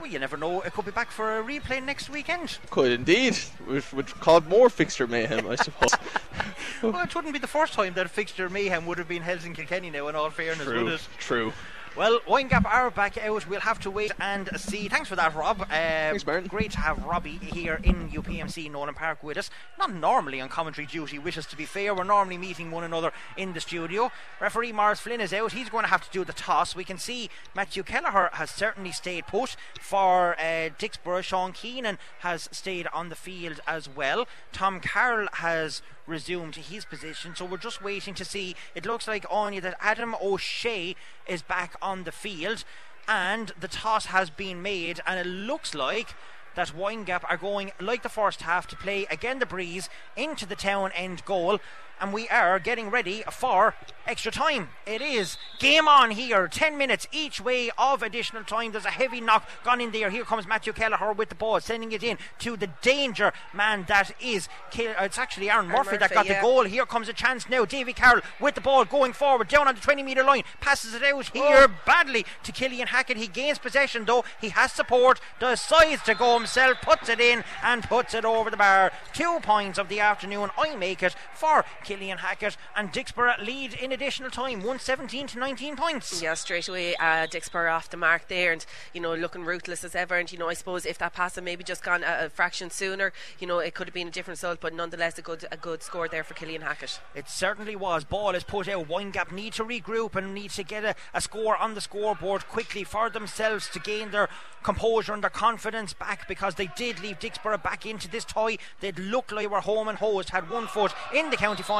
[0.00, 0.62] Well, you never know.
[0.62, 2.58] It could be back for a replay next weekend.
[2.70, 5.90] Could indeed, which would cause more fixture mayhem, I suppose.
[6.82, 9.54] well, it wouldn't be the first time that fixture mayhem would have been held in
[9.54, 11.08] Kilkenny now, in all fairness, would true, it?
[11.18, 11.52] true.
[11.94, 13.46] Well, Windgap are back out.
[13.46, 14.88] We'll have to wait and see.
[14.88, 15.60] Thanks for that, Rob.
[15.60, 16.48] Uh, Thanks, Martin.
[16.48, 19.50] Great to have Robbie here in UPMC Nowlan Park with us.
[19.78, 21.94] Not normally on commentary duty with us, to be fair.
[21.94, 24.10] We're normally meeting one another in the studio.
[24.40, 25.52] Referee Morris Flynn is out.
[25.52, 26.74] He's going to have to do the toss.
[26.74, 31.22] We can see Matthew Kelleher has certainly stayed put for uh, Dicksboro.
[31.22, 34.26] Sean Keenan has stayed on the field as well.
[34.50, 35.82] Tom Carroll has
[36.12, 37.34] resumed his position.
[37.34, 38.54] So we're just waiting to see.
[38.76, 40.94] It looks like only that Adam O'Shea
[41.26, 42.64] is back on the field,
[43.08, 46.14] and the toss has been made, and it looks like.
[46.54, 50.54] That Windgap are going like the first half to play again the breeze into the
[50.54, 51.60] town end goal,
[52.02, 53.74] and we are getting ready for
[54.06, 54.68] extra time.
[54.86, 58.72] It is game on here, 10 minutes each way of additional time.
[58.72, 60.10] There's a heavy knock gone in there.
[60.10, 64.10] Here comes Matthew Kelleher with the ball, sending it in to the danger man that
[64.20, 64.48] is.
[64.76, 66.40] Uh, it's actually Aaron Aaron Murphy, that got yeah.
[66.40, 66.64] the goal.
[66.64, 67.64] Here comes a chance now.
[67.64, 71.02] Davy Carroll with the ball going forward, down on the 20 metre line, passes it
[71.04, 73.16] out here badly to Killian Hackett.
[73.16, 74.24] He gains possession though.
[74.40, 78.56] He has support, decides to go himself, puts it in and puts it over the
[78.56, 78.92] bar.
[79.12, 80.50] Two points of the afternoon.
[80.58, 85.76] I make it for Killian Hackett and Dicksboro lead in additional time, 117 to 19
[85.76, 86.22] points.
[86.22, 88.64] Yeah, straight away, uh, Dicksboro off the mark there, and
[88.94, 90.16] you know, looking ruthless as ever.
[90.16, 92.70] And you know, I suppose if that pass had maybe just gone a, a fraction
[92.70, 94.60] sooner, you know, it could have been a different result.
[94.60, 97.00] But nonetheless, a good a good score there for Killian Hackett.
[97.14, 98.04] It certainly was.
[98.04, 98.88] Ball is put out.
[98.88, 102.84] Windgap need to regroup and need to get a, a score on the scoreboard quickly
[102.84, 104.28] for themselves to gain their
[104.62, 108.58] composure and their confidence back because they did leave Dicksboro back into this tie.
[108.80, 111.71] They'd look like they were home and hosed, had one foot in the county final.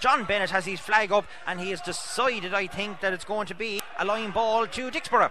[0.00, 3.46] John Bennett has his flag up and he has decided, I think, that it's going
[3.48, 5.30] to be a line ball to Dicksboro.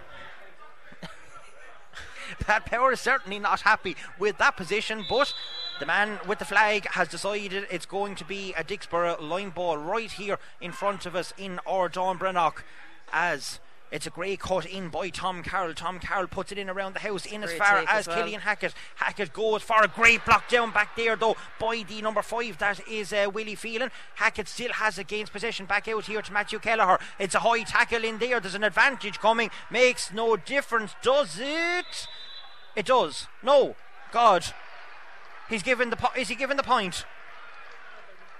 [2.40, 5.34] Pat Power is certainly not happy with that position, but
[5.80, 9.76] the man with the flag has decided it's going to be a Dicksboro line ball
[9.76, 12.62] right here in front of us in Ardon Brannock
[13.12, 15.74] as it's a great cut in by Tom Carroll.
[15.74, 18.16] Tom Carroll puts it in around the house in as far as as well.
[18.16, 18.74] Killian Hackett.
[18.96, 22.80] Hackett goes for a great block down back there though by the number five that
[22.88, 23.90] is uh, Willie Phelan.
[24.16, 26.98] Hackett still has it gains possession back out here to Matthew Kelleher.
[27.18, 28.40] It's a high tackle in there.
[28.40, 29.50] There's an advantage coming.
[29.70, 32.08] Makes no difference, does it?
[32.74, 33.28] It does.
[33.42, 33.76] No.
[34.12, 34.44] God.
[35.48, 37.04] He's given the po- is he given the point?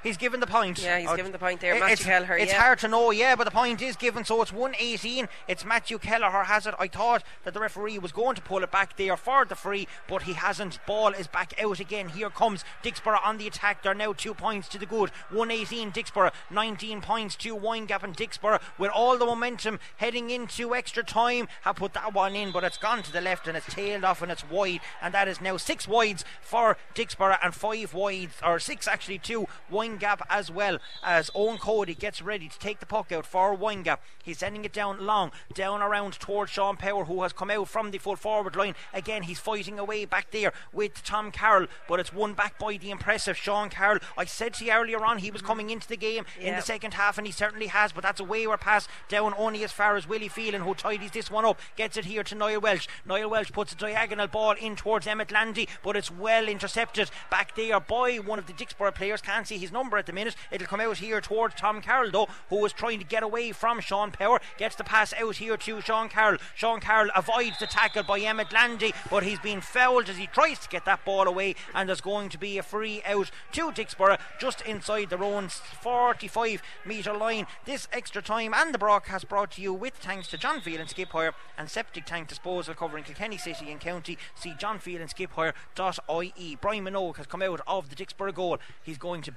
[0.04, 0.80] He's given the point.
[0.82, 2.60] Yeah, he's Oh, given the point there, Matthew it's, Kelleher, It's yeah.
[2.60, 5.28] hard to know, yeah, but the point is given, so it's 118.
[5.48, 6.74] It's Matthew Kelleher has it.
[6.78, 9.88] I thought that the referee was going to pull it back there for the free,
[10.06, 10.78] but he hasn't.
[10.86, 12.10] Ball is back out again.
[12.10, 13.82] Here comes Dicksboro on the attack.
[13.82, 15.08] They're now two points to the good.
[15.30, 21.02] 118 Dicksboro, 19 points to Windgap and Dicksboro with all the momentum heading into extra
[21.02, 21.48] time.
[21.62, 24.20] Have put that one in, but it's gone to the left and it's tailed off
[24.20, 28.58] and it's wide, and that is now six wides for Dicksboro and five wides, or
[28.58, 33.12] six actually two Windgap as well as Owen Cody gets ready to take the puck
[33.12, 33.98] out for Windgap.
[34.22, 37.90] He's sending it down long, down around towards Sean Power, who has come out from
[37.90, 38.74] the full forward line.
[38.92, 42.90] Again, he's fighting away back there with Tom Carroll, but it's won back by the
[42.90, 44.00] impressive Sean Carroll.
[44.16, 45.48] I said to you earlier on he was mm-hmm.
[45.48, 48.24] coming into the game in the second half, and he certainly has, but that's a
[48.24, 51.96] wayward pass down only as far as Willie Phelan, who tidies this one up, gets
[51.96, 52.88] it here to Niall Welsh.
[53.04, 57.54] Niall Welsh puts a diagonal ball in towards Emmett Landy, but it's well intercepted back
[57.56, 59.20] there by one of the Dicksboro players.
[59.20, 60.34] Can't see his number at the minute.
[60.50, 63.80] It'll come out here towards Tom Carroll, though, who was trying to get away from
[63.80, 64.40] Sean Power.
[64.58, 66.38] Gets the pass out here to Sean Carroll.
[66.54, 70.58] Sean Carroll avoids the tackle by Emmett Landy, but he's been fouled as he tries
[70.60, 74.18] to get that ball away, and there's going to be a free out to Dicksboro
[74.40, 77.46] just inside their own 45 metre line.
[77.64, 80.90] This extra time and the broadcast brought to you with thanks to John Phelan and
[80.90, 84.18] Skip Hire and Septic Tank Disposal covering Kilkenny City and County.
[84.34, 86.58] See John Phelan and Skip Hire.ie.
[86.60, 88.58] Brian Minogue has come out of the Dicksboro goal.
[88.82, 89.34] He's going to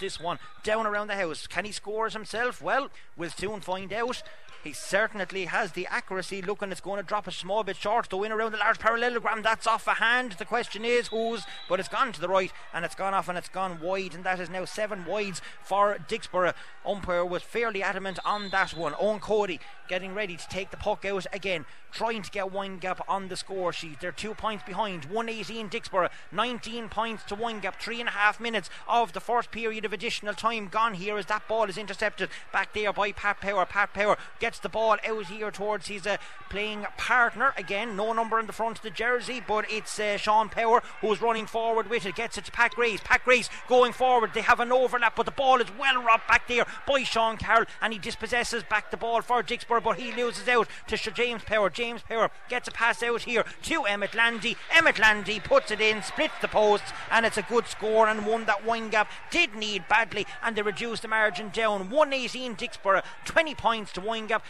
[0.00, 1.46] this one down around the house.
[1.46, 2.62] Can he score himself?
[2.62, 4.22] Well, we'll soon find out.
[4.62, 6.40] He certainly has the accuracy.
[6.40, 8.08] Looking, it's going to drop a small bit short.
[8.08, 9.42] The win around the large parallelogram.
[9.42, 10.32] That's off a hand.
[10.32, 13.36] The question is whose, but it's gone to the right and it's gone off and
[13.36, 16.54] it's gone wide, and that is now seven wides for Dicksboro.
[16.86, 18.94] Umpire was fairly adamant on that one.
[19.00, 23.28] Owen Cody getting ready to take the puck out again, trying to get Windgap on
[23.28, 24.00] the score sheet.
[24.00, 25.04] They're two points behind.
[25.06, 27.74] 118 Dicksboro, 19 points to Windgap.
[27.80, 31.26] Three and a half minutes of the first period of additional time gone here as
[31.26, 33.66] that ball is intercepted back there by Pat Power.
[33.66, 36.18] Pat Power gets gets the ball out here towards his uh,
[36.50, 37.96] playing partner again.
[37.96, 41.46] No number in the front of the jersey, but it's uh, Sean Power who's running
[41.46, 42.16] forward with it.
[42.16, 43.00] Gets it to Pat Grace.
[43.02, 44.32] Pat Grace going forward.
[44.34, 47.64] They have an overlap, but the ball is well robbed back there by Sean Carroll,
[47.80, 51.44] and he dispossesses back the ball for Dicksboro, but he loses out to Sir James
[51.44, 51.70] Power.
[51.70, 54.58] James Power gets a pass out here to Emmett Landy.
[54.70, 58.44] Emmett Landy puts it in, splits the posts, and it's a good score and one
[58.44, 61.88] that Windgap did need badly, and they reduce the margin down.
[61.88, 64.02] 118 Dixborough, 20 points to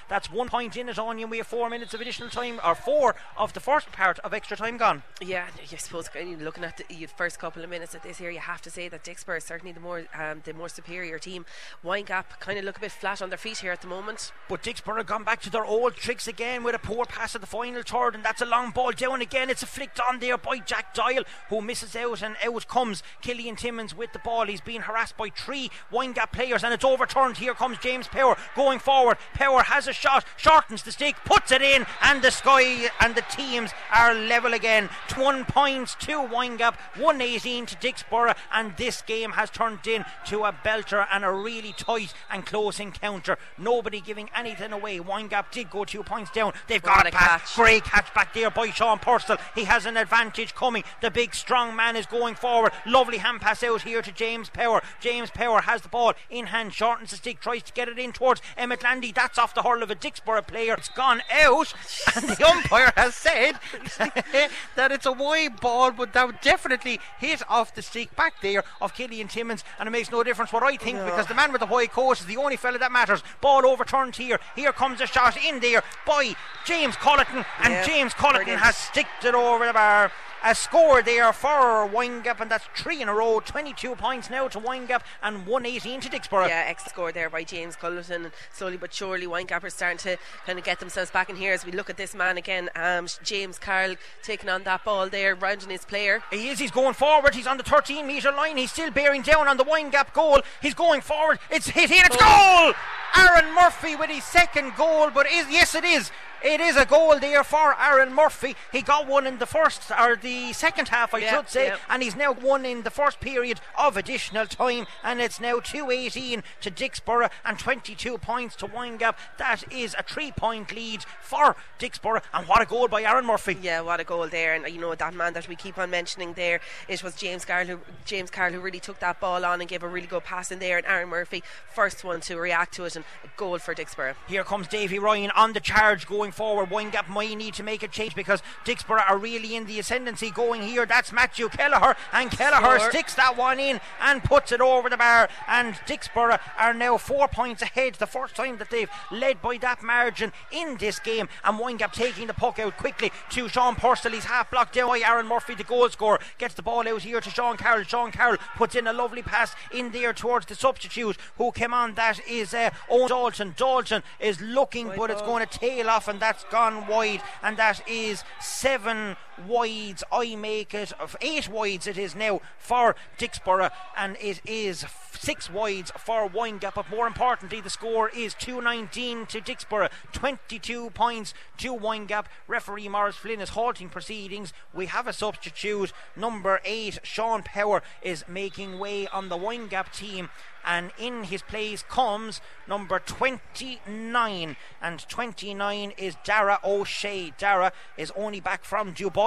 [0.08, 1.30] That's one point in it, Onion.
[1.30, 4.56] We have four minutes of additional time, or four of the first part of extra
[4.56, 5.02] time gone.
[5.20, 8.62] Yeah, I suppose looking at the first couple of minutes of this here, you have
[8.62, 11.44] to say that Dicksboro is certainly the more um, the more superior team.
[11.84, 14.32] Windgap kind of look a bit flat on their feet here at the moment.
[14.48, 17.40] But Dicksboro have gone back to their old tricks again with a poor pass at
[17.40, 19.50] the final third, and that's a long ball down again.
[19.50, 23.56] It's a flicked on there by Jack Doyle, who misses out, and out comes Killian
[23.56, 24.46] Timmins with the ball.
[24.46, 27.38] He's being harassed by three Windgap players, and it's overturned.
[27.38, 29.18] Here comes James Power going forward.
[29.34, 33.24] Power has a shot, shortens the stick, puts it in, and the sky and the
[33.30, 34.88] teams are level again.
[35.16, 41.06] One points to Windgap, 118 to Dicksboro, and this game has turned into a belter
[41.12, 43.38] and a really tight and close encounter.
[43.58, 44.98] Nobody giving anything away.
[44.98, 46.52] Windgap did go two points down.
[46.68, 47.54] They've got a a catch.
[47.54, 49.38] Great catch back there by Sean Purcell.
[49.54, 50.84] He has an advantage coming.
[51.00, 52.72] The big strong man is going forward.
[52.86, 54.82] Lovely hand pass out here to James Power.
[55.00, 58.12] James Power has the ball in hand, shortens the stick, tries to get it in
[58.12, 59.12] towards Emmett Landy.
[59.12, 60.74] That's off the hurl of a Dicksboro player.
[60.74, 61.72] It's gone out,
[62.16, 63.54] and the umpire has said
[64.76, 68.64] that it's a wide ball, but that would definitely hit off the stick back there
[68.80, 71.60] of Killian Timmins, and it makes no difference what I think because the man with
[71.60, 73.22] the white coat is the only fella that matters.
[73.40, 74.38] Ball overturned here.
[74.54, 76.34] Here comes a shot in there by
[76.64, 80.12] James Culleton, and Yeah, James Culleton has sticked it over the bar.
[80.44, 83.38] A score there for Windgap, and that's three in a row.
[83.38, 86.48] 22 points now to Windgap, and 118 to Dicksboro.
[86.48, 88.24] Yeah, ex score there by James Culleton.
[88.24, 91.52] And slowly but surely, Windgap are starting to kind of get themselves back in here
[91.52, 92.70] as we look at this man again.
[92.74, 93.94] Um, James Carroll
[94.24, 96.24] taking on that ball there, rounding his player.
[96.32, 96.58] He is.
[96.58, 97.36] He's going forward.
[97.36, 98.56] He's on the 13 metre line.
[98.56, 100.42] He's still bearing down on the Windgap goal.
[100.60, 101.38] He's going forward.
[101.50, 102.04] It's hit in.
[102.04, 102.72] It's goal.
[103.14, 105.10] Aaron Murphy with his second goal.
[105.10, 106.10] But is yes, it is.
[106.44, 108.56] It is a goal there for Aaron Murphy.
[108.72, 111.76] He got one in the first or the second half, I Yeah, should say, yeah.
[111.88, 114.86] and he's now won in the first period of additional time.
[115.04, 119.14] And it's now 218 to Dicksboro and 22 points to Windgap.
[119.38, 122.22] That is a three-point lead for Dicksboro.
[122.34, 123.56] And what a goal by Aaron Murphy.
[123.62, 124.54] Yeah, what a goal there!
[124.54, 126.60] And you know that man that we keep on mentioning there.
[126.88, 129.82] It was James Carroll who James Carroll who really took that ball on and gave
[129.84, 130.76] a really good pass in there.
[130.78, 131.42] And Aaron Murphy,
[131.72, 134.14] first one to react to it, and a goal for Dicksboro.
[134.26, 136.70] Here comes Davy Ryan on the charge going forward.
[136.70, 140.62] Windgap might need to make a change because Dicksboro are really in the ascendancy going
[140.62, 140.86] here.
[140.86, 142.90] That's Matthew Kelleher, and Kelleher Score.
[142.90, 145.28] sticks that one in and puts it over the bar.
[145.46, 147.94] And Dicksboro are now four points ahead.
[147.94, 151.28] The first time that they've led by that margin in this game.
[151.44, 154.12] And Windgap taking the puck out quickly to Sean Purcell.
[154.12, 156.18] He's half blocked down by Aaron Murphy, the goal scorer.
[156.38, 157.84] Gets the ball out here to Sean Carroll.
[157.84, 161.94] Sean Carroll puts in a lovely pass in there towards the substitute who came on.
[161.94, 163.54] That is uh, Owen Dalton.
[163.56, 167.22] Dalton is looking, but it's going to tail off, and that's gone wide.
[167.42, 169.16] And that is seven
[169.46, 170.04] wides.
[170.12, 171.86] I make it of eight wides.
[171.86, 174.84] It is now for Dicksboro, and it is
[175.18, 176.74] six wides for Windgap.
[176.74, 182.24] But more importantly, the score is 219 to Dicksboro, 22 points to Windgap.
[182.48, 184.52] Referee Morris Flynn is halting proceedings.
[184.74, 185.92] We have a substitute.
[186.16, 190.28] Number eight, Sean Power, is making way on the Windgap team.
[190.64, 194.56] And in his place comes number 29.
[194.80, 197.32] And 29 is Dara O'Shea.
[197.36, 199.21] Dara is only back from Dubai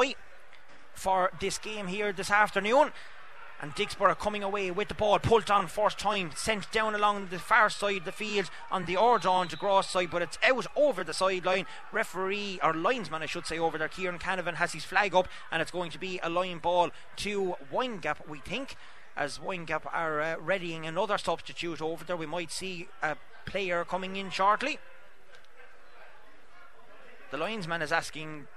[0.94, 2.92] for this game here this afternoon.
[3.62, 7.40] And Dicksboro coming away with the ball, pulled on first time, sent down along the
[7.40, 11.04] far side of the field on the Ordon to Gross side, but it's out over
[11.04, 11.66] the sideline.
[11.94, 15.62] Referee, or linesman, I should say, over there, Kieran Canavan has his flag up, and
[15.62, 18.76] it's going to be a line ball to Windgap, we think.
[19.16, 23.16] As Windgap are uh, readying another substitute over there, we might see a
[23.46, 24.80] player coming in shortly.
[27.32, 28.48] The linesman is asking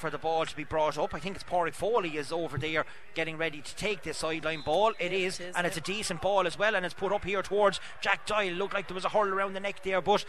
[0.00, 1.14] for the ball to be brought up.
[1.14, 4.94] I think it's Pádraig Foley is over there getting ready to take this sideline ball.
[4.98, 7.12] It Yeah, is, it is, and it's a decent ball as well, and it's put
[7.12, 8.52] up here towards Jack Doyle.
[8.54, 10.24] Looked like there was a hurl around the neck there, but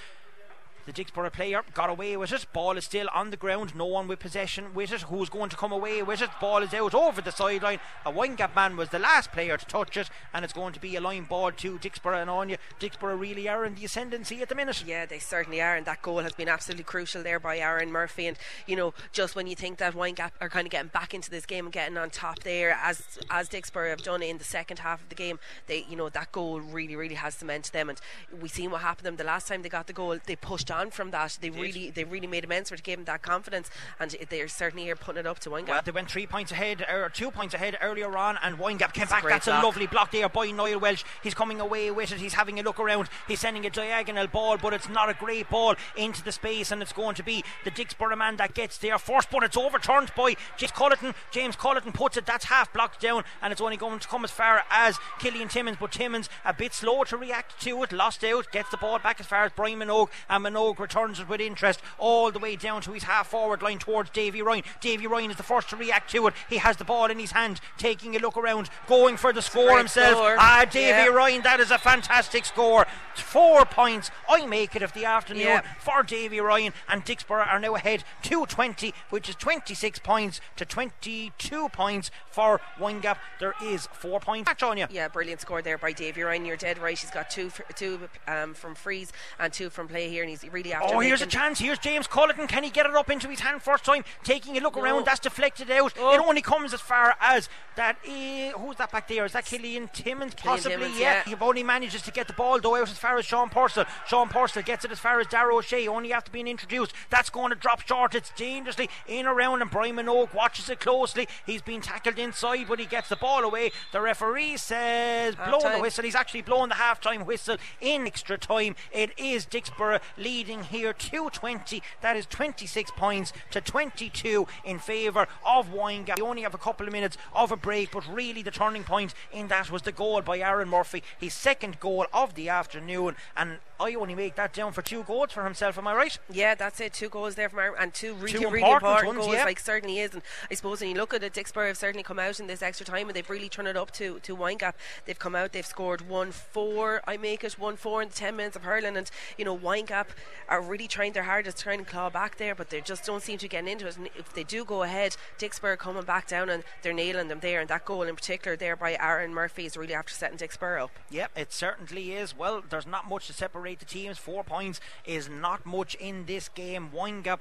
[0.86, 2.46] The Dicksboro player got away with it.
[2.54, 3.76] Ball is still on the ground.
[3.76, 5.04] No one with possession with it.
[5.04, 6.30] Who's going to come away with it?
[6.40, 7.80] Ball is out over the sideline.
[8.06, 10.96] A Windgap man was the last player to touch it, and it's going to be
[10.96, 12.58] a line ball to Dicksboro and Anya.
[12.80, 14.84] Dicksboro really are in the ascendancy at the minute.
[14.86, 18.26] Yeah, they certainly are, and that goal has been absolutely crucial there by Aaron Murphy.
[18.26, 21.30] And you know, just when you think that Windgap are kind of getting back into
[21.30, 24.80] this game and getting on top there, as as Dicksboro have done in the second
[24.80, 27.90] half of the game, they you know that goal really really has cemented them.
[27.90, 28.00] And
[28.42, 30.18] we've seen what happened to them the last time they got the goal.
[30.26, 31.38] They pushed on from that.
[31.40, 34.86] They really they really made amends for it, gave them that confidence, and they're certainly
[34.86, 35.68] here putting it up to Windgap.
[35.68, 39.02] Well, they went three points ahead, or two points ahead earlier on, and Windgap came
[39.02, 39.22] That's back.
[39.22, 41.04] great That's a lovely block there by Niall Welsh.
[41.22, 42.20] He's coming away with it.
[42.20, 43.10] He's having a look around.
[43.28, 46.82] He's sending a diagonal ball, but it's not a great ball into the space, and
[46.82, 50.36] it's going to be the Dicksboro man that gets there first, but it's overturned by
[50.58, 51.14] James Culleton.
[51.32, 52.26] James Culleton puts it.
[52.26, 55.78] That's half blocked down, and it's only going to come as far as Killian Timmins,
[55.80, 57.92] but Timmins a bit slow to react to it.
[57.92, 61.28] Lost out, gets the ball back as far as Brian Minogue, and Minogue returns it
[61.28, 64.64] with interest all the way down to his half forward line towards Davy Ryan.
[64.80, 66.34] Davy Ryan is the first to react to it.
[66.50, 69.68] He has the ball in his hand, taking a look around, going for the score
[69.68, 70.18] great himself.
[70.18, 70.36] score.
[70.40, 71.06] Ah, Davy Yeah.
[71.08, 72.86] Ryan, that is a fantastic score.
[73.16, 74.10] Four points.
[74.30, 75.62] I make it of the afternoon Yeah.
[75.80, 81.70] for Davy Ryan, and Dicksboro are now ahead 220, which is 26 points to 22
[81.70, 83.18] points for Windgap.
[83.40, 84.48] There is four points.
[84.48, 84.88] Back on you.
[84.90, 86.46] Yeah, brilliant score there by Davy Ryan.
[86.46, 86.98] You're dead right.
[86.98, 90.74] He's got two, two um, from freeze and two from play here, and he's really
[90.74, 90.96] after.
[90.96, 91.60] Oh, here's a chance.
[91.60, 92.48] Here's James Culleton.
[92.48, 94.04] Can he get it up into his hand first time?
[94.24, 94.84] Taking a look No.
[94.84, 95.06] around.
[95.06, 95.94] That's deflected out.
[96.00, 96.14] Oh.
[96.14, 97.98] It only comes as far as that.
[98.06, 99.26] Uh, who's that back there?
[99.26, 100.36] Is that Killian Timmins?
[100.36, 101.24] Possibly, Timmins, yeah.
[101.26, 101.36] yeah.
[101.36, 103.86] He only manages to get the ball though out as far as Sean Purcell.
[104.08, 105.88] Sean Purcell gets it as far as Dara O'Shea.
[105.88, 106.94] Only after being introduced.
[107.10, 108.16] That's going to drop short.
[108.16, 111.28] It's dangerously in around, and Brian Minogue watches it closely.
[111.46, 113.72] He's been tackled inside, but he gets the ball away.
[113.92, 116.04] The referee says, blow the whistle.
[116.04, 118.76] He's actually blown the half time whistle in extra time.
[118.92, 120.00] It is Dicksboro
[120.42, 121.84] leading here 220.
[122.02, 126.16] That is 26 points to 22 in favour of Windgap.
[126.16, 129.14] They only have a couple of minutes of a break, but really the turning point
[129.32, 133.18] in that was the goal by Aaron Murphy, his second goal of the afternoon.
[133.38, 136.18] And Oh, I only make that down for two goals for himself, am I right?
[136.32, 136.94] Yeah, that's it.
[136.94, 139.36] Two goals there from Aaron, and two really, Two really important important, ones, goals.
[139.36, 139.46] yeah.
[139.46, 142.20] Like certainly is, and I suppose when you look at it, Dicksboro have certainly come
[142.20, 144.74] out in this extra time, and they've really turned it up to to Windgap.
[145.06, 147.02] They've come out, they've scored one four.
[147.08, 150.08] I make it one four in the ten minutes of hurling, and you know Windgap
[150.48, 153.06] are really trying their hardest trying to try and claw back there, but they just
[153.06, 153.98] don't seem to get into it.
[153.98, 155.16] And if they do go ahead,
[155.64, 157.60] are coming back down, and they're nailing them there.
[157.62, 160.92] And that goal in particular there by Aaron Murphy is really after setting Dicksboro up.
[161.10, 162.38] Yep, it certainly is.
[162.38, 164.18] Well, there's not much to separate the teams.
[164.18, 166.90] Four points is not much in this game.
[166.94, 167.40] Windgap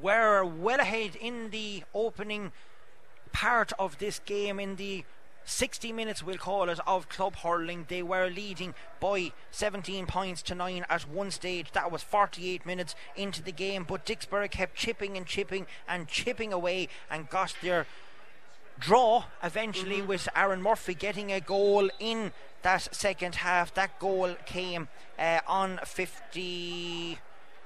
[0.00, 2.52] were well ahead in the opening
[3.32, 5.04] part of this game in the
[5.44, 10.54] 60 minutes we'll call it of club hurling they were leading by 17 points to
[10.54, 15.16] 9 at one stage that was 48 minutes into the game but Dicksboro kept chipping
[15.16, 17.86] and chipping and chipping away and got their
[18.80, 22.32] draw eventually with Aaron Murphy getting a goal in
[22.62, 23.72] that second half.
[23.74, 24.88] That goal came
[25.18, 27.18] uh, on 50.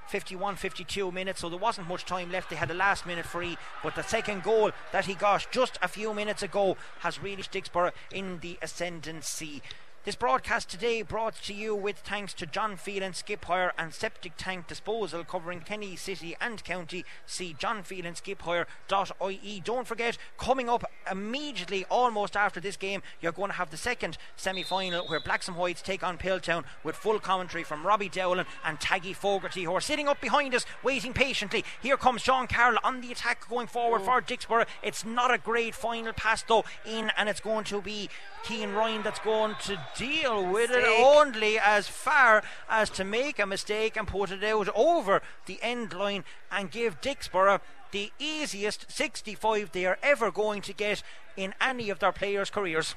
[0.07, 2.51] 51 52 minutes, so there wasn't much time left.
[2.51, 5.87] They had a last minute free, but the second goal that he got just a
[5.87, 9.63] few minutes ago has really Dicksboro in the ascendancy.
[10.05, 14.33] This broadcast today brought to you with thanks to John Phelan Skip Hire and Septic
[14.37, 17.03] Tank Disposal covering Kenny City and County.
[17.25, 19.59] See johnphelanskiphire.ie.
[19.61, 24.19] Don't forget, coming up immediately, almost after this game, you're going to have the second
[24.35, 28.45] semi final where Blacks and Whites take on Piltown with full commentary from Robbie Dowling
[28.63, 31.65] and Taggy Fogarty, who are sitting up behind us waiting patiently.
[31.81, 34.05] Here comes Sean Carroll on the attack going forward oh.
[34.05, 34.67] for Dicksboro.
[34.83, 38.07] It's not a great final pass though in, and it's going to be
[38.45, 43.45] Keane Ryan that's going to deal with it only as far as to make a
[43.45, 47.59] mistake and put it out over the end line and give Dicksboro
[47.91, 51.01] the easiest 65 they are ever going to get
[51.35, 52.95] in any of their players' careers.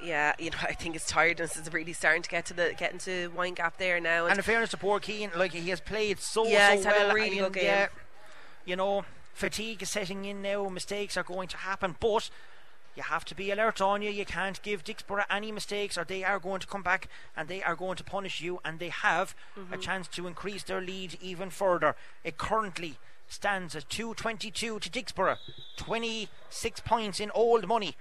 [0.00, 2.98] Yeah, you know, I think his tiredness is really starting to get to the getting
[3.00, 4.26] to Windgap there now.
[4.26, 6.96] And in fairness to poor Keane, like he has played so Yeah, so he's had
[7.02, 7.14] a well.
[7.14, 7.64] really good game.
[7.64, 7.86] yeah,
[8.64, 10.68] you know, fatigue is setting in now.
[10.68, 12.30] Mistakes are going to happen, but
[12.98, 14.10] you have to be alert on you.
[14.10, 17.62] You can't give Dicksboro any mistakes, or they are going to come back and they
[17.62, 18.60] are going to punish you.
[18.64, 19.72] And they have Mm-hmm.
[19.72, 21.94] a chance to increase their lead even further.
[22.24, 22.96] It currently
[23.28, 25.36] stands at 222 to Dicksboro,
[25.76, 27.94] 26 points in old money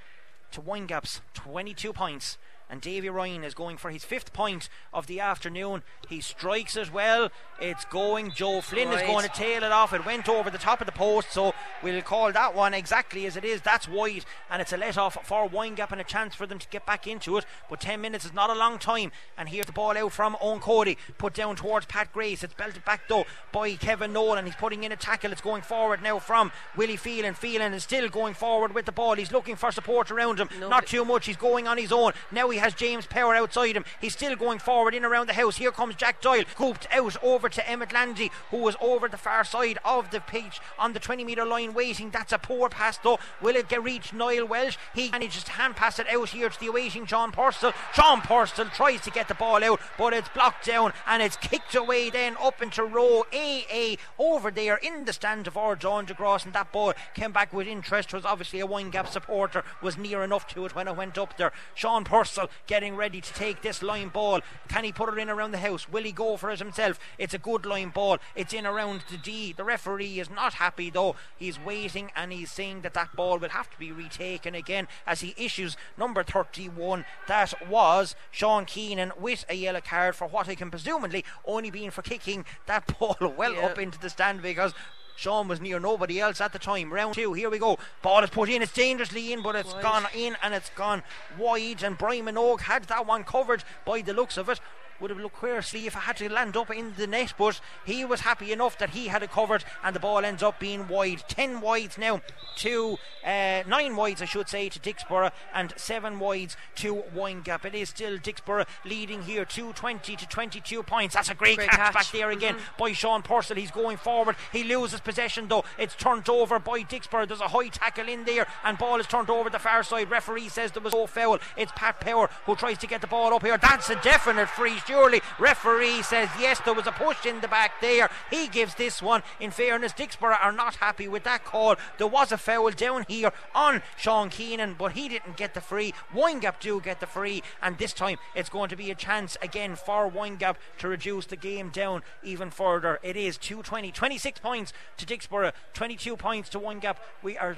[0.51, 2.37] to Windgap's 22 points.
[2.69, 5.83] And Davy Ryan is going for his fifth point of the afternoon.
[6.09, 7.29] He strikes it well.
[7.61, 8.31] It's going.
[8.31, 9.01] Joe Flynn Right.
[9.01, 9.93] is going to tail it off.
[9.93, 13.37] It went over the top of the post, so we'll call that one exactly as
[13.37, 13.61] it is.
[13.61, 16.67] That's wide, and it's a let off for Windgap and a chance for them to
[16.67, 17.45] get back into it.
[17.69, 19.11] But 10 minutes is not a long time.
[19.37, 22.43] And here's the ball out from Owen Cody, put down towards Pat Grace.
[22.43, 24.39] It's belted back though by Kevin Nolan.
[24.39, 25.31] And he's putting in a tackle.
[25.31, 27.33] It's going forward now from Willie Phelan.
[27.33, 29.15] Phelan is still going forward with the ball.
[29.15, 30.49] He's looking for support around him.
[30.59, 31.25] No, not too much.
[31.25, 32.11] He's going on his own.
[32.31, 33.85] Now he has James Power outside him.
[34.01, 35.57] He's still going forward in around the house.
[35.57, 39.43] Here comes Jack Doyle, hooped out over to Emmett Landy, who was over the far
[39.43, 42.09] side of the pitch on the 20 metre line waiting.
[42.09, 43.19] That's a poor pass though.
[43.41, 44.77] Will it get reach Niall Welsh?
[44.93, 47.73] He manages to hand pass it out here to the awaiting John Purcell.
[47.93, 51.75] John Purcell tries to get the ball out, but it's blocked down and it's kicked
[51.75, 56.45] away then up into row AA over there in the stand of our John DeGross.
[56.45, 58.13] And that ball came back with interest.
[58.13, 61.51] Was obviously a Windgap supporter, was near enough to it when it went up there.
[61.75, 64.41] Sean Purcell getting ready to take this line ball.
[64.67, 65.89] Can he put it in around the house?
[65.89, 66.99] Will he go for it himself?
[67.17, 68.17] It's a good line ball.
[68.35, 69.53] It's in around the D.
[69.53, 71.15] The referee is not happy though.
[71.37, 75.21] He's waiting and he's saying that that ball will have to be retaken again as
[75.21, 77.05] he issues number 31.
[77.27, 81.91] That was Sean Keenan with a yellow card for what I can presumably only being
[81.91, 83.65] for kicking that ball well Yeah.
[83.67, 84.73] up into the stand because.
[85.17, 86.93] Sean was near nobody else at the time.
[86.93, 87.79] Round two, here we go.
[88.03, 88.61] Ball is put in.
[88.61, 89.81] It's dangerously in, but it's Wide.
[89.81, 91.01] gone in and it's gone
[91.39, 91.81] wide.
[91.81, 94.59] And Brian Minogue had that one covered by the looks of it.
[94.99, 95.57] Would have looked queerly
[95.87, 98.91] if it had to land up in the net, but he was happy enough that
[98.91, 101.23] he had it covered, and the ball ends up being wide.
[101.27, 102.21] Ten wides now
[102.57, 107.63] to uh, nine wides, I should say, to Dicksboro, and seven wides to Windgap.
[107.65, 111.13] It is still Dicksboro leading here, two twenty to twenty-two points.
[111.13, 111.93] That's a great, Great catch, catch.
[111.93, 113.57] back there again by Sean Purcell.
[113.57, 114.35] He's going forward.
[114.51, 115.63] He loses possession though.
[115.77, 117.27] It's turned over by Dicksboro.
[117.27, 120.09] There's a high tackle in there, and ball is turned over the far side.
[120.09, 121.37] Referee says there was no foul.
[121.55, 123.57] It's Pat Power who tries to get the ball up here.
[123.57, 125.21] That's a definite free, surely.
[125.37, 128.09] Referee says yes, there was a push in the back there.
[128.29, 129.21] He gives this one.
[129.39, 131.75] In fairness, Dicksboro are not happy with that call.
[131.97, 135.93] There was a foul down here on Sean Keenan, but he didn't get the free.
[136.13, 139.75] Windgap do get the free, and this time it's going to be a chance again
[139.75, 142.99] for Windgap to reduce the game down even further.
[143.03, 146.97] It is 220, 26 points to Dicksboro, 22 points to Windgap.
[147.21, 147.57] We are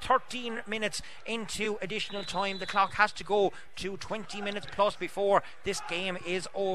[0.00, 2.58] 13 minutes into additional time.
[2.58, 6.69] The clock has to go to 20 minutes plus before this game is over.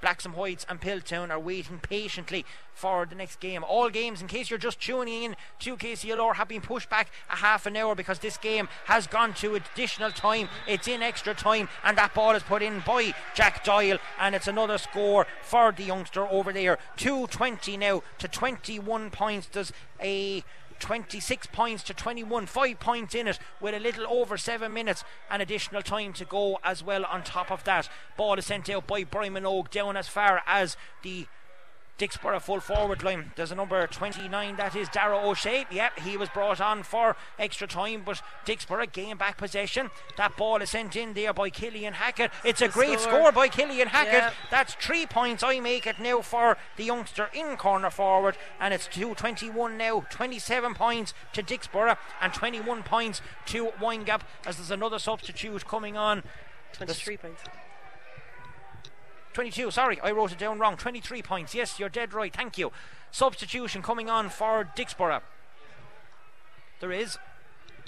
[0.00, 2.44] Blacks and Whites and Piltown are waiting patiently
[2.74, 3.64] for the next game.
[3.64, 7.36] All games, in case you're just tuning in to KCLR, have been pushed back a
[7.36, 10.48] half an hour because this game has gone to additional time.
[10.68, 14.48] It's in extra time, and that ball is put in by Jack Doyle, and it's
[14.48, 16.78] another score for the youngster over there.
[16.96, 19.46] 220 now to 21 points.
[19.46, 20.44] Does a
[20.80, 25.42] 26 points to 21, 5 points in it with a little over 7 minutes and
[25.42, 27.88] additional time to go as well on top of that.
[28.16, 31.26] Ball is sent out by Brian Minogue down as far as the
[31.98, 33.32] Dicksboro full forward line.
[33.36, 35.64] There's a number 29, that is Dara O'Shea.
[35.70, 39.90] Yep, he was brought on for extra time, but Dicksboro gain back possession.
[40.18, 42.32] That ball is sent in there by Killian Hackett.
[42.44, 43.12] It's a The great score.
[43.14, 44.12] score by Killian Hackett.
[44.12, 44.30] Yeah.
[44.50, 45.42] That's three points.
[45.42, 50.04] I make it now for the youngster in corner forward, and it's 221 now.
[50.10, 56.22] 27 points to Dicksboro and 21 points to Windgap as there's another substitute coming on.
[56.74, 57.42] 23 points.
[59.36, 60.78] 22, sorry, I wrote it down wrong.
[60.78, 61.54] 23 points.
[61.54, 62.34] Yes, you're dead right.
[62.34, 62.72] Thank you.
[63.10, 65.20] Substitution coming on for Dicksboro.
[66.80, 67.18] There is.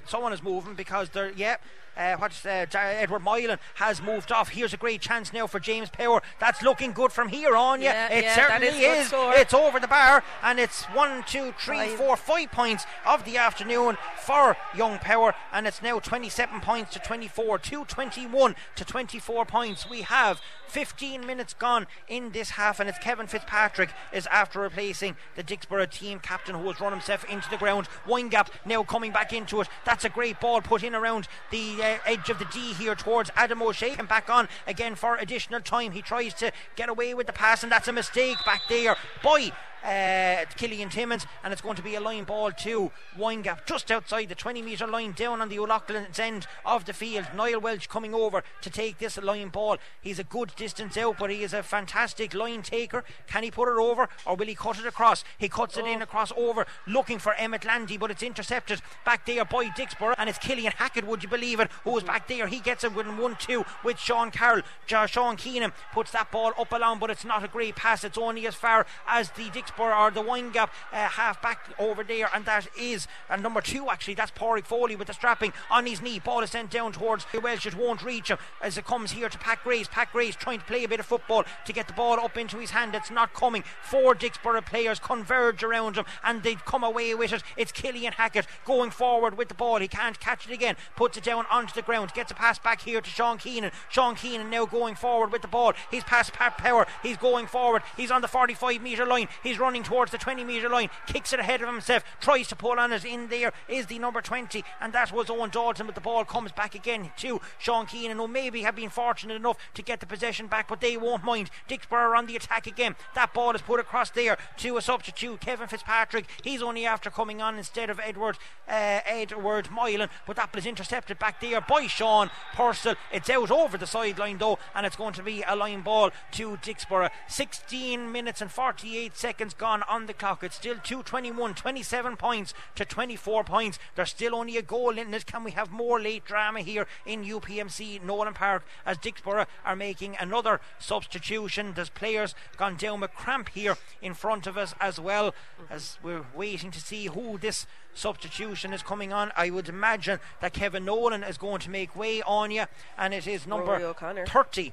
[0.06, 1.56] Someone is moving because they're, yeah.
[1.98, 4.50] Uh, what's uh, Edward Moylan has moved off.
[4.50, 6.22] Here's a great chance now for James Power.
[6.38, 7.82] That's looking good from here on.
[7.82, 9.12] Yeah, Yeah, it yeah, certainly is is.
[9.14, 11.98] It's over the bar, and it's one, two, three, Five.
[11.98, 17.00] four, five points of the afternoon for Young Power, and it's now 27 points to
[17.00, 19.88] 24, 221 to 24 points.
[19.90, 25.16] We have 15 minutes gone in this half, and it's Kevin Fitzpatrick is after replacing
[25.34, 27.88] the Dicksboro team captain who has run himself into the ground.
[28.06, 29.68] Windgap now coming back into it.
[29.84, 32.94] That's a great ball put in around the uh, Uh, edge of the D here
[32.94, 33.94] towards Adam O'Shea.
[33.98, 35.92] And back on again for additional time.
[35.92, 38.94] He tries to get away with the pass, and that's a mistake back there
[39.24, 39.52] by
[39.84, 44.28] uh, Killian Timmins, and it's going to be a line ball to Windgap just outside
[44.28, 47.26] the 20 metre line down on the O'Loughlin's end of the field.
[47.34, 49.78] Niall Welsh coming over to take this line ball.
[50.00, 53.04] He's a good distance out, but he is a fantastic line taker.
[53.26, 55.24] Can he put it over or will he cut it across?
[55.38, 59.44] He cuts it in across over, looking for Emmett Landy, but it's intercepted back there
[59.44, 62.46] by Dicksboro, and it's Killian Hackett, would you believe it, who is back there.
[62.46, 64.62] He gets it within 1 2 with Sean Carroll.
[64.86, 68.04] Sean Keenan puts that ball up along, but it's not a great pass.
[68.04, 72.28] It's only as far as the Dicksboro Or the Windgap uh, half back over there,
[72.34, 74.14] and that is and number two actually.
[74.14, 76.18] That's Pádraig Foley with the strapping on his knee.
[76.18, 77.66] Ball is sent down towards the Welsh.
[77.66, 79.88] It won't reach him as it comes here to Pat Grace.
[79.88, 82.58] Pat Grace trying to play a bit of football to get the ball up into
[82.58, 82.94] his hand.
[82.94, 83.64] It's not coming.
[83.82, 87.42] Four Dicksboro players converge around him and they come away with it.
[87.56, 89.78] It's Killian Hackett going forward with the ball.
[89.78, 90.76] He can't catch it again.
[90.96, 92.12] Puts it down onto the ground.
[92.14, 93.70] Gets a pass back here to Sean Keenan.
[93.88, 95.72] Sean Keenan now going forward with the ball.
[95.90, 96.86] He's past Pat Power.
[97.02, 97.82] He's going forward.
[97.96, 99.28] He's on the 45 metre line.
[99.42, 100.90] He's running towards the 20 metre line.
[101.06, 102.04] Kicks it ahead of himself.
[102.20, 103.04] Tries to pull on it.
[103.04, 105.86] In there is the number 20, and that was Owen Dalton.
[105.86, 109.56] But the ball comes back again to Sean Keenan, who maybe have been fortunate enough
[109.74, 111.50] to get the possession back, but they won't mind.
[111.68, 112.96] Dicksboro on the attack again.
[113.14, 116.26] That ball is put across there to a substitute, Kevin Fitzpatrick.
[116.42, 121.18] He's only after coming on instead of Edward uh, Edward Moylan, but that was intercepted
[121.18, 122.96] back there by Sean Purcell.
[123.12, 126.56] It's out over the sideline though, and it's going to be a line ball to
[126.58, 127.10] Dicksboro.
[127.28, 130.42] 16 minutes and 48 seconds gone on the clock.
[130.42, 133.78] It's still 221, 27 points to 24 points.
[133.94, 135.26] There's still only a goal in it.
[135.26, 140.16] Can we have more late drama here in UPMC Nowlan Park as Dicksboro are making
[140.18, 141.72] another substitution?
[141.74, 145.34] There's players gone down with cramp here in front of us as well
[145.70, 149.32] as we're waiting to see who this substitution is coming on.
[149.36, 152.64] I would imagine that Kevin Nolan is going to make way on you,
[152.96, 153.78] and it is number
[154.26, 154.72] 30.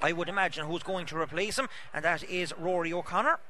[0.00, 3.40] I would imagine who's going to replace him, and that is Rory O'Connor.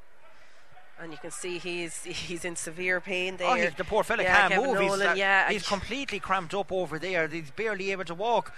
[1.01, 3.49] And you can see he's he's in severe pain there.
[3.49, 4.81] Oh, he, the poor fella yeah, can't Kevin move.
[4.81, 7.29] he's, Nolan, uh, yeah, he's completely cramped up over there.
[7.29, 8.53] He's barely able to walk.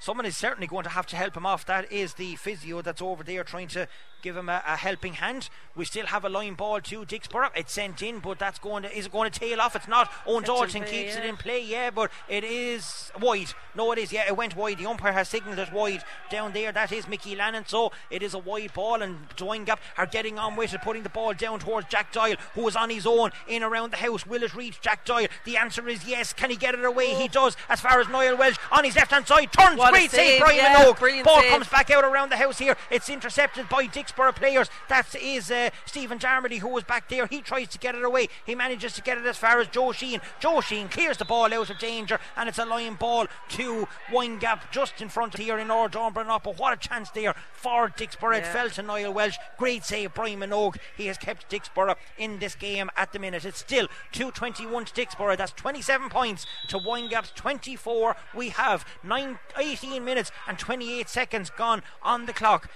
[0.00, 1.66] Someone is certainly going to have to help him off.
[1.66, 3.86] That is the physio that's over there trying to
[4.22, 5.48] give him a, a helping hand.
[5.76, 7.50] We still have a line ball to Dicksboro.
[7.54, 9.76] It's sent in, but that's going to is it going to tail off?
[9.76, 10.10] It's not.
[10.26, 13.52] Owen Dalton keeps it in play, yeah, but it is wide.
[13.74, 14.12] No, it is.
[14.12, 14.78] Yeah, it went wide.
[14.78, 16.72] The umpire has signalled it wide down there.
[16.72, 17.64] That is Mickey Lannon.
[17.66, 21.08] So it is a wide ball, and Windgap are getting on with it, putting the
[21.10, 24.26] ball down towards Jack Doyle, who is on his own in around the house.
[24.26, 25.28] Will it reach Jack Doyle?
[25.44, 26.32] The answer is yes.
[26.32, 27.14] Can he get it away?
[27.14, 27.56] He does.
[27.68, 29.78] As far as Niall Welsh on his left hand side turns.
[29.78, 31.24] What Great save, save, Brian yeah, Minogue.
[31.24, 31.50] Ball save.
[31.50, 32.76] comes back out around the house here.
[32.90, 34.68] It's intercepted by Dicksboro players.
[34.88, 37.26] That is uh, Stephen Darmody who was back there.
[37.26, 38.28] He tries to get it away.
[38.44, 40.20] He manages to get it as far as Joe Sheehan.
[40.40, 44.70] Joe Sheehan clears the ball out of danger, and it's a line ball to Windgap
[44.70, 48.36] just in front of here in Ordorn But what a chance there for Dicksboro.
[48.38, 48.52] It Yeah.
[48.52, 49.36] fell to Niall Welsh.
[49.58, 50.76] Great save, Brian Minogue.
[50.96, 53.44] He has kept Dicksboro in this game at the minute.
[53.44, 55.36] It's still 221 to Dicksboro.
[55.36, 58.16] That's 27 points to Windgap's 24.
[58.34, 59.38] We have nine,
[59.82, 62.70] 18 minutes and 28 seconds gone on the clock.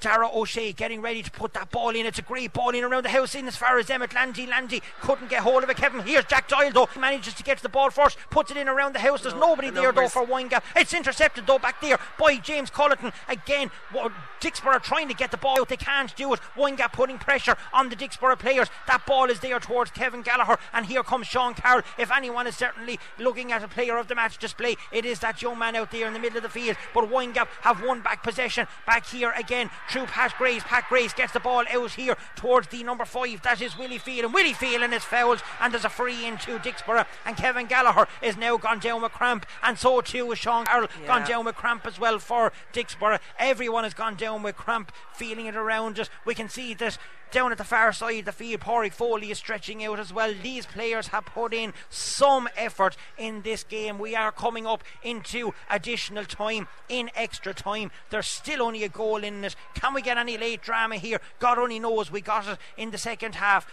[0.00, 2.06] Dara O'Shea getting ready to put that ball in.
[2.06, 4.46] It's a great ball in around the house in as far as Emmett Landy.
[4.46, 5.76] Landy couldn't get hold of it.
[5.76, 6.88] Kevin, here's Jack Doyle though.
[6.98, 9.22] Manages to get to the ball first, puts it in around the house.
[9.22, 10.62] There's No, nobody the there though for Windgap.
[10.76, 13.12] It's intercepted though back there by James Culleton.
[13.28, 15.68] Again, what- Dicksboro trying to get the ball out.
[15.68, 16.40] They can't do it.
[16.56, 18.68] Windgap putting pressure on the Dicksboro players.
[18.86, 20.58] That ball is there towards Kevin Gallagher.
[20.72, 21.82] And here comes Sean Carroll.
[21.98, 25.42] If anyone is certainly looking at a player of the match display, it is that
[25.42, 26.78] young man out there in the middle of the field.
[26.94, 28.66] But Windgap have won back possession.
[28.86, 30.62] Back here again through Pat Grace.
[30.62, 33.42] Pat Grace gets the ball out here towards the number five.
[33.42, 34.32] That is Willie Phelan.
[34.32, 35.42] Willie Phelan is fouled.
[35.60, 37.06] And there's a free in to Dicksboro.
[37.26, 39.46] And Kevin Gallagher is now gone down with cramp.
[39.62, 40.88] And so too is Sean Carroll.
[41.06, 43.18] Gone down with cramp as well for Dicksboro.
[43.38, 46.08] Everyone has gone down with cramp, feeling it around us.
[46.24, 46.98] We can see that
[47.30, 50.34] down at the far side of the field, Pádraig Foley is stretching out as well.
[50.42, 53.98] These players have put in some effort in this game.
[53.98, 57.90] We are coming up into additional time, in extra time.
[58.10, 59.54] There's still only a goal in it.
[59.74, 61.20] Can we get any late drama here?
[61.38, 62.10] God only knows.
[62.10, 63.66] We got it in the second half.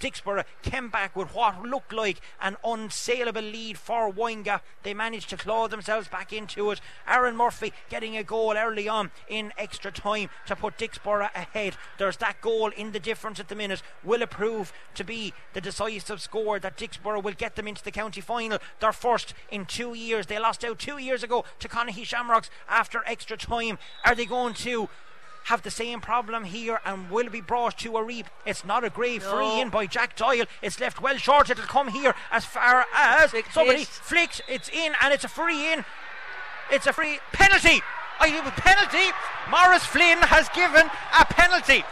[0.00, 4.60] Dicksboro came back with what looked like an unsaleable lead for Windgap.
[4.82, 6.80] They managed to claw themselves back into it.
[7.06, 11.76] Aaron Murphy getting a goal early on in extra time to put Dicksboro ahead.
[11.98, 13.82] There's that goal in the difference at the minute.
[14.02, 17.90] Will it prove to be the decisive score that Dicksboro will get them into the
[17.90, 18.58] county final?
[18.80, 20.26] Their first in two years.
[20.26, 23.78] They lost out two years ago to Conahy Shamrocks after extra time.
[24.04, 24.88] Are they going to?
[25.46, 28.26] Have the same problem here and will be brought to a reap.
[28.46, 29.60] It's not a great free No.
[29.60, 30.44] in by Jack Doyle.
[30.62, 31.50] It's left well short.
[31.50, 34.40] It'll come here as far as somebody flicks.
[34.46, 35.84] It's in and it's a free in.
[36.70, 37.82] It's a free penalty.
[38.20, 39.10] I give a penalty.
[39.50, 40.88] Morris Flynn has given
[41.18, 41.82] a penalty.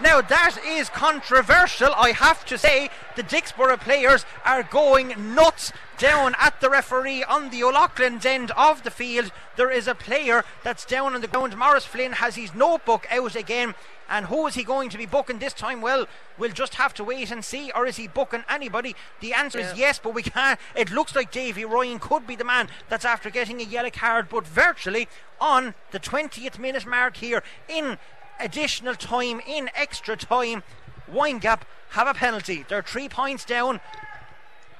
[0.00, 2.88] Now that is controversial, I have to say.
[3.16, 8.84] The Dicksboro players are going nuts down at the referee on the O'Loughlin's end of
[8.84, 9.32] the field.
[9.56, 11.56] There is a player that's down on the ground.
[11.56, 13.74] Morris Flynn has his notebook out again.
[14.08, 15.82] And who is he going to be booking this time?
[15.82, 16.06] Well,
[16.38, 17.72] we'll just have to wait and see.
[17.74, 18.94] Or is he booking anybody?
[19.20, 20.60] The answer is yes, but we can't.
[20.76, 24.28] It looks like Davy Ryan could be the man that's after getting a yellow card,
[24.30, 25.08] but virtually
[25.40, 27.98] on the 20th minute mark here in
[28.40, 30.62] additional time, in extra time.
[31.10, 31.60] Windgap
[31.90, 32.64] have a penalty.
[32.68, 33.80] They're three points down.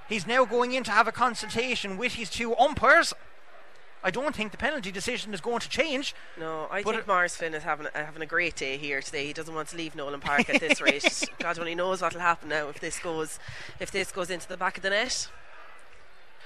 [0.09, 3.15] He's now going in to have a consultation with his two umpires.
[4.03, 6.15] I don't think the penalty decision is going to change.
[6.39, 9.27] No, I think Morris Flynn is having a, having a great day here today.
[9.27, 11.29] He doesn't want to leave Nowlan Park at this rate.
[11.39, 13.39] God only knows what'll happen now if this goes
[13.81, 15.29] if this goes into the back of the net.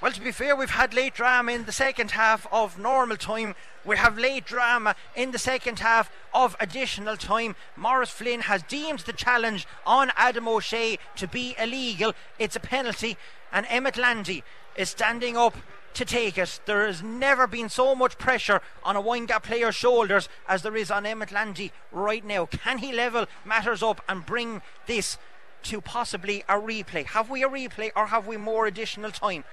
[0.03, 3.55] Well, to be fair, we've had late drama in the second half of normal time.
[3.85, 7.55] We have late drama in the second half of additional time.
[7.77, 12.15] Morris Flynn has deemed the challenge on Adam O'Shea to be illegal.
[12.41, 13.17] It's a penalty,
[13.53, 14.43] and Emmett Landy
[14.75, 15.57] is standing up
[15.95, 16.59] to take it.
[16.67, 20.91] There has never been so much pressure on a Windgap player's shoulders as there is
[20.91, 22.47] on Emmett Landy right now.
[22.47, 25.17] Can he level matters up and bring this
[25.63, 27.07] to possibly a replay?
[27.07, 29.45] Have we a replay or have we more additional time?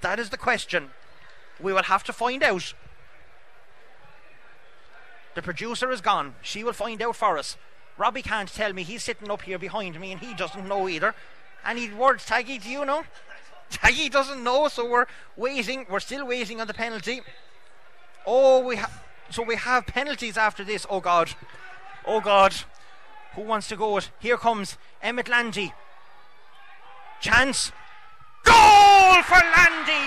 [0.00, 0.90] That is the question.
[1.60, 2.74] We will have to find out.
[5.34, 6.34] The producer is gone.
[6.42, 7.56] She will find out for us.
[7.96, 8.82] Robbie can't tell me.
[8.84, 11.14] He's sitting up here behind me and he doesn't know either.
[11.66, 12.62] Any words, Taggy?
[12.62, 13.04] Do you know?
[13.70, 15.06] Taggy doesn't know, so we're
[15.36, 15.84] waiting.
[15.90, 17.22] We're still waiting on the penalty.
[18.26, 19.04] Oh, we have.
[19.30, 20.86] So we have penalties after this.
[20.88, 21.30] Oh God.
[22.06, 22.54] Oh God.
[23.34, 24.10] Who wants to go it?
[24.20, 25.74] Here comes Emmett Landy.
[27.20, 27.72] Chance.
[28.44, 30.06] Goal for Landy!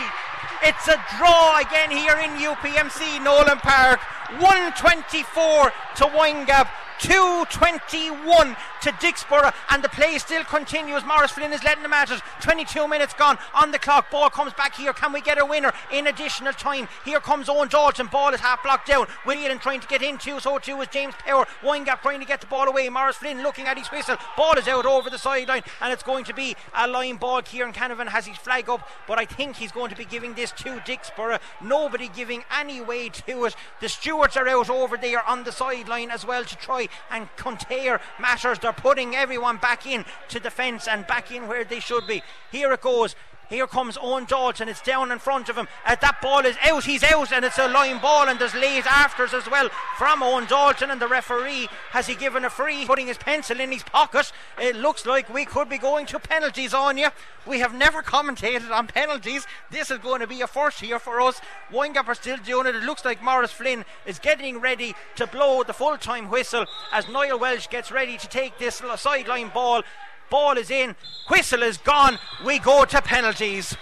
[0.64, 4.00] It's a draw again here in UPMC Nowlan Park.
[4.40, 6.68] 124 to Windgap.
[7.02, 11.04] 221 to Dicksboro and the play still continues.
[11.04, 14.12] Morris Flynn is letting the at it 22 minutes gone on the clock.
[14.12, 14.94] Ball comes back here.
[14.94, 16.88] Can we get a winner in additional time?
[17.04, 18.06] Here comes Owen Dalton.
[18.08, 19.08] Ball is half blocked down.
[19.26, 21.48] William trying to get into so too is James Power.
[21.64, 22.88] Windgap trying to get the ball away.
[22.90, 24.18] Morris Flynn looking at his whistle.
[24.38, 27.42] Ball is out over the sideline and it's going to be a line ball.
[27.42, 30.52] Kieran Canavan has his flag up but I think he's going to be giving this
[30.52, 31.40] to Dicksboro.
[31.64, 33.56] Nobody giving any way to it.
[33.80, 37.98] The stewards are out over there on the sideline as well to try and contain
[38.20, 38.60] matters.
[38.60, 42.24] They're putting everyone back in to defence and back in where they should be.
[42.52, 43.16] Here it goes
[43.52, 44.70] here comes Owen Dalton.
[44.70, 45.68] It's down in front of him.
[45.86, 46.86] Uh, that ball is out.
[46.86, 48.30] He's out, and it's a line ball.
[48.30, 50.90] And there's late afters as well from Owen Dalton.
[50.90, 54.32] And the referee has he given a free, putting his pencil in his pocket.
[54.58, 57.10] It looks like we could be going to penalties on you.
[57.46, 59.46] We have never commentated on penalties.
[59.70, 61.42] This is going to be a first here for us.
[61.72, 62.76] Windgap are still doing it.
[62.76, 67.10] It looks like Morris Flynn is getting ready to blow the full time whistle as
[67.10, 69.84] Niall Welsh gets ready to take this sideline ball.
[70.32, 70.96] Ball is in,
[71.28, 72.18] whistle is gone.
[72.44, 73.76] We go to penalties.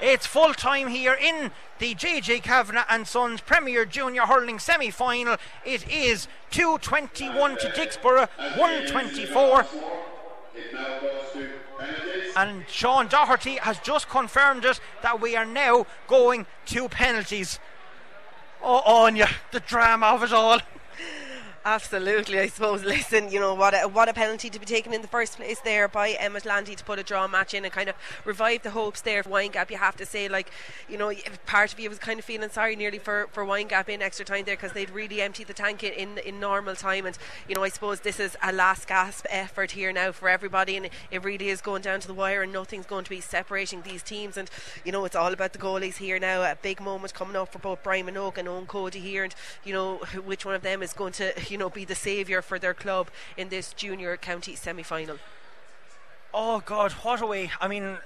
[0.00, 5.36] It's full time here in the JJ Kavanagh and Sons Premier Junior Hurling semi final.
[5.64, 9.60] It is 221 to Dicksboro, 124.
[9.60, 11.48] It now goes to
[11.78, 12.32] penalties.
[12.34, 17.58] And Sean Doherty has just confirmed it that we are now going to penalties.
[18.62, 20.60] Oh, Anya, the drama of it all.
[21.70, 22.82] Absolutely, I suppose.
[22.82, 25.60] Listen, you know what a, what a penalty to be taken in the first place
[25.60, 27.94] there by Emmett Landy to put a draw match in and kind of
[28.24, 29.70] revive the hopes there for Windgap.
[29.70, 30.50] You have to say, like,
[30.88, 31.12] you know,
[31.46, 34.46] part of you was kind of feeling sorry nearly for for Windgap in extra time
[34.46, 37.06] there because they'd really emptied the tank in, in in normal time.
[37.06, 37.16] And
[37.48, 40.90] you know, I suppose this is a last gasp effort here now for everybody, and
[41.12, 44.02] it really is going down to the wire, and nothing's going to be separating these
[44.02, 44.36] teams.
[44.36, 44.50] And
[44.84, 46.42] you know, it's all about the goalies here now.
[46.42, 49.72] A big moment coming up for both Brian Minogue and Owen Cody here, and you
[49.72, 52.72] know, which one of them is going to you know be the saviour for their
[52.74, 55.18] club in this junior county semi-final.
[56.32, 57.50] Oh God, what a way!
[57.60, 57.98] I mean,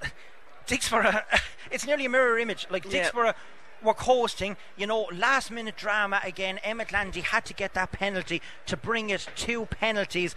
[0.67, 1.23] Dicksboro,
[1.71, 2.67] it's nearly a mirror image.
[2.69, 3.09] Like Yeah.
[3.09, 3.35] Dicksboro
[3.83, 6.59] were coasting, you know, last minute drama again.
[6.63, 10.35] Emmett Landy had to get that penalty to bring it to penalties.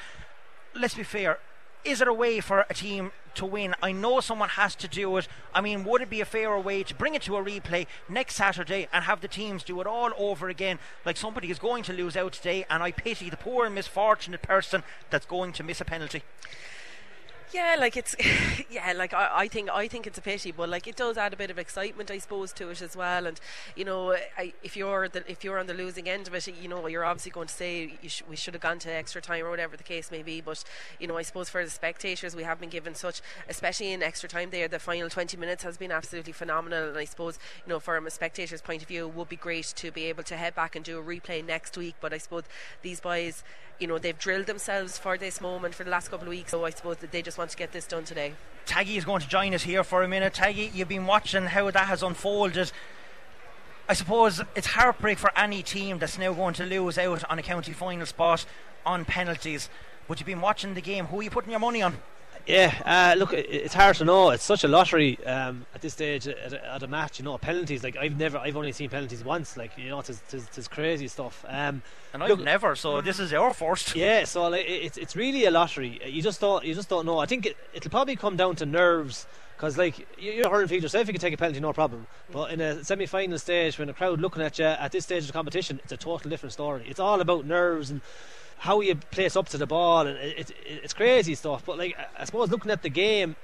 [0.75, 1.39] Let's be fair.
[1.85, 3.75] Is it a way for a team to win?
[3.83, 5.27] I know someone has to do it.
[5.55, 8.37] I mean, would it be a fairer way to bring it to a replay next
[8.37, 10.79] Saturday and have the teams do it all over again?
[11.05, 14.83] Like somebody is going to lose out today, and I pity the poor misfortunate person
[15.11, 16.23] that's going to miss a penalty.
[17.51, 18.15] Yeah, like it's
[18.71, 21.33] yeah, like I, I think I think it's a pity, but like it does add
[21.33, 23.27] a bit of excitement, I suppose, to it as well.
[23.27, 23.41] And
[23.75, 26.69] you know, I, if you're the, if you're on the losing end of it, you
[26.69, 29.51] know, you're obviously going to say sh- we should have gone to extra time or
[29.51, 30.43] whatever the case may be.
[30.43, 30.63] But
[31.01, 34.29] you know, I suppose for the spectators, we have been given such, especially in extra
[34.29, 34.51] time.
[34.51, 38.07] There, the final 20 minutes has been absolutely phenomenal, and I suppose you know, from
[38.07, 40.77] a spectator's point of view, it would be great to be able to head back
[40.77, 41.95] and do a replay next week.
[41.99, 42.45] But I suppose
[42.83, 43.43] these boys
[43.79, 46.65] you know they've drilled themselves for this moment for the last couple of weeks so
[46.65, 48.35] I suppose that they just want to get this done today
[48.69, 50.35] Taggy is going to join us here for a minute.
[50.35, 52.71] Taggy, you've been watching how that has unfolded.
[53.89, 57.43] I suppose it's heartbreak for any team that's now going to lose out on a
[57.43, 58.45] county final spot
[58.85, 59.71] on penalties.
[60.07, 61.07] But you've been watching the game.
[61.07, 61.97] Who are you putting your money on?
[62.49, 64.31] Yeah, uh, look, it's hard to know.
[64.31, 67.19] It's such a lottery um, at this stage at a, at a match.
[67.19, 67.85] You know, penalties.
[67.85, 69.59] Like I've never, I've only seen penalties once.
[69.59, 71.45] Like you know, it's it's crazy stuff.
[71.47, 71.83] Um,
[72.15, 73.95] and I've never, so this is our first.
[73.99, 76.01] Yeah, so like, it's it's really a lottery.
[76.07, 77.19] You just don't you just don't know.
[77.19, 79.27] I think it, it'll probably come down to nerves.
[79.57, 82.07] Because like you're a hurling field yourself, you can take a penalty, no problem.
[82.31, 85.27] But in a semi-final stage, when a crowd looking at you at this stage of
[85.27, 86.85] the competition, it's a total different story.
[86.87, 88.01] It's all about nerves and
[88.59, 91.63] how you place up to the ball, and it, it, it's crazy stuff.
[91.65, 93.37] But like I suppose looking at the game,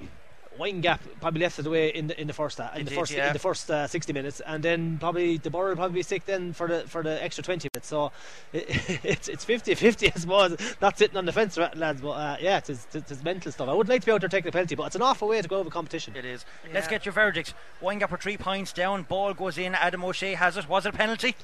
[0.59, 3.27] Windgap probably left it away in the in the first uh, in the first yeah.
[3.27, 6.25] in the first uh, 60 minutes, and then probably the Borough will probably be sick
[6.25, 7.87] then for the for the extra 20 minutes.
[7.87, 8.11] So
[8.53, 8.65] it,
[9.03, 10.75] it's it's 50-50 I suppose.
[10.81, 13.69] Not sitting on the fence, lads, but uh, yeah, it's, it's, it's, mental stuff.
[13.69, 15.41] I would like to be out there taking a penalty, but it's an awful way
[15.41, 16.15] to go over competition.
[16.15, 16.45] It is.
[16.65, 16.75] Yeah.
[16.75, 17.53] Let's get your verdict.
[17.81, 19.03] Windgap are three points down.
[19.03, 19.75] Ball goes in.
[19.75, 20.69] Adam O'Shea has it.
[20.69, 21.35] Was it a penalty?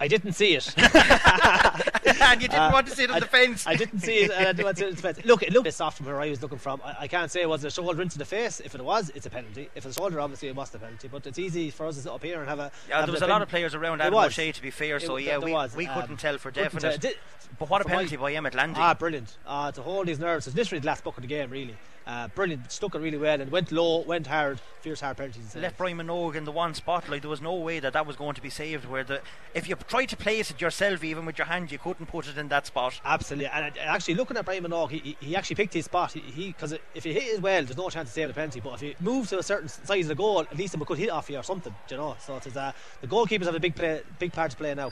[0.00, 0.74] I didn't see it.
[0.78, 3.66] and you didn't uh, want to see it on I, the fence.
[3.66, 5.24] I didn't see it, and I didn't want to see it on the fence.
[5.24, 6.80] Look, it looked a bit soft from where I was looking from.
[6.84, 8.60] I, I can't say it was a shoulder into the face.
[8.60, 9.70] If it was, it's a penalty.
[9.74, 11.08] If it's a shoulder, obviously it was a penalty.
[11.08, 12.72] But it's easy for us to sit up here and have a.
[12.88, 14.98] Yeah, have there was a lot of players around Adam O'Shea, to be fair.
[14.98, 15.76] So it, yeah, we, was.
[15.76, 17.00] we couldn't um, tell for definite.
[17.00, 17.12] Tell.
[17.58, 18.80] but what a penalty my, by Emmett Landy.
[18.80, 19.36] Ah, brilliant.
[19.46, 20.46] Uh, to hold his nerves.
[20.46, 21.76] It's literally the last buck of the game, really.
[22.06, 25.56] Uh, brilliant, stuck it really well and went low, went hard, fierce hard penalties.
[25.56, 28.14] Left Brian Minogue in the one spot, like there was no way that that was
[28.14, 28.84] going to be saved.
[28.84, 29.22] Where the
[29.54, 32.36] if you tried to place it yourself, even with your hand, you couldn't put it
[32.36, 33.00] in that spot.
[33.06, 36.12] Absolutely, and actually looking at Brian Minogue, he, he actually picked his spot.
[36.12, 38.60] He because if he hit it well, there's no chance to save the penalty.
[38.60, 40.98] But if he moves to a certain size of the goal, at least he could
[40.98, 42.16] hit off you or something, you know.
[42.20, 44.90] So it's uh, the goalkeepers have a big play, big part to play now.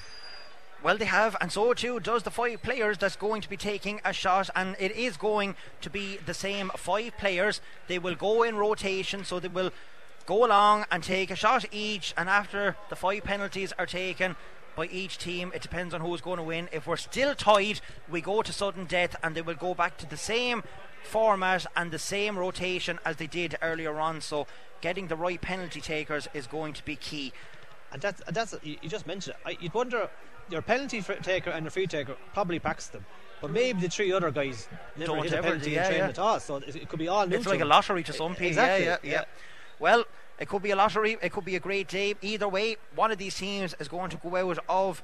[0.82, 4.00] Well, they have, and so too does the five players that's going to be taking
[4.04, 7.60] a shot, and it is going to be the same five players.
[7.86, 9.70] They will go in rotation, so they will
[10.26, 14.34] go along and take a shot each, and after the five penalties are taken,
[14.74, 15.52] by each team.
[15.54, 16.68] It depends on who's going to win.
[16.72, 17.80] If we're still tied,
[18.10, 20.62] we go to sudden death and they will go back to the same
[21.02, 24.20] format and the same rotation as they did earlier on.
[24.20, 24.46] So
[24.80, 27.32] getting the right penalty takers is going to be key.
[27.92, 29.48] And that's, that's you just mentioned it.
[29.48, 30.08] I, you'd wonder
[30.50, 33.04] your penalty taker and your free taker probably backs them.
[33.40, 36.08] But maybe the three other guys never Don't hit a penalty yeah, in training yeah.
[36.10, 36.38] at all.
[36.38, 37.36] So it, could be all new.
[37.36, 38.46] It's like a lottery to some people.
[38.48, 38.86] Exactly.
[38.86, 39.24] Yeah, yeah, yeah.
[39.80, 40.04] Well,
[40.38, 41.18] it could be a lottery.
[41.20, 42.14] It could be a great day.
[42.22, 45.02] Either way, one of these teams is going to go out of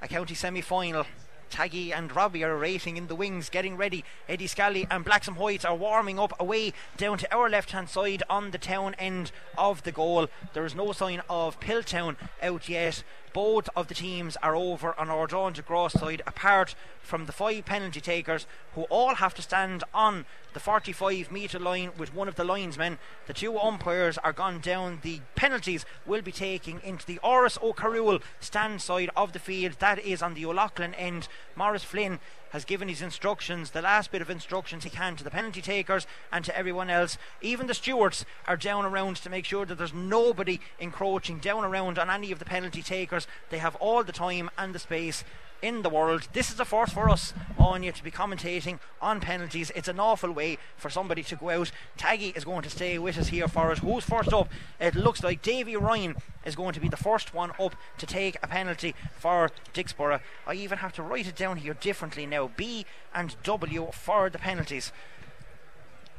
[0.00, 1.04] a county semi-final.
[1.50, 4.04] Taggy and Robbie are racing in the wings, getting ready.
[4.28, 7.88] Eddie Scally and Blacks and Whites are warming up away down to our left hand
[7.88, 10.28] side on the town end of the goal.
[10.52, 13.04] There is no sign of Piltown out yet.
[13.34, 17.64] Both of the teams are over on our John Gross side, apart from the five
[17.64, 18.46] penalty takers
[18.76, 22.98] who all have to stand on the 45 metre line with one of the linesmen.
[23.26, 25.00] The two umpires are gone down.
[25.02, 29.80] The penalties will be taking into the Oris O'Carroll stand side of the field.
[29.80, 31.26] That is on the O'Loughlin end.
[31.56, 32.20] Morris Flynn
[32.54, 36.06] has given his instructions, the last bit of instructions he can to the penalty takers
[36.30, 37.18] and to everyone else.
[37.42, 41.98] Even the stewards are down around to make sure that there's nobody encroaching down around
[41.98, 43.26] on any of the penalty takers.
[43.50, 45.24] They have all the time and the space
[45.64, 46.28] in the world.
[46.34, 49.72] This is a first for us, Anya, to be commentating on penalties.
[49.74, 51.72] It's an awful way for somebody to go out.
[51.98, 53.78] Taggy is going to stay with us here for us.
[53.78, 54.50] Who's first up?
[54.78, 58.36] It looks like Davy Ryan is going to be the first one up to take
[58.42, 60.20] a penalty for Dicksboro.
[60.46, 62.50] I even have to write it down here differently now.
[62.54, 62.84] B
[63.14, 64.92] and W for the penalties.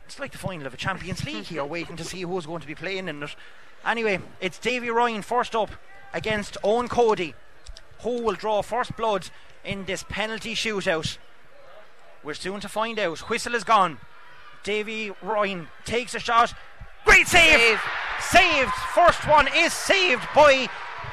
[0.08, 2.68] It's like the final of a Champions League here, waiting to see who's going to
[2.68, 3.36] be playing in it.
[3.86, 5.70] Anyway, it's Davy Ryan first up
[6.14, 7.36] against Owen Cody
[8.02, 9.30] who will draw first blood
[9.64, 11.18] in this penalty shootout.
[12.24, 13.20] We're soon to find out.
[13.30, 14.00] Whistle is gone.
[14.64, 16.54] Davy Ryan takes a shot.
[17.06, 17.60] Great save!
[17.60, 17.82] save.
[18.20, 18.72] Saved.
[18.72, 20.68] First one is saved by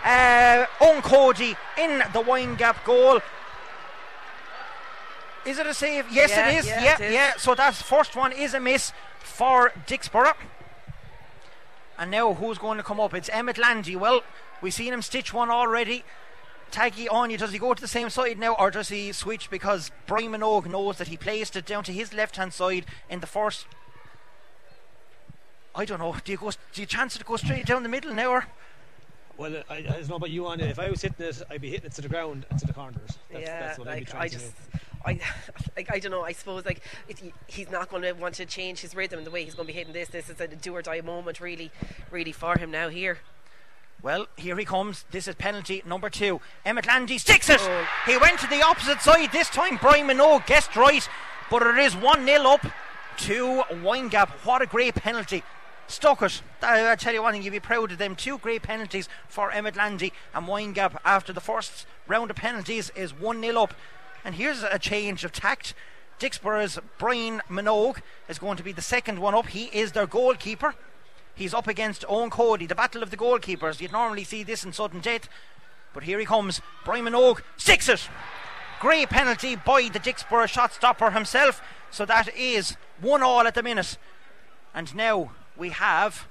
[0.05, 0.67] uh,
[1.03, 3.21] Cody in the Windgap goal.
[5.45, 6.07] Is it a save?
[6.11, 6.67] Yes, yeah, it is.
[6.67, 7.33] Yeah, yeah, it yeah.
[7.37, 10.35] So that first one is a miss for Dicksboro.
[11.99, 13.13] And now who's going to come up?
[13.13, 13.97] It's Emmett Landy.
[13.97, 14.23] Well,
[14.61, 16.05] we've seen him stitch one already.
[16.73, 19.91] Taggy Anya, does he go to the same side now or does he switch because
[20.07, 23.27] Brian Minogue knows that he placed it down to his left hand side in the
[23.27, 23.67] first
[25.75, 27.89] I don't know, do you go do you chance it to go straight down the
[27.89, 28.47] middle now or
[29.37, 30.67] well, I, I don't know about you, Anya.
[30.67, 32.73] If I was hitting it, I'd be hitting it to the ground and to the
[32.73, 33.19] corners.
[33.31, 34.53] That's, yeah, that's like I just,
[35.05, 35.19] I,
[35.77, 36.23] like I don't know.
[36.23, 39.45] I suppose like it, he's not going to want to change his rhythm the way
[39.45, 40.09] he's going to be hitting this.
[40.11, 41.71] This is a do or die moment, really,
[42.11, 43.19] really for him now here.
[44.03, 45.05] Well, here he comes.
[45.13, 46.41] This is penalty number two.
[46.65, 47.61] Emmett Landy sticks it.
[47.61, 47.87] Oh.
[48.05, 49.31] He went to the opposite side.
[49.31, 51.09] This time, Brian Minogue guessed right,
[51.49, 52.67] but it is 1 0 up
[53.19, 54.29] to Windgap.
[54.45, 55.45] What a great penalty.
[55.87, 56.43] Stuck it.
[56.63, 58.17] I, I tell you one thing, you'd be proud of them.
[58.17, 63.17] Two great penalties for Emmett Landy and Windgap after the first round of penalties is
[63.17, 63.75] 1 0 up.
[64.25, 65.75] And here's a change of tact
[66.19, 67.99] Dicksboro's Brian Minogue
[68.29, 69.49] is going to be the second one up.
[69.49, 70.75] He is their goalkeeper.
[71.35, 73.81] He's up against Owen Cody, the battle of the goalkeepers.
[73.81, 75.29] You'd normally see this in sudden death,
[75.95, 76.61] but here he comes.
[76.85, 78.09] Brian Minogue sticks it.
[78.81, 81.63] Great penalty by the Dicksboro shot stopper himself.
[81.91, 83.97] So that is one all at the minute.
[84.75, 86.27] And now we have.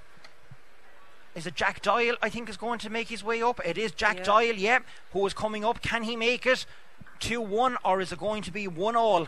[1.33, 2.15] Is it Jack Doyle?
[2.21, 3.61] I think is going to make his way up.
[3.65, 4.23] It is Jack Yeah.
[4.23, 4.79] Doyle, yeah,
[5.13, 5.81] who is coming up.
[5.81, 6.65] Can he make it
[7.19, 9.27] 2 1 or is it going to be 1 all?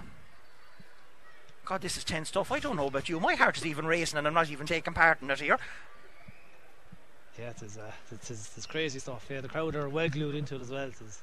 [1.65, 2.51] God, this is tense stuff.
[2.51, 3.19] I don't know about you.
[3.19, 5.57] My heart is even racing and I'm not even taking part in it here.
[7.39, 9.25] Yeah, it is, uh, it is, it's crazy stuff.
[9.29, 10.87] Yeah, the crowd are well glued into it as well.
[10.87, 11.21] It is.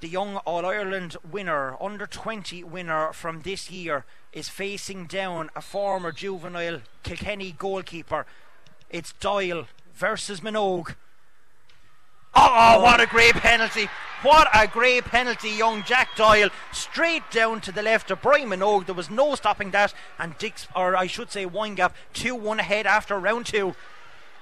[0.00, 5.60] the young All Ireland winner, under 20 winner from this year, is facing down a
[5.60, 8.24] former juvenile Kilkenny goalkeeper.
[8.88, 10.94] It's Doyle versus Minogue.
[12.36, 13.88] Oh, oh, what a great penalty!
[14.24, 16.48] What a great penalty, young Jack Doyle.
[16.72, 18.86] Straight down to the left of Brian Minogue.
[18.86, 19.92] There was no stopping that.
[20.18, 23.74] And Dix, or I should say, Windgap, 2 1 ahead after round two.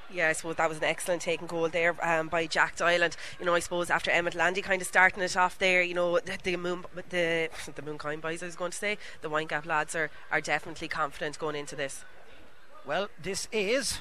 [0.09, 3.03] Yeah, I suppose that was an excellent taking goal there um, by Jack Doyle.
[3.03, 5.95] And, you know, I suppose after Emmett Landy kind of starting it off there, you
[5.95, 9.67] know, the, the Moon, the, the Mooncoin boys, I was going to say, the Winegap
[9.67, 12.05] lads are, are definitely confident going into this.
[12.87, 14.01] Well, this is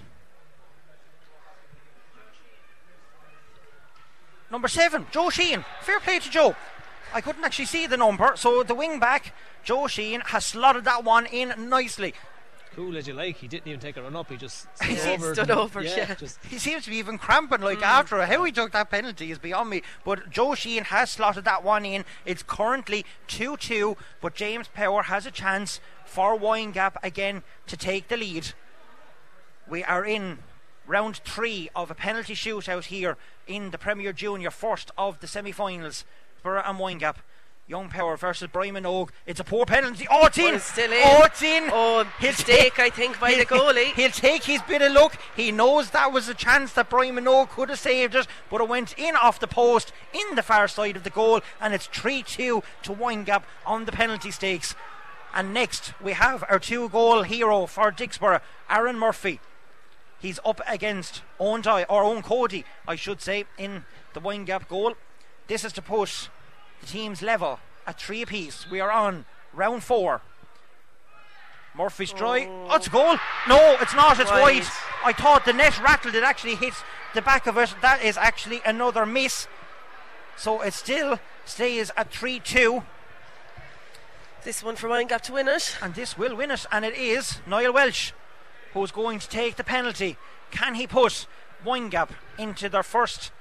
[4.52, 5.66] number seven, Joe Sheehan.
[5.82, 6.56] Fair play to Joe.
[7.14, 9.34] I couldn't actually see the number, so the wing back,
[9.64, 12.14] Joe Sheehan, has slotted that one in nicely.
[12.74, 13.36] Cool as you like.
[13.36, 14.30] He didn't even take a run up.
[14.30, 15.32] He just He stood over.
[15.32, 16.16] it stood over, yeah.
[16.16, 17.84] Just He seems to be even cramping like hmm.
[17.84, 18.30] after it.
[18.30, 19.82] How he took that penalty is beyond me.
[20.06, 22.06] But Joe Sheehan has slotted that one in.
[22.26, 28.08] It's currently 2 2, but James Power has a chance for Windgap again to take
[28.08, 28.54] the lead.
[29.68, 30.40] We are in
[30.92, 35.54] round three of a penalty shootout here in the Premier Junior, first of the semi
[35.54, 36.04] finals.
[36.44, 37.18] Borough and Windgap.
[37.68, 39.12] Young Power versus Brian Minogue.
[39.26, 40.06] It's a poor penalty.
[40.12, 40.52] Oh, it's in!
[40.52, 41.00] Well, still in.
[41.06, 41.70] Oh, it's in!
[41.72, 43.94] Oh, He'll mistake, take- I think, by the goalie.
[43.96, 45.18] He'll take his bit of luck.
[45.38, 48.68] He knows that was a chance that Brian Minogue could have saved it, but it
[48.68, 52.24] went in off the post in the far side of the goal, and it's 3
[52.24, 54.76] 2 to Windgap on the penalty stakes.
[55.34, 59.40] And next, we have our two goal hero for Dicksboro, Aaron Murphy.
[60.22, 64.94] He's up against Doyle, or Owen Cody, I should say, in the Windgap goal.
[65.48, 66.30] This is to put
[66.80, 68.70] the teams level at three apiece.
[68.70, 70.22] We are on round four.
[71.76, 72.46] Murphy's try.
[72.46, 72.68] Oh.
[72.70, 73.18] oh, it's a goal.
[73.48, 74.20] No, it's not.
[74.20, 74.60] It's Wide.
[74.60, 74.68] wide.
[75.04, 76.14] I thought the net rattled.
[76.14, 76.84] It actually hits
[77.16, 77.74] the back of it.
[77.82, 79.48] That is actually another miss.
[80.38, 82.84] So it still stays at 3 2.
[84.44, 85.78] This one for Windgap to win it.
[85.82, 86.66] And this will win it.
[86.72, 88.12] And it is Niall Welsh
[88.74, 90.18] who's going to take the penalty.
[90.52, 91.28] Can he put
[91.66, 93.32] Windgap into their first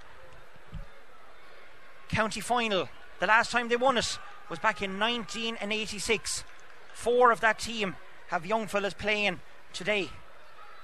[2.08, 2.88] county final?
[3.18, 6.44] The last time they won it was back in 1986.
[6.94, 7.96] Four of that team
[8.28, 9.40] have young fellas playing
[9.72, 10.10] today.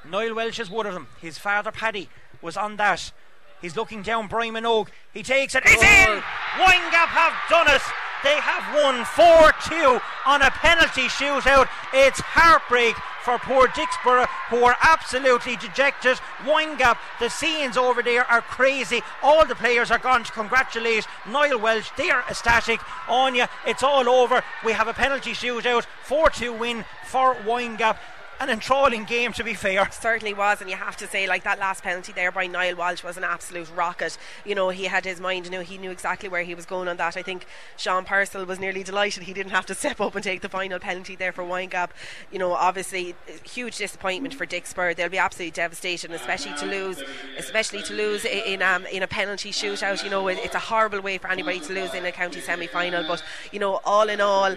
[0.05, 1.09] Niall Welsh is one of them.
[1.21, 2.09] His father Paddy
[2.41, 3.13] was on that.
[3.61, 4.89] He's looking down Brian Minogue.
[5.13, 5.63] He takes it.
[5.65, 6.23] It's in!
[6.59, 7.83] Windgap have done it.
[8.23, 11.69] They have won 4 2 on a penalty shootout.
[11.93, 12.97] It's heartbreak
[13.27, 16.17] for poor Dicksboro, who are absolutely dejected.
[16.45, 19.03] Windgap, the scenes over there are crazy.
[19.21, 21.91] All the players are gone to congratulate Niall Welsh.
[21.97, 22.79] They are ecstatic.
[23.09, 24.45] Anya, it's all over.
[24.65, 25.87] We have a penalty shootout.
[26.05, 27.97] 4 2 win for Windgap.
[28.39, 29.89] An enthralling game, to be fair.
[29.91, 33.03] certainly was, and you have to say, like that last penalty there by Niall Walsh
[33.03, 34.19] was an absolute rocket.
[34.45, 36.87] You know, he had his mind, you know, he knew exactly where he was going
[36.87, 37.17] on that.
[37.17, 37.47] I think
[37.79, 40.79] Sean Purcell was nearly delighted he didn't have to step up and take the final
[40.79, 41.91] penalty there for Windgap.
[42.31, 44.95] You know, obviously, huge disappointment for Dicksboro.
[44.95, 47.03] They'll be absolutely devastated, especially to lose,
[47.39, 50.05] especially to lose in um, in a penalty shootout.
[50.05, 53.03] You know, it's a horrible way for anybody to lose in a county semi final.
[53.09, 54.55] But you know, all in all,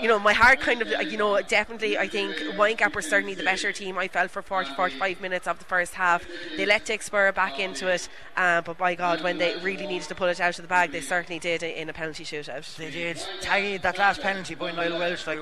[0.00, 3.44] you know, my heart kind of, you know, definitely, I think Windgap were certainly the
[3.44, 3.96] better team.
[3.96, 6.26] I felt for 40, 45 minutes of the first half.
[6.56, 10.14] They let Dicksboro back into it, uh, but by God, when they really needed to
[10.14, 12.76] pull it out of the bag, they certainly did in a penalty shootout.
[12.76, 13.16] They did.
[13.40, 15.38] Taggy, that last penalty by Niall Welsh, like,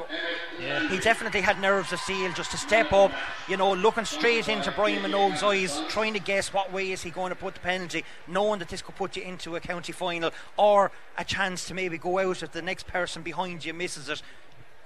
[0.90, 3.12] he definitely had nerves of steel just to step up,
[3.48, 7.10] you know, looking straight into Brian Minogue's eyes, trying to guess what way is he
[7.10, 10.30] going to put the penalty, knowing that this could put you into a county final
[10.56, 14.22] or a chance to maybe go out if the next person behind you misses it.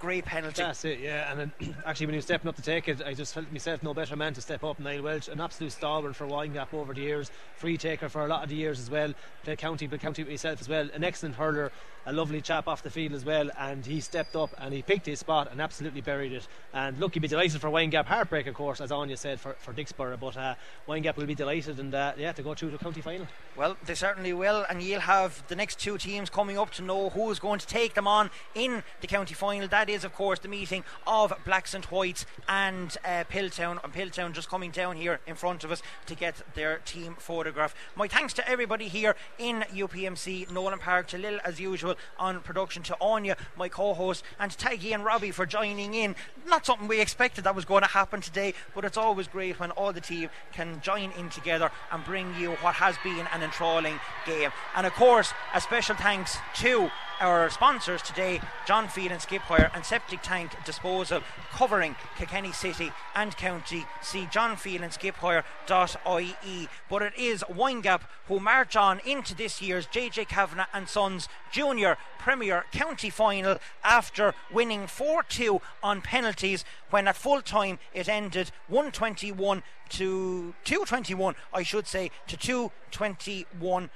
[0.04, 0.60] Great penalty.
[0.60, 1.30] That's it, yeah.
[1.30, 3.82] And then, actually, when he was stepping up to take it, I just felt myself
[3.82, 4.78] no better man to step up.
[4.78, 8.42] Niall Welsh, an absolute stalwart for Windgap over the years, free taker for a lot
[8.42, 9.14] of the years as well.
[9.44, 10.90] Played county, but county myself as well.
[10.92, 11.72] An excellent hurler.
[12.06, 15.06] A lovely chap off the field as well, and he stepped up and he picked
[15.06, 16.46] his spot and absolutely buried it.
[16.74, 18.04] And look, he'd be delighted for Windgap.
[18.04, 20.54] Heartbreak, of course, as Anya said, for, for Dicksboro, but uh,
[20.86, 23.26] Windgap will be delighted and uh, yeah, to go through to the county final.
[23.56, 27.08] Well, they certainly will, and you'll have the next two teams coming up to know
[27.08, 29.66] who's going to take them on in the county final.
[29.66, 34.32] That is, of course, the meeting of Blacks and Whites and uh, Piltown, and Piltown
[34.32, 37.74] just coming down here in front of us to get their team photograph.
[37.96, 42.82] My thanks to everybody here in UPMC, Nowlan Park, to Lil as usual on production,
[42.84, 46.14] to Anya, my co-host, and to Taggy and Robbie for joining in.
[46.46, 49.70] Not something we expected that was going to happen today, but it's always great when
[49.72, 53.98] all the team can join in together and bring you what has been an enthralling
[54.26, 54.50] game.
[54.76, 59.70] And of course, a special thanks to our sponsors today, John Phelan and Skip Hire
[59.74, 61.22] and Septic Tank Disposal,
[61.52, 63.86] covering Kilkenny City and County.
[64.02, 66.68] See John Phelan and johnfieldandskiphire.ie.
[66.88, 71.96] But it is Windgap who march on into this year's JJ Kavanagh and Sons Junior
[72.18, 78.50] Premier County Final after winning 4 2 on penalties when at full time it ended
[78.68, 83.90] 121 to 221, I should say, to 221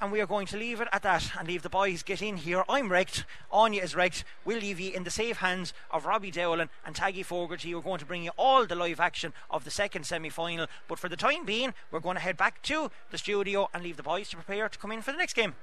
[0.00, 2.36] and we are going to leave it at that and leave the boys get in
[2.36, 2.64] here.
[2.68, 4.24] I'm wrecked, Anya is wrecked.
[4.44, 7.74] We'll leave you in the safe hands of Robbie Dowling and Taggy Fogarty.
[7.74, 10.66] We're going to bring you all the live action of the second semi final.
[10.86, 13.96] But for the time being, we're going to head back to the studio and leave
[13.96, 15.54] the boys to prepare to come in for the next game.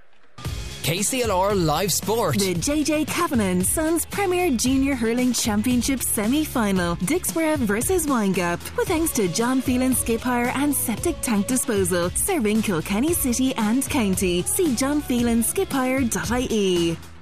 [0.85, 2.37] KCLR Live Sport.
[2.37, 6.95] The JJ Kavanagh Sons Premier Junior Hurling Championship semi final.
[6.97, 8.59] Dicksboro versus Windgap.
[8.77, 12.11] With thanks to John Phelan Skip Hire and Septic Tank Disposal.
[12.11, 14.43] Serving Kilkenny City and County.
[14.43, 17.14] See johnphelanskiphire.ie.